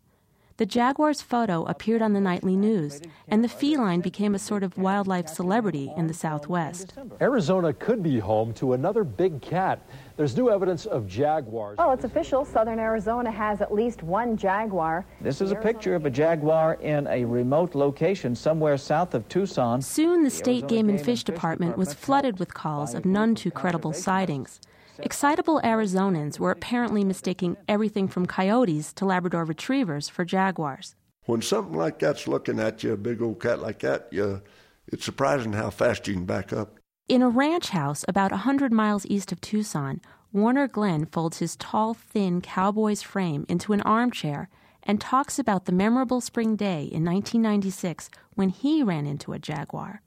The 0.59 0.65
jaguar's 0.65 1.21
photo 1.21 1.65
appeared 1.65 2.01
on 2.01 2.15
the 2.15 2.21
nightly 2.21 2.57
news, 2.57 3.03
and 3.29 3.45
the 3.45 3.49
feline 3.49 4.01
became 4.01 4.35
a 4.35 4.39
sort 4.39 4.63
of 4.63 4.79
wildlife 4.79 5.29
celebrity 5.29 5.93
in 5.99 6.07
the 6.07 6.15
Southwest. 6.15 6.95
Arizona 7.21 7.75
could 7.75 8.03
be 8.03 8.19
home 8.19 8.55
to 8.55 8.73
another 8.73 9.05
big 9.05 9.43
cat. 9.43 9.87
There's 10.17 10.35
new 10.35 10.49
evidence 10.49 10.87
of 10.87 11.07
jaguars. 11.07 11.77
Well, 11.77 11.93
it's 11.93 12.05
official. 12.05 12.47
Southern 12.47 12.79
Arizona 12.79 13.31
has 13.31 13.61
at 13.61 13.75
least 13.75 14.03
one 14.03 14.35
jaguar. 14.35 15.05
This 15.21 15.43
is 15.43 15.51
a 15.51 15.57
picture 15.57 15.95
of 15.95 16.07
a 16.07 16.11
jaguar 16.11 16.79
in 16.81 17.07
a 17.09 17.27
remote 17.27 17.75
location 17.75 18.35
somewhere 18.35 18.79
south 18.79 19.13
of 19.13 19.29
Tucson. 19.29 19.83
Soon, 19.83 20.25
the 20.25 20.31
State 20.31 20.69
Game 20.69 20.89
and 20.89 20.99
Fish 20.99 21.23
Department 21.23 21.77
was 21.77 21.93
flooded 21.93 22.39
with 22.39 22.55
calls 22.55 22.95
of 22.95 23.05
none 23.05 23.35
too 23.35 23.51
credible 23.51 23.93
sightings. 23.93 24.59
Excitable 24.99 25.61
Arizonans 25.63 26.39
were 26.39 26.51
apparently 26.51 27.05
mistaking 27.05 27.57
everything 27.69 28.09
from 28.09 28.27
coyotes 28.27 28.93
to 28.95 29.05
Labrador 29.05 29.45
retrievers 29.45 30.09
for 30.09 30.25
jaguars. 30.25 30.95
When 31.25 31.43
something 31.43 31.77
like 31.77 31.99
that's 31.99 32.29
looking 32.29 32.61
at 32.61 32.83
you, 32.83 32.93
a 32.93 32.97
big 32.97 33.21
old 33.21 33.41
cat 33.41 33.61
like 33.61 33.81
that, 33.81 34.09
you, 34.11 34.43
it's 34.87 35.05
surprising 35.05 35.53
how 35.53 35.71
fast 35.71 36.07
you 36.07 36.15
can 36.15 36.25
back 36.25 36.53
up. 36.53 36.79
In 37.09 37.23
a 37.23 37.29
ranch 37.29 37.71
house 37.71 38.05
about 38.09 38.33
a 38.33 38.47
100 38.47 38.73
miles 38.73 39.07
east 39.07 39.33
of 39.33 39.41
Tucson, 39.41 40.01
Warner 40.33 40.69
Glenn 40.69 41.07
folds 41.07 41.39
his 41.39 41.57
tall, 41.57 41.95
thin 41.95 42.41
cowboy's 42.41 43.03
frame 43.03 43.47
into 43.49 43.73
an 43.73 43.81
armchair 43.83 44.49
and 44.83 45.01
talks 45.01 45.39
about 45.39 45.65
the 45.65 45.73
memorable 45.73 46.21
spring 46.21 46.57
day 46.57 46.83
in 46.83 47.05
1996 47.05 48.11
when 48.35 48.49
he 48.49 48.83
ran 48.83 49.07
into 49.07 49.33
a 49.33 49.39
jaguar. 49.39 50.03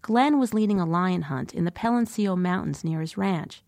Glenn 0.00 0.38
was 0.38 0.54
leading 0.54 0.78
a 0.78 0.86
lion 0.86 1.22
hunt 1.22 1.54
in 1.54 1.64
the 1.64 1.70
Peloncillo 1.72 2.36
Mountains 2.36 2.84
near 2.84 3.00
his 3.00 3.16
ranch. 3.16 3.63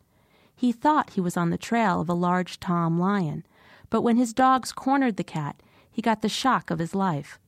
He 0.56 0.72
thought 0.72 1.10
he 1.10 1.20
was 1.20 1.36
on 1.36 1.50
the 1.50 1.58
trail 1.58 2.00
of 2.00 2.08
a 2.08 2.14
large 2.14 2.58
tom 2.58 2.98
lion, 2.98 3.44
but 3.90 4.00
when 4.00 4.16
his 4.16 4.32
dogs 4.32 4.72
cornered 4.72 5.16
the 5.16 5.24
cat, 5.24 5.62
he 5.90 6.02
got 6.02 6.22
the 6.22 6.28
shock 6.28 6.70
of 6.70 6.78
his 6.78 6.94
life. 6.94 7.38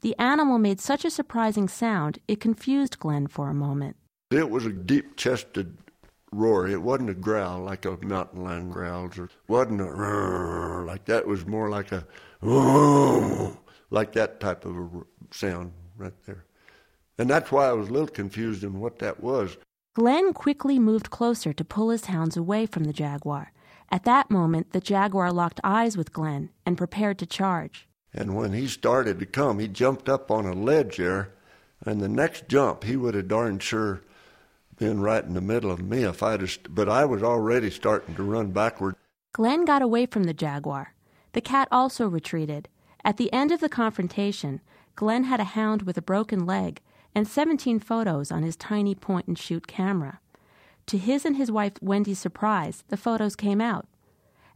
The 0.00 0.16
animal 0.18 0.58
made 0.58 0.80
such 0.80 1.04
a 1.04 1.10
surprising 1.10 1.68
sound, 1.68 2.20
it 2.28 2.40
confused 2.40 3.00
Glenn 3.00 3.26
for 3.26 3.50
a 3.50 3.54
moment. 3.54 3.96
It 4.30 4.48
was 4.50 4.64
a 4.64 4.72
deep 4.72 5.16
chested 5.16 5.76
roar. 6.32 6.68
It 6.68 6.82
wasn't 6.82 7.10
a 7.10 7.14
growl 7.14 7.62
like 7.62 7.84
a 7.84 7.96
mountain 8.04 8.44
lion 8.44 8.70
growls, 8.70 9.18
or 9.18 9.28
wasn't 9.48 9.80
a 9.80 9.84
roar 9.84 10.84
like 10.86 11.04
that. 11.06 11.22
It 11.22 11.28
was 11.28 11.46
more 11.46 11.68
like 11.68 11.90
a 11.92 12.06
like 13.90 14.12
that 14.12 14.40
type 14.40 14.64
of 14.64 14.76
a 14.76 14.88
sound 15.30 15.72
right 15.96 16.12
there. 16.26 16.44
And 17.18 17.30
that's 17.30 17.50
why 17.50 17.66
I 17.66 17.72
was 17.72 17.88
a 17.88 17.92
little 17.92 18.08
confused 18.08 18.62
in 18.62 18.78
what 18.78 18.98
that 18.98 19.20
was. 19.20 19.56
Glenn 19.96 20.34
quickly 20.34 20.78
moved 20.78 21.08
closer 21.08 21.54
to 21.54 21.64
pull 21.64 21.88
his 21.88 22.04
hounds 22.04 22.36
away 22.36 22.66
from 22.66 22.84
the 22.84 22.92
jaguar. 22.92 23.50
At 23.90 24.04
that 24.04 24.30
moment, 24.30 24.72
the 24.72 24.80
jaguar 24.80 25.32
locked 25.32 25.58
eyes 25.64 25.96
with 25.96 26.12
Glenn 26.12 26.50
and 26.66 26.76
prepared 26.76 27.18
to 27.20 27.24
charge. 27.24 27.88
And 28.12 28.36
when 28.36 28.52
he 28.52 28.66
started 28.66 29.18
to 29.20 29.24
come, 29.24 29.58
he 29.58 29.68
jumped 29.68 30.10
up 30.10 30.30
on 30.30 30.44
a 30.44 30.52
ledge 30.52 30.98
there, 30.98 31.32
and 31.86 32.02
the 32.02 32.10
next 32.10 32.46
jump, 32.46 32.84
he 32.84 32.94
would 32.94 33.14
have 33.14 33.28
darn 33.28 33.58
sure 33.58 34.02
been 34.76 35.00
right 35.00 35.24
in 35.24 35.32
the 35.32 35.40
middle 35.40 35.70
of 35.70 35.80
me 35.80 36.02
if 36.02 36.22
I'd 36.22 36.42
have, 36.42 36.58
but 36.68 36.90
I 36.90 37.06
was 37.06 37.22
already 37.22 37.70
starting 37.70 38.16
to 38.16 38.22
run 38.22 38.50
backward. 38.50 38.96
Glenn 39.32 39.64
got 39.64 39.80
away 39.80 40.04
from 40.04 40.24
the 40.24 40.34
jaguar. 40.34 40.92
The 41.32 41.40
cat 41.40 41.68
also 41.72 42.06
retreated. 42.06 42.68
At 43.02 43.16
the 43.16 43.32
end 43.32 43.50
of 43.50 43.60
the 43.60 43.70
confrontation, 43.70 44.60
Glenn 44.94 45.24
had 45.24 45.40
a 45.40 45.44
hound 45.56 45.84
with 45.84 45.96
a 45.96 46.02
broken 46.02 46.44
leg 46.44 46.82
and 47.16 47.26
17 47.26 47.80
photos 47.80 48.30
on 48.30 48.42
his 48.42 48.56
tiny 48.56 48.94
point 48.94 49.26
and 49.26 49.38
shoot 49.38 49.66
camera. 49.66 50.20
To 50.88 50.98
his 50.98 51.24
and 51.24 51.36
his 51.36 51.50
wife 51.50 51.72
Wendy's 51.80 52.18
surprise, 52.18 52.84
the 52.88 52.98
photos 52.98 53.34
came 53.34 53.58
out. 53.58 53.86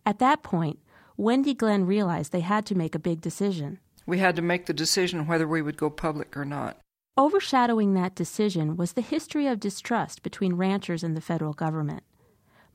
At 0.04 0.18
that 0.18 0.42
point, 0.42 0.78
Wendy 1.16 1.54
Glenn 1.54 1.86
realized 1.86 2.32
they 2.32 2.40
had 2.40 2.66
to 2.66 2.74
make 2.74 2.94
a 2.94 2.98
big 2.98 3.22
decision. 3.22 3.78
We 4.04 4.18
had 4.18 4.36
to 4.36 4.42
make 4.42 4.66
the 4.66 4.74
decision 4.74 5.26
whether 5.26 5.48
we 5.48 5.62
would 5.62 5.78
go 5.78 5.88
public 5.88 6.36
or 6.36 6.44
not. 6.44 6.76
Overshadowing 7.16 7.94
that 7.94 8.14
decision 8.14 8.76
was 8.76 8.92
the 8.92 9.00
history 9.00 9.46
of 9.46 9.58
distrust 9.58 10.22
between 10.22 10.52
ranchers 10.52 11.02
and 11.02 11.16
the 11.16 11.22
federal 11.22 11.54
government. 11.54 12.02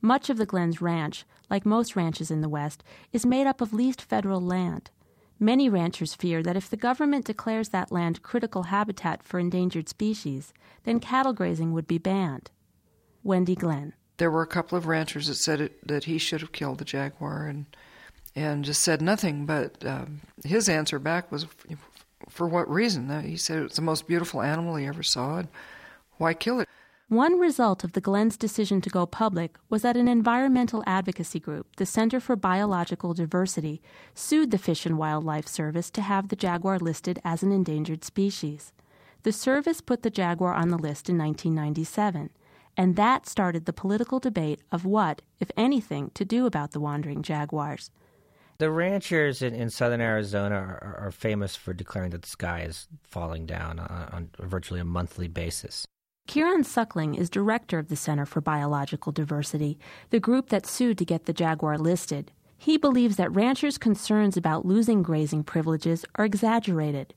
Much 0.02 0.28
of 0.28 0.36
the 0.36 0.46
Glenns' 0.46 0.80
Ranch, 0.80 1.24
like 1.48 1.64
most 1.64 1.94
ranches 1.94 2.32
in 2.32 2.40
the 2.40 2.48
West, 2.48 2.82
is 3.12 3.24
made 3.24 3.46
up 3.46 3.60
of 3.60 3.72
leased 3.72 4.02
federal 4.02 4.40
land. 4.40 4.90
Many 5.38 5.68
ranchers 5.68 6.14
fear 6.14 6.42
that 6.42 6.56
if 6.56 6.70
the 6.70 6.76
government 6.76 7.26
declares 7.26 7.68
that 7.68 7.92
land 7.92 8.22
critical 8.22 8.64
habitat 8.64 9.22
for 9.22 9.38
endangered 9.38 9.88
species, 9.88 10.54
then 10.84 10.98
cattle 10.98 11.34
grazing 11.34 11.72
would 11.72 11.86
be 11.86 11.98
banned. 11.98 12.50
Wendy 13.22 13.54
Glenn. 13.54 13.92
There 14.16 14.30
were 14.30 14.42
a 14.42 14.46
couple 14.46 14.78
of 14.78 14.86
ranchers 14.86 15.26
that 15.26 15.34
said 15.34 15.60
it, 15.60 15.86
that 15.86 16.04
he 16.04 16.16
should 16.16 16.40
have 16.40 16.52
killed 16.52 16.78
the 16.78 16.84
jaguar 16.84 17.46
and 17.46 17.66
and 18.34 18.64
just 18.64 18.82
said 18.82 19.02
nothing. 19.02 19.46
But 19.46 19.84
um, 19.84 20.20
his 20.44 20.68
answer 20.68 20.98
back 20.98 21.32
was, 21.32 21.46
for 22.28 22.46
what 22.46 22.70
reason? 22.70 23.22
He 23.22 23.36
said 23.36 23.62
it's 23.62 23.76
the 23.76 23.82
most 23.82 24.06
beautiful 24.06 24.42
animal 24.42 24.76
he 24.76 24.86
ever 24.86 25.02
saw. 25.02 25.38
And 25.38 25.48
why 26.18 26.34
kill 26.34 26.60
it? 26.60 26.68
One 27.08 27.38
result 27.38 27.84
of 27.84 27.92
the 27.92 28.00
Glenns' 28.00 28.36
decision 28.36 28.80
to 28.80 28.90
go 28.90 29.06
public 29.06 29.58
was 29.70 29.82
that 29.82 29.96
an 29.96 30.08
environmental 30.08 30.82
advocacy 30.88 31.38
group, 31.38 31.76
the 31.76 31.86
Center 31.86 32.18
for 32.18 32.34
Biological 32.34 33.14
Diversity, 33.14 33.80
sued 34.12 34.50
the 34.50 34.58
Fish 34.58 34.84
and 34.84 34.98
Wildlife 34.98 35.46
Service 35.46 35.88
to 35.92 36.02
have 36.02 36.30
the 36.30 36.34
jaguar 36.34 36.80
listed 36.80 37.20
as 37.24 37.44
an 37.44 37.52
endangered 37.52 38.02
species. 38.02 38.72
The 39.22 39.30
service 39.30 39.80
put 39.80 40.02
the 40.02 40.10
jaguar 40.10 40.52
on 40.52 40.70
the 40.70 40.76
list 40.76 41.08
in 41.08 41.16
1997, 41.16 42.30
and 42.76 42.96
that 42.96 43.28
started 43.28 43.66
the 43.66 43.72
political 43.72 44.18
debate 44.18 44.62
of 44.72 44.84
what, 44.84 45.22
if 45.38 45.52
anything, 45.56 46.10
to 46.14 46.24
do 46.24 46.44
about 46.44 46.72
the 46.72 46.80
wandering 46.80 47.22
jaguars. 47.22 47.92
The 48.58 48.72
ranchers 48.72 49.42
in, 49.42 49.54
in 49.54 49.70
southern 49.70 50.00
Arizona 50.00 50.56
are, 50.56 50.98
are, 51.04 51.12
famous 51.12 51.54
for 51.54 51.72
declaring 51.72 52.10
that 52.10 52.22
the 52.22 52.28
sky 52.28 52.62
is 52.62 52.88
falling 53.04 53.46
down 53.46 53.78
on, 53.78 54.08
on 54.12 54.48
virtually 54.48 54.80
a 54.80 54.84
monthly 54.84 55.28
basis. 55.28 55.86
Kieran 56.26 56.64
Suckling 56.64 57.14
is 57.14 57.30
director 57.30 57.78
of 57.78 57.88
the 57.88 57.94
Center 57.94 58.26
for 58.26 58.40
Biological 58.40 59.12
Diversity, 59.12 59.78
the 60.10 60.18
group 60.18 60.48
that 60.48 60.66
sued 60.66 60.98
to 60.98 61.04
get 61.04 61.26
the 61.26 61.32
jaguar 61.32 61.78
listed. 61.78 62.32
He 62.58 62.76
believes 62.76 63.16
that 63.16 63.32
ranchers' 63.32 63.78
concerns 63.78 64.36
about 64.36 64.66
losing 64.66 65.02
grazing 65.04 65.44
privileges 65.44 66.04
are 66.16 66.24
exaggerated. 66.24 67.14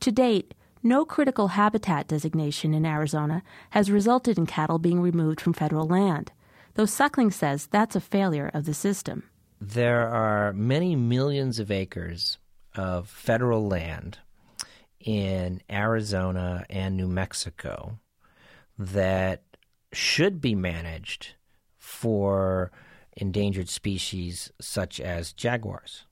To 0.00 0.12
date, 0.12 0.52
no 0.82 1.06
critical 1.06 1.48
habitat 1.48 2.08
designation 2.08 2.74
in 2.74 2.84
Arizona 2.84 3.42
has 3.70 3.90
resulted 3.90 4.36
in 4.36 4.44
cattle 4.44 4.78
being 4.78 5.00
removed 5.00 5.40
from 5.40 5.54
federal 5.54 5.86
land, 5.86 6.30
though 6.74 6.84
Suckling 6.84 7.30
says 7.30 7.68
that's 7.68 7.96
a 7.96 8.00
failure 8.00 8.50
of 8.52 8.66
the 8.66 8.74
system. 8.74 9.22
There 9.62 10.06
are 10.06 10.52
many 10.52 10.94
millions 10.94 11.58
of 11.58 11.70
acres 11.70 12.36
of 12.74 13.08
federal 13.08 13.66
land 13.66 14.18
in 15.00 15.62
Arizona 15.70 16.66
and 16.68 16.96
New 16.98 17.08
Mexico 17.08 17.98
that 18.78 19.42
should 19.92 20.40
be 20.40 20.54
managed 20.54 21.34
for 21.78 22.70
endangered 23.16 23.68
species 23.68 24.50
such 24.60 25.00
as 25.00 25.32
jaguars. 25.32 26.06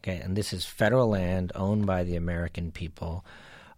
Okay, 0.00 0.16
and 0.16 0.36
this 0.36 0.52
is 0.52 0.64
federal 0.64 1.08
land 1.08 1.52
owned 1.54 1.86
by 1.86 2.02
the 2.02 2.16
American 2.16 2.72
people. 2.72 3.24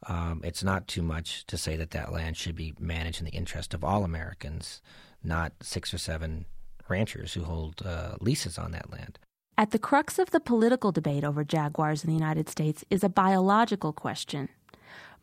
Um, 0.07 0.41
it's 0.43 0.65
not 0.65 0.89
too 0.89 1.03
much 1.03 1.47
to 1.47 1.57
say 1.57 1.77
that 1.77 1.91
that 1.93 2.13
land 2.13 2.37
should 2.37 2.57
be 2.57 2.75
managed 2.79 3.21
in 3.21 3.27
the 3.27 3.33
interest 3.33 3.75
of 3.75 3.85
all 3.85 4.05
Americans, 4.05 4.83
not 5.23 5.53
six 5.61 5.93
or 5.93 5.99
seven 5.99 6.47
ranchers 6.89 7.35
who 7.35 7.45
hold 7.45 7.83
uh, 7.85 8.17
leases 8.21 8.59
on 8.59 8.73
that 8.73 8.91
land. 8.91 9.19
At 9.57 9.71
the 9.71 9.79
crux 9.79 10.19
of 10.19 10.31
the 10.31 10.41
political 10.41 10.93
debate 10.93 11.25
over 11.25 11.45
jaguars 11.45 12.03
in 12.03 12.09
the 12.09 12.15
United 12.15 12.49
States 12.49 12.85
is 12.91 13.05
a 13.05 13.09
biological 13.09 13.93
question. 13.93 14.49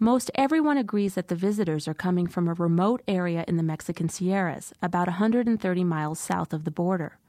Most 0.03 0.31
everyone 0.33 0.79
agrees 0.79 1.13
that 1.13 1.27
the 1.27 1.35
visitors 1.35 1.87
are 1.87 1.93
coming 1.93 2.25
from 2.25 2.47
a 2.47 2.55
remote 2.55 3.03
area 3.07 3.45
in 3.47 3.57
the 3.57 3.61
Mexican 3.61 4.09
Sierras, 4.09 4.73
about 4.81 5.05
130 5.05 5.83
miles 5.83 6.19
south 6.19 6.53
of 6.53 6.63
the 6.63 6.71
border. 6.71 7.19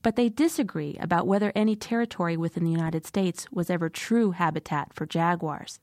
But 0.00 0.16
they 0.16 0.30
disagree 0.30 0.96
about 0.98 1.26
whether 1.26 1.52
any 1.54 1.76
territory 1.76 2.38
within 2.38 2.64
the 2.64 2.70
United 2.70 3.04
States 3.04 3.46
was 3.52 3.68
ever 3.68 3.90
true 3.90 4.30
habitat 4.30 4.94
for 4.94 5.04
jaguars. 5.04 5.80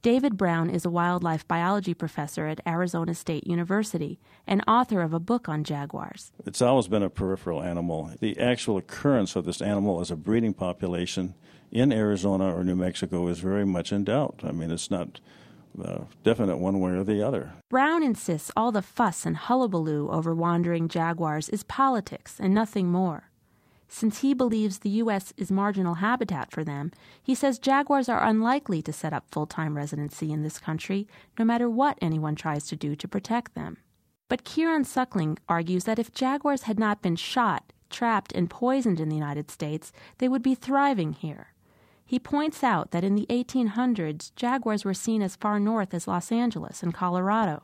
David 0.00 0.36
Brown 0.36 0.70
is 0.70 0.84
a 0.84 0.90
wildlife 0.90 1.48
biology 1.48 1.92
professor 1.92 2.46
at 2.46 2.60
Arizona 2.64 3.12
State 3.12 3.44
University 3.44 4.20
and 4.46 4.62
author 4.68 5.02
of 5.02 5.12
a 5.12 5.18
book 5.18 5.48
on 5.48 5.64
jaguars. 5.64 6.30
It's 6.46 6.62
always 6.62 6.86
been 6.86 7.02
a 7.02 7.10
peripheral 7.10 7.64
animal. 7.64 8.12
The 8.20 8.38
actual 8.38 8.76
occurrence 8.76 9.34
of 9.34 9.44
this 9.44 9.60
animal 9.60 10.00
as 10.00 10.12
a 10.12 10.16
breeding 10.16 10.54
population 10.54 11.34
in 11.72 11.92
Arizona 11.92 12.54
or 12.54 12.62
New 12.62 12.76
Mexico 12.76 13.26
is 13.26 13.40
very 13.40 13.66
much 13.66 13.90
in 13.90 14.04
doubt. 14.04 14.42
I 14.44 14.52
mean, 14.52 14.70
it's 14.70 14.88
not 14.88 15.18
uh, 15.82 16.04
definite 16.22 16.58
one 16.58 16.80
way 16.80 16.92
or 16.92 17.04
the 17.04 17.22
other. 17.22 17.52
Brown 17.70 18.02
insists 18.02 18.50
all 18.56 18.72
the 18.72 18.82
fuss 18.82 19.26
and 19.26 19.36
hullabaloo 19.36 20.08
over 20.10 20.34
wandering 20.34 20.88
jaguars 20.88 21.48
is 21.48 21.62
politics 21.62 22.36
and 22.38 22.54
nothing 22.54 22.90
more. 22.90 23.30
Since 23.88 24.20
he 24.20 24.34
believes 24.34 24.78
the 24.78 24.90
U.S. 24.90 25.32
is 25.36 25.52
marginal 25.52 25.94
habitat 25.94 26.50
for 26.50 26.64
them, 26.64 26.90
he 27.22 27.34
says 27.34 27.58
jaguars 27.58 28.08
are 28.08 28.24
unlikely 28.24 28.82
to 28.82 28.92
set 28.92 29.12
up 29.12 29.30
full 29.30 29.46
time 29.46 29.76
residency 29.76 30.32
in 30.32 30.42
this 30.42 30.58
country, 30.58 31.06
no 31.38 31.44
matter 31.44 31.68
what 31.68 31.98
anyone 32.02 32.34
tries 32.34 32.66
to 32.68 32.76
do 32.76 32.96
to 32.96 33.06
protect 33.08 33.54
them. 33.54 33.76
But 34.28 34.44
Kieran 34.44 34.84
Suckling 34.84 35.38
argues 35.48 35.84
that 35.84 35.98
if 35.98 36.12
jaguars 36.12 36.62
had 36.62 36.78
not 36.78 37.02
been 37.02 37.16
shot, 37.16 37.72
trapped, 37.90 38.32
and 38.32 38.50
poisoned 38.50 38.98
in 38.98 39.08
the 39.08 39.16
United 39.16 39.50
States, 39.50 39.92
they 40.18 40.28
would 40.28 40.42
be 40.42 40.54
thriving 40.54 41.12
here. 41.12 41.53
He 42.06 42.18
points 42.18 42.62
out 42.62 42.90
that 42.90 43.04
in 43.04 43.14
the 43.14 43.26
1800s, 43.30 44.34
jaguars 44.36 44.84
were 44.84 44.94
seen 44.94 45.22
as 45.22 45.36
far 45.36 45.58
north 45.58 45.94
as 45.94 46.06
Los 46.06 46.30
Angeles 46.30 46.82
and 46.82 46.92
Colorado. 46.92 47.62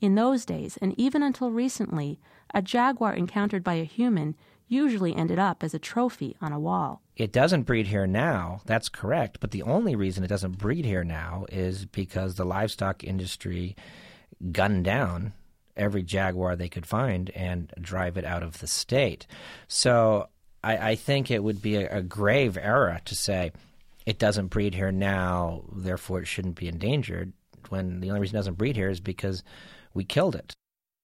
In 0.00 0.14
those 0.14 0.44
days, 0.44 0.76
and 0.78 0.94
even 0.98 1.22
until 1.22 1.50
recently, 1.50 2.20
a 2.54 2.62
jaguar 2.62 3.12
encountered 3.14 3.64
by 3.64 3.74
a 3.74 3.84
human 3.84 4.36
usually 4.68 5.14
ended 5.14 5.38
up 5.38 5.64
as 5.64 5.74
a 5.74 5.78
trophy 5.78 6.36
on 6.40 6.52
a 6.52 6.60
wall. 6.60 7.02
It 7.16 7.32
doesn't 7.32 7.62
breed 7.62 7.88
here 7.88 8.06
now, 8.06 8.60
that's 8.66 8.88
correct, 8.88 9.38
but 9.40 9.50
the 9.50 9.62
only 9.62 9.96
reason 9.96 10.22
it 10.22 10.28
doesn't 10.28 10.58
breed 10.58 10.84
here 10.84 11.04
now 11.04 11.46
is 11.50 11.86
because 11.86 12.34
the 12.34 12.44
livestock 12.44 13.02
industry 13.02 13.74
gunned 14.52 14.84
down 14.84 15.32
every 15.76 16.02
jaguar 16.02 16.54
they 16.54 16.68
could 16.68 16.86
find 16.86 17.30
and 17.30 17.72
drive 17.80 18.16
it 18.16 18.24
out 18.24 18.42
of 18.42 18.58
the 18.58 18.66
state. 18.66 19.26
So 19.68 20.28
I, 20.62 20.90
I 20.90 20.94
think 20.94 21.30
it 21.30 21.42
would 21.42 21.62
be 21.62 21.76
a, 21.76 21.98
a 21.98 22.02
grave 22.02 22.56
error 22.56 23.00
to 23.04 23.14
say 23.14 23.52
it 24.06 24.18
doesn't 24.18 24.48
breed 24.48 24.74
here 24.74 24.92
now, 24.92 25.62
therefore 25.72 26.20
it 26.20 26.26
shouldn't 26.26 26.56
be 26.56 26.68
endangered, 26.68 27.32
when 27.68 28.00
the 28.00 28.08
only 28.08 28.20
reason 28.20 28.36
it 28.36 28.38
doesn't 28.38 28.58
breed 28.58 28.76
here 28.76 28.88
is 28.88 29.00
because 29.00 29.42
we 29.94 30.04
killed 30.04 30.34
it. 30.34 30.54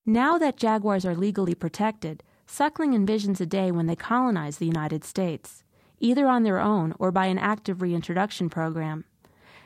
Now 0.06 0.38
that 0.38 0.56
jaguars 0.56 1.04
are 1.04 1.14
legally 1.14 1.54
protected, 1.54 2.22
Suckling 2.46 2.92
envisions 2.92 3.40
a 3.40 3.46
day 3.46 3.70
when 3.70 3.86
they 3.86 3.96
colonize 3.96 4.58
the 4.58 4.66
United 4.66 5.02
States, 5.02 5.64
either 5.98 6.28
on 6.28 6.42
their 6.42 6.60
own 6.60 6.94
or 6.98 7.10
by 7.10 7.26
an 7.26 7.38
active 7.38 7.80
reintroduction 7.80 8.50
program. 8.50 9.04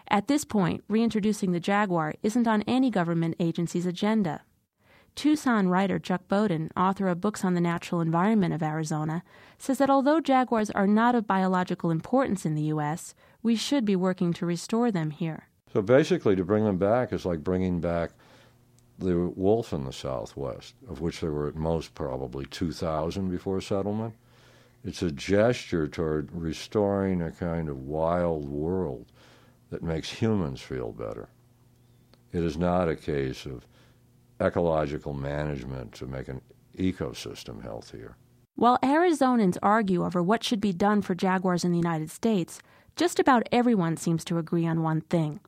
At 0.08 0.28
this 0.28 0.44
point, 0.44 0.84
reintroducing 0.88 1.52
the 1.52 1.60
jaguar 1.60 2.14
isn't 2.22 2.46
on 2.46 2.62
any 2.62 2.90
government 2.90 3.34
agency's 3.40 3.84
agenda. 3.84 4.42
Tucson 5.18 5.66
writer 5.66 5.98
Chuck 5.98 6.28
Bowden, 6.28 6.70
author 6.76 7.08
of 7.08 7.20
books 7.20 7.44
on 7.44 7.54
the 7.54 7.60
natural 7.60 8.00
environment 8.00 8.54
of 8.54 8.62
Arizona, 8.62 9.24
says 9.58 9.78
that 9.78 9.90
although 9.90 10.20
jaguars 10.20 10.70
are 10.70 10.86
not 10.86 11.16
of 11.16 11.26
biological 11.26 11.90
importance 11.90 12.46
in 12.46 12.54
the 12.54 12.62
U.S., 12.62 13.16
we 13.42 13.56
should 13.56 13.84
be 13.84 13.96
working 13.96 14.32
to 14.34 14.46
restore 14.46 14.92
them 14.92 15.10
here. 15.10 15.48
So 15.72 15.82
basically, 15.82 16.36
to 16.36 16.44
bring 16.44 16.64
them 16.64 16.78
back 16.78 17.12
is 17.12 17.26
like 17.26 17.42
bringing 17.42 17.80
back 17.80 18.12
the 19.00 19.32
wolf 19.34 19.72
in 19.72 19.84
the 19.84 19.92
Southwest, 19.92 20.76
of 20.88 21.00
which 21.00 21.18
there 21.18 21.32
were 21.32 21.48
at 21.48 21.56
most 21.56 21.96
probably 21.96 22.46
2,000 22.46 23.28
before 23.28 23.60
settlement. 23.60 24.14
It's 24.84 25.02
a 25.02 25.10
gesture 25.10 25.88
toward 25.88 26.30
restoring 26.30 27.22
a 27.22 27.32
kind 27.32 27.68
of 27.68 27.78
wild 27.78 28.48
world 28.48 29.06
that 29.70 29.82
makes 29.82 30.12
humans 30.12 30.60
feel 30.60 30.92
better. 30.92 31.28
It 32.32 32.44
is 32.44 32.56
not 32.56 32.88
a 32.88 32.94
case 32.94 33.46
of 33.46 33.66
ecological 34.40 35.14
management 35.14 35.92
to 35.94 36.06
make 36.06 36.28
an 36.28 36.40
ecosystem 36.76 37.62
healthier. 37.62 38.16
While 38.54 38.78
Arizonans 38.82 39.56
argue 39.62 40.04
over 40.04 40.22
what 40.22 40.42
should 40.42 40.60
be 40.60 40.72
done 40.72 41.02
for 41.02 41.14
jaguars 41.14 41.64
in 41.64 41.70
the 41.70 41.78
United 41.78 42.10
States, 42.10 42.60
just 42.96 43.20
about 43.20 43.48
everyone 43.52 43.96
seems 43.96 44.24
to 44.24 44.38
agree 44.38 44.66
on 44.66 44.82
one 44.82 45.02
thing. 45.02 45.40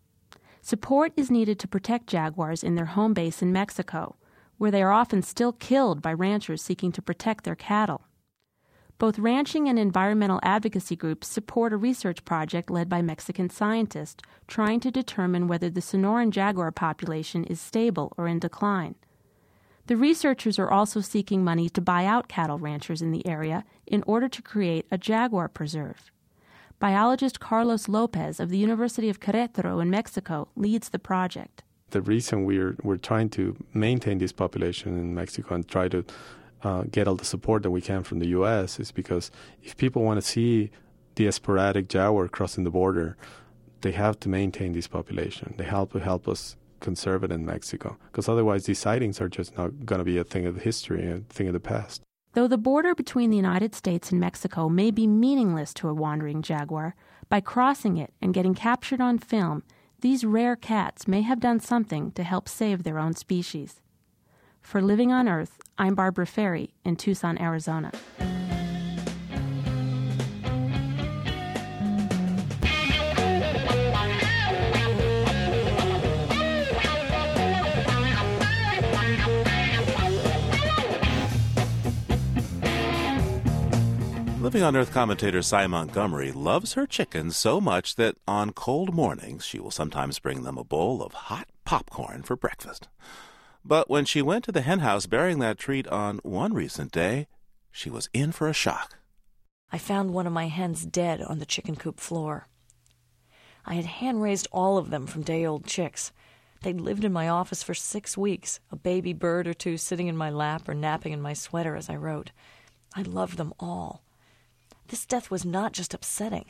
Support 0.63 1.13
is 1.17 1.31
needed 1.31 1.59
to 1.59 1.69
protect 1.69 2.07
jaguars 2.07 2.63
in 2.63 2.75
their 2.75 2.87
home 2.87 3.15
base 3.15 3.43
in 3.43 3.53
Mexico, 3.53 4.17
where 4.59 4.71
they 4.71 4.83
are 4.83 4.93
often 4.93 5.23
still 5.23 5.53
killed 5.53 6.03
by 6.03 6.13
ranchers 6.13 6.63
seeking 6.63 6.93
to 6.93 7.03
protect 7.03 7.45
their 7.45 7.57
cattle. 7.57 8.03
Both 9.01 9.19
ranching 9.19 9.67
and 9.67 9.79
environmental 9.79 10.41
advocacy 10.43 10.95
groups 10.95 11.27
support 11.27 11.73
a 11.73 11.79
research 11.79 12.23
project 12.27 12.69
led 12.69 12.91
by 12.91 13.01
Mexican 13.01 13.49
scientists 13.49 14.23
trying 14.47 14.79
to 14.81 14.91
determine 14.91 15.49
whether 15.49 15.71
the 15.71 15.81
Sonoran 15.81 16.29
jaguar 16.29 16.71
population 16.71 17.45
is 17.45 17.63
stable 17.63 18.13
or 18.19 18.29
in 18.29 18.39
decline. 18.39 18.97
The 19.87 19.97
researchers 19.97 20.59
are 20.59 20.71
also 20.71 21.01
seeking 21.01 21.43
money 21.43 21.71
to 21.71 21.81
buy 21.81 22.05
out 22.05 22.29
cattle 22.29 22.59
ranchers 22.59 23.01
in 23.01 23.11
the 23.11 23.27
area 23.27 23.65
in 23.87 24.05
order 24.07 24.29
to 24.29 24.43
create 24.43 24.85
a 24.91 24.99
jaguar 24.99 25.49
preserve. 25.49 26.11
Biologist 26.79 27.41
Carlos 27.41 27.89
Lopez 27.89 28.39
of 28.39 28.51
the 28.51 28.59
University 28.59 29.09
of 29.09 29.19
Querétaro 29.19 29.81
in 29.81 29.89
Mexico 29.89 30.49
leads 30.57 30.91
the 30.91 30.99
project. 30.99 31.63
the 31.91 32.03
reason 32.03 32.45
we're 32.45 32.77
we're 32.83 32.97
trying 33.11 33.29
to 33.29 33.57
maintain 33.75 34.19
this 34.19 34.33
population 34.33 34.99
in 34.99 35.15
Mexico 35.15 35.55
and 35.55 35.67
try 35.67 35.89
to 35.89 36.05
uh, 36.63 36.85
get 36.91 37.09
all 37.09 37.17
the 37.17 37.25
support 37.25 37.63
that 37.63 37.71
we 37.71 37.81
can 37.81 38.03
from 38.03 38.19
the 38.19 38.29
U.S. 38.29 38.79
is 38.79 38.93
because 38.93 39.31
if 39.63 39.77
people 39.77 40.03
want 40.03 40.21
to 40.21 40.27
see 40.27 40.71
the 41.15 41.31
sporadic 41.31 41.89
jaguar 41.89 42.29
crossing 42.29 42.65
the 42.65 42.71
border, 42.71 43.17
they 43.81 43.93
have 43.93 44.21
to 44.21 44.29
maintain 44.29 44.73
this 44.73 44.87
population. 44.87 45.55
They 45.57 45.65
help 45.65 45.93
help 45.95 46.29
us 46.29 46.57
conserve 46.81 47.25
it 47.25 47.31
in 47.31 47.45
Mexico 47.45 47.97
because 48.11 48.29
otherwise 48.29 48.65
these 48.65 48.79
sightings 48.79 49.21
are 49.21 49.29
just 49.29 49.57
not 49.57 49.85
going 49.85 49.99
to 49.99 50.05
be 50.05 50.19
a 50.19 50.25
thing 50.25 50.47
of 50.47 50.57
history, 50.57 51.11
a 51.11 51.19
thing 51.19 51.47
of 51.47 51.53
the 51.53 51.61
past. 51.61 52.03
Though 52.33 52.49
the 52.49 52.59
border 52.59 52.95
between 52.95 53.31
the 53.31 53.37
United 53.37 53.75
States 53.75 54.13
and 54.13 54.21
Mexico 54.21 54.69
may 54.69 54.91
be 54.91 55.07
meaningless 55.07 55.75
to 55.75 55.89
a 55.89 55.95
wandering 55.95 56.43
jaguar, 56.43 56.95
by 57.29 57.41
crossing 57.41 57.97
it 57.97 58.13
and 58.21 58.35
getting 58.35 58.55
captured 58.55 59.01
on 59.01 59.19
film, 59.19 59.63
these 60.01 60.25
rare 60.25 60.57
cats 60.57 61.09
may 61.09 61.23
have 61.23 61.41
done 61.41 61.61
something 61.61 62.13
to 62.13 62.23
help 62.23 62.49
save 62.49 62.83
their 62.83 62.99
own 62.99 63.15
species. 63.15 63.80
For 64.61 64.81
Living 64.81 65.13
on 65.13 65.29
Earth, 65.29 65.59
I'm 65.79 65.95
Barbara 65.95 66.27
Ferry 66.27 66.75
in 66.85 66.97
Tucson, 66.97 67.39
Arizona. 67.39 67.91
Living 84.41 84.63
on 84.63 84.75
Earth 84.75 84.91
commentator 84.91 85.43
Sy 85.43 85.67
Montgomery 85.69 86.33
loves 86.33 86.73
her 86.73 86.87
chickens 86.87 87.37
so 87.37 87.61
much 87.61 87.95
that 87.95 88.17
on 88.27 88.51
cold 88.53 88.93
mornings 88.93 89.45
she 89.45 89.61
will 89.61 89.71
sometimes 89.71 90.19
bring 90.19 90.43
them 90.43 90.59
a 90.59 90.65
bowl 90.65 91.03
of 91.03 91.13
hot 91.13 91.47
popcorn 91.65 92.23
for 92.23 92.37
breakfast. 92.37 92.89
But 93.65 93.91
when 93.91 94.05
she 94.05 94.23
went 94.23 94.45
to 94.45 94.53
the 94.53 94.63
henhouse 94.63 95.07
bearing 95.07 95.39
that 95.41 95.59
treat 95.59 95.87
on 95.89 96.19
one 96.23 96.55
recent 96.55 96.93
day, 96.93 97.29
she 97.71 97.91
was 97.91 98.09
in 98.13 98.33
for 98.33 98.49
a 98.49 98.55
shock. 98.55 98.97
I 99.73 99.79
found 99.79 100.13
one 100.13 100.27
of 100.27 100.33
my 100.33 100.49
hens 100.49 100.85
dead 100.85 101.23
on 101.23 101.39
the 101.39 101.47
chicken 101.47 101.77
coop 101.77 102.01
floor. 102.01 102.49
I 103.65 103.75
had 103.75 103.85
hand 103.85 104.23
raised 104.23 104.49
all 104.51 104.79
of 104.79 104.91
them 104.91 105.07
from 105.07 105.23
day 105.23 105.45
old 105.45 105.67
chicks. 105.67 106.13
They'd 106.63 106.81
lived 106.81 107.05
in 107.05 107.13
my 107.13 107.29
office 107.29 107.63
for 107.63 107.75
six 107.75 108.17
weeks, 108.17 108.61
a 108.71 108.77
baby 108.77 109.13
bird 109.13 109.47
or 109.47 109.55
two 109.55 109.77
sitting 109.77 110.09
in 110.09 110.17
my 110.17 110.31
lap 110.31 110.69
or 110.69 110.75
napping 110.75 111.13
in 111.13 111.23
my 111.23 111.35
sweater 111.35 111.77
as 111.77 111.89
I 111.89 111.97
wrote. 111.97 112.33
I 112.95 113.03
loved 113.03 113.37
them 113.37 113.55
all. 113.61 114.03
This 114.89 115.07
death 115.07 115.31
was 115.31 115.45
not 115.45 115.73
just 115.73 115.95
upsetting, 115.95 116.47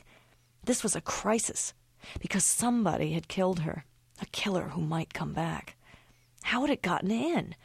this 0.63 0.83
was 0.83 0.95
a 0.95 1.01
crisis, 1.01 1.73
because 2.19 2.43
somebody 2.43 3.13
had 3.13 3.27
killed 3.27 3.59
her, 3.61 3.85
a 4.21 4.25
killer 4.27 4.69
who 4.69 4.81
might 4.81 5.13
come 5.13 5.33
back. 5.33 5.75
How 6.43 6.61
had 6.61 6.69
it 6.69 6.81
gotten 6.81 7.11
in? 7.11 7.55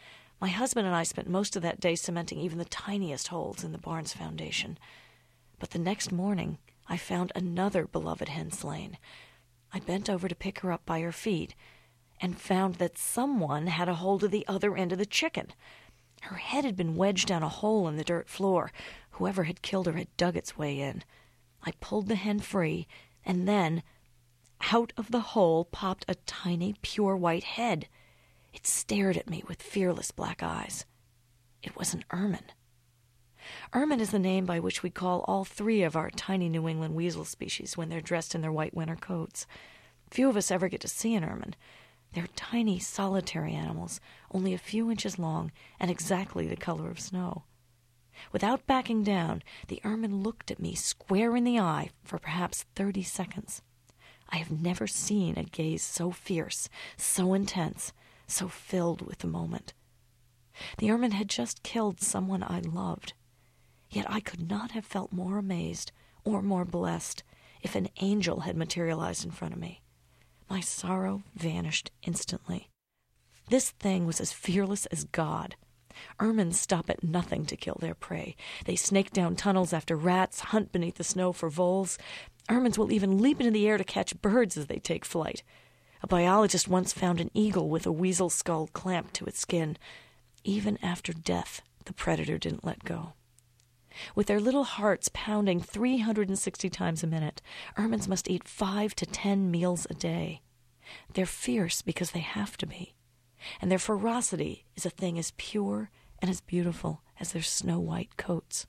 My 0.41 0.49
husband 0.49 0.87
and 0.87 0.95
I 0.95 1.03
spent 1.03 1.29
most 1.29 1.57
of 1.57 1.63
that 1.63 1.81
day 1.81 1.95
cementing 1.95 2.39
even 2.39 2.59
the 2.59 2.65
tiniest 2.65 3.29
holes 3.29 3.65
in 3.65 3.73
the 3.73 3.79
barn's 3.79 4.13
foundation. 4.13 4.79
But 5.59 5.71
the 5.71 5.79
next 5.79 6.13
morning, 6.13 6.59
I 6.89 6.97
found 6.97 7.33
another 7.35 7.87
beloved 7.87 8.29
hen 8.29 8.51
slain. 8.51 8.99
I 9.73 9.81
bent 9.81 10.11
over 10.11 10.29
to 10.29 10.35
pick 10.35 10.61
her 10.61 10.73
up 10.73 10.85
by 10.85 11.01
her 11.01 11.13
feet 11.13 11.55
and 12.21 12.39
found 12.39 12.77
that 12.77 12.99
someone 12.99 13.67
had 13.67 13.89
a 13.89 13.95
hold 13.95 14.25
of 14.25 14.31
the 14.31 14.47
other 14.47 14.77
end 14.77 14.93
of 14.93 14.99
the 14.99 15.07
chicken. 15.07 15.49
Her 16.23 16.37
head 16.37 16.65
had 16.65 16.77
been 16.77 16.97
wedged 16.97 17.29
down 17.29 17.43
a 17.43 17.49
hole 17.49 17.89
in 17.89 17.97
the 17.97 18.05
dirt 18.05 18.29
floor. 18.29 18.73
Whoever 19.13 19.45
had 19.45 19.63
killed 19.63 19.87
her 19.87 19.93
had 19.93 20.17
dug 20.17 20.37
its 20.37 20.57
way 20.57 20.81
in. 20.81 21.03
I 21.63 21.73
pulled 21.81 22.09
the 22.09 22.15
hen 22.15 22.41
free, 22.41 22.87
and 23.25 23.49
then, 23.49 23.83
out 24.73 24.93
of 24.97 25.11
the 25.11 25.21
hole 25.21 25.65
popped 25.65 26.05
a 26.09 26.15
tiny, 26.27 26.75
pure 26.83 27.17
white 27.17 27.45
head. 27.45 27.89
It 28.57 28.67
stared 28.67 29.19
at 29.19 29.29
me 29.29 29.45
with 29.47 29.63
fearless 29.63 30.11
black 30.11 30.43
eyes. 30.43 30.87
It 31.63 31.77
was 31.77 31.93
an 31.93 32.07
ermine. 32.11 32.53
Ermine 33.75 34.01
is 34.01 34.13
the 34.13 34.19
name 34.19 34.47
by 34.47 34.61
which 34.61 34.83
we 34.83 34.89
call 34.89 35.27
all 35.29 35.45
three 35.45 35.83
of 35.83 35.95
our 35.95 36.09
tiny 36.09 36.49
New 36.49 36.67
England 36.67 36.95
weasel 36.95 37.27
species 37.27 37.77
when 37.77 37.91
they're 37.91 38.01
dressed 38.01 38.35
in 38.35 38.41
their 38.41 38.51
white 38.51 38.73
winter 38.73 38.97
coats. 38.97 39.47
Few 40.11 40.31
of 40.31 40.39
us 40.39 40.51
ever 40.51 40.69
get 40.69 40.81
to 40.81 40.89
see 40.89 41.15
an 41.15 41.23
ermine. 41.23 41.55
They're 42.15 42.29
tiny, 42.35 42.79
solitary 42.79 43.53
animals, 43.53 44.01
only 44.33 44.55
a 44.55 44.59
few 44.59 44.91
inches 44.91 45.19
long 45.19 45.53
and 45.79 45.91
exactly 45.91 46.47
the 46.47 46.57
color 46.57 46.91
of 46.91 46.99
snow. 46.99 47.45
Without 48.33 48.67
backing 48.67 49.05
down, 49.05 49.43
the 49.69 49.83
ermine 49.85 50.23
looked 50.23 50.51
at 50.51 50.61
me 50.61 50.75
square 50.75 51.37
in 51.37 51.45
the 51.45 51.59
eye 51.59 51.91
for 52.05 52.19
perhaps 52.19 52.65
thirty 52.75 53.03
seconds. 53.03 53.61
I 54.31 54.37
have 54.37 54.51
never 54.51 54.87
seen 54.87 55.37
a 55.37 55.45
gaze 55.45 55.83
so 55.83 56.11
fierce, 56.11 56.71
so 56.97 57.35
intense, 57.35 57.93
so 58.27 58.49
filled 58.49 59.03
with 59.03 59.19
the 59.19 59.27
moment. 59.27 59.75
The 60.79 60.91
ermine 60.91 61.13
had 61.13 61.29
just 61.29 61.63
killed 61.63 62.01
someone 62.01 62.43
I 62.43 62.61
loved. 62.61 63.13
Yet 63.91 64.07
I 64.09 64.21
could 64.21 64.49
not 64.49 64.73
have 64.73 64.85
felt 64.85 65.13
more 65.13 65.39
amazed 65.39 65.93
or 66.25 66.43
more 66.43 66.65
blessed 66.65 67.23
if 67.63 67.75
an 67.75 67.89
angel 68.01 68.41
had 68.41 68.57
materialized 68.57 69.25
in 69.25 69.31
front 69.31 69.55
of 69.55 69.61
me. 69.61 69.83
My 70.49 70.61
sorrow 70.61 71.23
vanished 71.35 71.91
instantly. 72.03 72.71
This 73.49 73.71
thing 73.71 74.07
was 74.07 74.21
as 74.21 74.33
fearless 74.33 74.87
as 74.87 75.05
God. 75.05 75.57
Ermines 76.21 76.59
stop 76.59 76.91
at 76.91 77.03
nothing 77.03 77.47
to 77.47 77.57
kill 77.57 77.79
their 77.81 77.95
prey. 77.95 78.37
They 78.65 78.77
snake 78.77 79.13
down 79.13 79.37
tunnels 79.37 79.73
after 79.73 79.97
rats, 79.97 80.41
hunt 80.41 80.73
beneath 80.73 80.97
the 80.97 81.05
snow 81.05 81.33
for 81.33 81.49
voles. 81.49 81.97
Ermines 82.51 82.77
will 82.77 82.93
even 82.93 83.19
leap 83.19 83.41
into 83.41 83.51
the 83.51 83.67
air 83.67 83.79
to 83.79 83.85
catch 83.85 84.21
birds 84.21 84.57
as 84.57 84.67
they 84.67 84.79
take 84.79 85.05
flight. 85.05 85.43
A 86.07 86.09
biologist 86.09 86.69
once 86.69 86.93
found 86.93 87.21
an 87.21 87.33
eagle 87.35 87.69
with 87.69 87.85
a 87.85 87.91
weasel 87.91 88.31
skull 88.31 88.69
clamped 88.69 89.13
to 89.15 89.25
its 89.25 89.41
skin. 89.41 89.77
Even 90.45 90.79
after 90.81 91.13
death, 91.13 91.63
the 91.85 91.93
predator 91.93 92.39
didn't 92.39 92.65
let 92.65 92.85
go. 92.85 93.15
With 94.15 94.29
their 94.29 94.39
little 94.39 94.63
hearts 94.63 95.11
pounding 95.13 95.61
360 95.61 96.71
times 96.71 97.03
a 97.03 97.09
minute, 97.09 97.43
ermines 97.77 98.07
must 98.07 98.31
eat 98.31 98.47
five 98.47 98.95
to 98.95 99.05
ten 99.05 99.51
meals 99.51 99.85
a 99.91 99.95
day. 99.95 100.43
They're 101.13 101.27
fierce 101.27 101.83
because 101.83 102.13
they 102.13 102.21
have 102.21 102.57
to 102.59 102.67
be 102.67 102.95
and 103.61 103.71
their 103.71 103.79
ferocity 103.79 104.65
is 104.77 104.87
a 104.87 104.91
thing 104.91 105.19
as 105.19 105.33
pure 105.37 105.91
and 106.21 106.31
as 106.31 106.41
beautiful 106.41 107.03
as 107.21 107.33
their 107.33 107.43
snow 107.43 107.79
white 107.79 108.17
coats. 108.17 108.67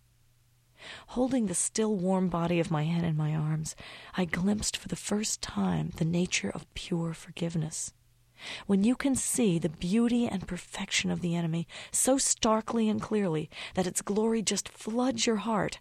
Holding 1.08 1.48
the 1.48 1.56
still 1.56 1.96
warm 1.96 2.30
body 2.30 2.60
of 2.60 2.72
my 2.72 2.84
hen 2.84 3.04
in 3.04 3.18
my 3.18 3.36
arms, 3.36 3.76
I 4.16 4.26
glimpsed 4.26 4.78
for 4.78 4.88
the 4.88 4.96
first 4.96 5.42
time 5.42 5.92
the 5.98 6.06
nature 6.06 6.50
of 6.50 6.72
pure 6.74 7.14
forgiveness. 7.14 7.94
When 8.68 8.84
you 8.84 8.96
can 8.96 9.16
see 9.16 9.58
the 9.58 9.70
beauty 9.70 10.28
and 10.28 10.48
perfection 10.48 11.10
of 11.10 11.22
the 11.22 11.36
enemy 11.36 11.68
so 11.92 12.18
starkly 12.18 12.88
and 12.88 13.02
clearly 13.02 13.50
that 13.74 13.88
its 13.88 14.02
glory 14.02 14.42
just 14.42 14.70
floods 14.70 15.26
your 15.26 15.38
heart, 15.38 15.80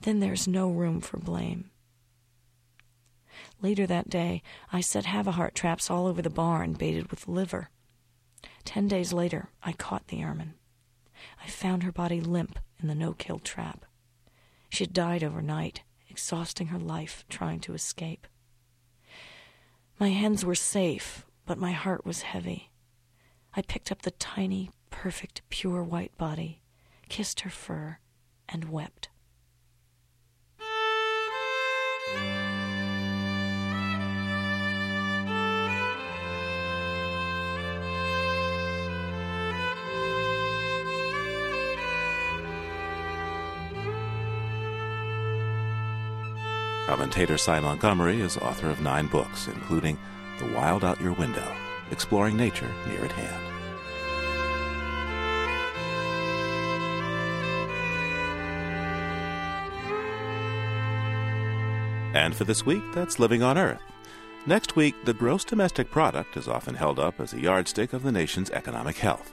then 0.00 0.20
there's 0.20 0.46
no 0.46 0.70
room 0.70 1.00
for 1.00 1.18
blame. 1.18 1.70
Later 3.60 3.86
that 3.86 4.10
day, 4.10 4.42
I 4.72 4.80
set 4.80 5.04
Havahart 5.04 5.54
traps 5.54 5.90
all 5.90 6.06
over 6.06 6.22
the 6.22 6.30
barn 6.30 6.74
baited 6.74 7.10
with 7.10 7.28
liver. 7.28 7.70
Ten 8.64 8.88
days 8.88 9.12
later, 9.12 9.48
I 9.62 9.72
caught 9.72 10.08
the 10.08 10.22
ermine. 10.22 10.54
I 11.42 11.48
found 11.48 11.82
her 11.82 11.92
body 11.92 12.20
limp 12.20 12.58
in 12.80 12.88
the 12.88 12.94
no 12.94 13.12
kill 13.12 13.38
trap. 13.38 13.84
She 14.72 14.84
had 14.84 14.94
died 14.94 15.22
overnight, 15.22 15.82
exhausting 16.08 16.68
her 16.68 16.78
life 16.78 17.26
trying 17.28 17.60
to 17.60 17.74
escape. 17.74 18.26
My 20.00 20.08
hands 20.08 20.46
were 20.46 20.54
safe, 20.54 21.26
but 21.44 21.58
my 21.58 21.72
heart 21.72 22.06
was 22.06 22.22
heavy. 22.22 22.70
I 23.54 23.60
picked 23.60 23.92
up 23.92 24.00
the 24.00 24.12
tiny, 24.12 24.70
perfect, 24.88 25.42
pure 25.50 25.84
white 25.84 26.16
body, 26.16 26.62
kissed 27.10 27.40
her 27.40 27.50
fur, 27.50 27.98
and 28.48 28.70
wept. 28.72 29.10
Commentator 46.92 47.38
Sy 47.38 47.58
Montgomery 47.58 48.20
is 48.20 48.36
author 48.36 48.68
of 48.68 48.82
nine 48.82 49.06
books, 49.06 49.48
including 49.48 49.96
The 50.38 50.52
Wild 50.52 50.84
Out 50.84 51.00
Your 51.00 51.14
Window, 51.14 51.50
Exploring 51.90 52.36
Nature 52.36 52.70
Near 52.86 53.06
at 53.06 53.12
Hand. 53.12 53.46
And 62.14 62.36
for 62.36 62.44
this 62.44 62.66
week, 62.66 62.82
that's 62.94 63.18
Living 63.18 63.42
on 63.42 63.56
Earth. 63.56 63.80
Next 64.44 64.76
week, 64.76 64.94
the 65.06 65.14
gross 65.14 65.44
domestic 65.44 65.90
product 65.90 66.36
is 66.36 66.46
often 66.46 66.74
held 66.74 66.98
up 66.98 67.20
as 67.20 67.32
a 67.32 67.40
yardstick 67.40 67.94
of 67.94 68.02
the 68.02 68.12
nation's 68.12 68.50
economic 68.50 68.98
health. 68.98 69.32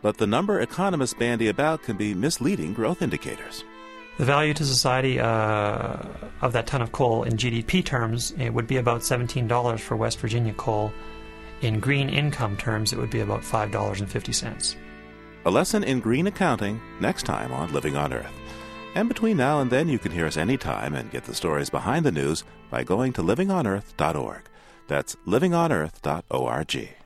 But 0.00 0.18
the 0.18 0.28
number 0.28 0.60
economists 0.60 1.14
bandy 1.14 1.48
about 1.48 1.82
can 1.82 1.96
be 1.96 2.14
misleading 2.14 2.72
growth 2.72 3.02
indicators. 3.02 3.64
The 4.18 4.24
value 4.24 4.52
to 4.54 4.64
society 4.64 5.18
uh, 5.18 5.96
of 6.42 6.52
that 6.52 6.66
ton 6.66 6.82
of 6.82 6.92
coal 6.92 7.22
in 7.22 7.34
GDP 7.34 7.84
terms 7.84 8.32
it 8.38 8.50
would 8.50 8.66
be 8.66 8.76
about 8.76 9.00
$17 9.00 9.80
for 9.80 9.96
West 9.96 10.18
Virginia 10.18 10.52
coal 10.54 10.92
In 11.62 11.78
green 11.80 12.08
income 12.08 12.56
terms, 12.56 12.92
it 12.92 12.98
would 12.98 13.10
be 13.10 13.20
about 13.20 13.42
$5.50. 13.42 14.76
A 15.44 15.50
lesson 15.50 15.84
in 15.84 16.00
green 16.00 16.26
accounting 16.26 16.80
next 17.00 17.24
time 17.24 17.52
on 17.52 17.72
Living 17.72 17.96
on 17.96 18.12
Earth. 18.12 18.32
And 18.94 19.08
between 19.08 19.36
now 19.36 19.60
and 19.60 19.70
then, 19.70 19.88
you 19.88 19.98
can 19.98 20.12
hear 20.12 20.26
us 20.26 20.36
anytime 20.36 20.94
and 20.94 21.10
get 21.10 21.24
the 21.24 21.34
stories 21.34 21.70
behind 21.70 22.04
the 22.04 22.12
news 22.12 22.44
by 22.70 22.82
going 22.82 23.12
to 23.14 23.22
livingonearth.org. 23.22 24.42
That's 24.88 25.16
livingonearth.org. 25.26 26.99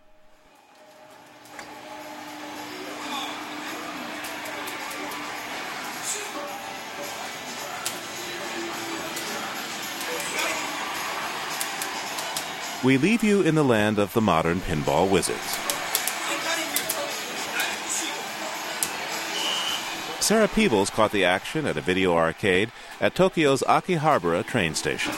We 12.85 12.99
leave 12.99 13.24
you 13.24 13.41
in 13.41 13.55
the 13.55 13.64
land 13.64 13.99
of 13.99 14.12
the 14.12 14.20
modern 14.20 14.61
pinball 14.61 15.11
wizards. 15.11 15.41
Sarah 20.20 20.49
Peebles 20.49 20.91
caught 20.91 21.11
the 21.11 21.24
action 21.24 21.64
at 21.64 21.78
a 21.78 21.80
video 21.80 22.14
arcade 22.14 22.70
at 23.01 23.14
Tokyo's 23.14 23.62
Akihabara 23.62 24.45
train 24.45 24.74
station. 24.74 25.14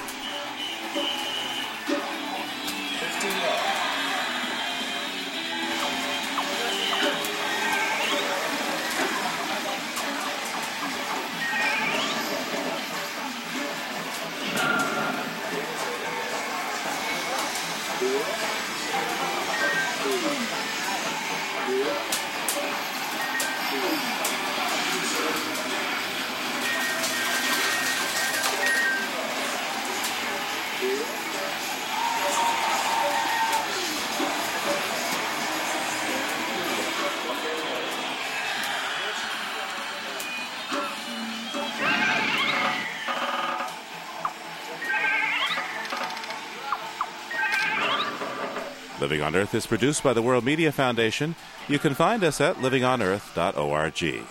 Living 49.16 49.34
on 49.34 49.40
Earth 49.40 49.54
is 49.54 49.66
produced 49.66 50.02
by 50.02 50.12
the 50.12 50.20
World 50.20 50.44
Media 50.44 50.70
Foundation. 50.70 51.36
You 51.68 51.78
can 51.78 51.94
find 51.94 52.22
us 52.22 52.38
at 52.38 52.56
livingonearth.org. 52.56 54.26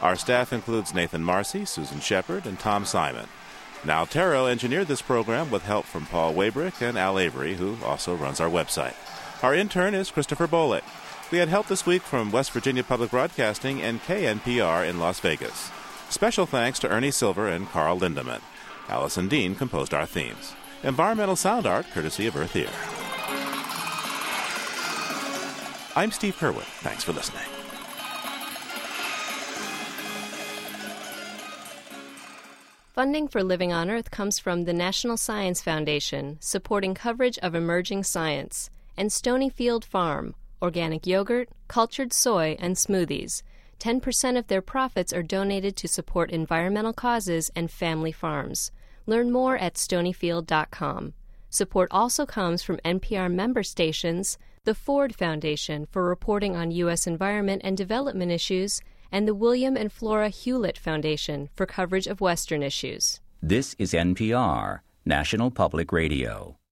Our 0.00 0.14
staff 0.14 0.52
includes 0.52 0.94
Nathan 0.94 1.24
Marcy, 1.24 1.64
Susan 1.64 1.98
Shepard, 1.98 2.46
and 2.46 2.56
Tom 2.56 2.84
Simon. 2.84 3.26
Now 3.84 4.04
Taro 4.04 4.46
engineered 4.46 4.86
this 4.86 5.02
program 5.02 5.50
with 5.50 5.64
help 5.64 5.86
from 5.86 6.06
Paul 6.06 6.34
Waybrick 6.34 6.80
and 6.88 6.96
Al 6.96 7.18
Avery, 7.18 7.56
who 7.56 7.78
also 7.84 8.14
runs 8.14 8.38
our 8.40 8.48
website. 8.48 8.94
Our 9.42 9.56
intern 9.56 9.92
is 9.92 10.12
Christopher 10.12 10.46
Bolick. 10.46 10.84
We 11.32 11.38
had 11.38 11.48
help 11.48 11.66
this 11.66 11.84
week 11.84 12.02
from 12.02 12.30
West 12.30 12.52
Virginia 12.52 12.84
Public 12.84 13.10
Broadcasting 13.10 13.82
and 13.82 14.00
KNPR 14.02 14.88
in 14.88 15.00
Las 15.00 15.18
Vegas. 15.18 15.72
Special 16.10 16.46
thanks 16.46 16.78
to 16.78 16.88
Ernie 16.88 17.10
Silver 17.10 17.48
and 17.48 17.68
Carl 17.68 17.98
Lindemann. 17.98 18.42
Allison 18.88 19.26
Dean 19.26 19.56
composed 19.56 19.92
our 19.92 20.06
themes. 20.06 20.54
Environmental 20.84 21.34
sound 21.34 21.66
art 21.66 21.86
courtesy 21.90 22.28
of 22.28 22.36
Earth 22.36 22.54
Ear. 22.54 22.97
I'm 25.98 26.12
Steve 26.12 26.36
Curwood. 26.36 26.62
Thanks 26.84 27.02
for 27.02 27.12
listening. 27.12 27.42
Funding 32.94 33.26
for 33.26 33.42
Living 33.42 33.72
on 33.72 33.90
Earth 33.90 34.12
comes 34.12 34.38
from 34.38 34.62
the 34.62 34.72
National 34.72 35.16
Science 35.16 35.60
Foundation, 35.60 36.36
supporting 36.38 36.94
coverage 36.94 37.36
of 37.38 37.56
emerging 37.56 38.04
science, 38.04 38.70
and 38.96 39.10
Stonyfield 39.10 39.82
Farm, 39.82 40.36
organic 40.62 41.04
yogurt, 41.04 41.48
cultured 41.66 42.12
soy, 42.12 42.56
and 42.60 42.76
smoothies. 42.76 43.42
10% 43.80 44.38
of 44.38 44.46
their 44.46 44.62
profits 44.62 45.12
are 45.12 45.24
donated 45.24 45.74
to 45.74 45.88
support 45.88 46.30
environmental 46.30 46.92
causes 46.92 47.50
and 47.56 47.72
family 47.72 48.12
farms. 48.12 48.70
Learn 49.06 49.32
more 49.32 49.58
at 49.58 49.74
stonyfield.com. 49.74 51.14
Support 51.50 51.88
also 51.90 52.24
comes 52.24 52.62
from 52.62 52.76
NPR 52.84 53.32
member 53.32 53.64
stations, 53.64 54.38
the 54.64 54.74
Ford 54.74 55.14
Foundation 55.14 55.86
for 55.90 56.04
reporting 56.04 56.54
on 56.54 56.70
U.S. 56.70 57.06
environment 57.06 57.62
and 57.64 57.76
development 57.76 58.30
issues, 58.32 58.80
and 59.10 59.26
the 59.26 59.34
William 59.34 59.76
and 59.76 59.90
Flora 59.90 60.28
Hewlett 60.28 60.76
Foundation 60.76 61.48
for 61.54 61.64
coverage 61.64 62.06
of 62.06 62.20
Western 62.20 62.62
issues. 62.62 63.20
This 63.42 63.74
is 63.78 63.92
NPR, 63.92 64.80
National 65.06 65.50
Public 65.50 65.92
Radio. 65.92 66.57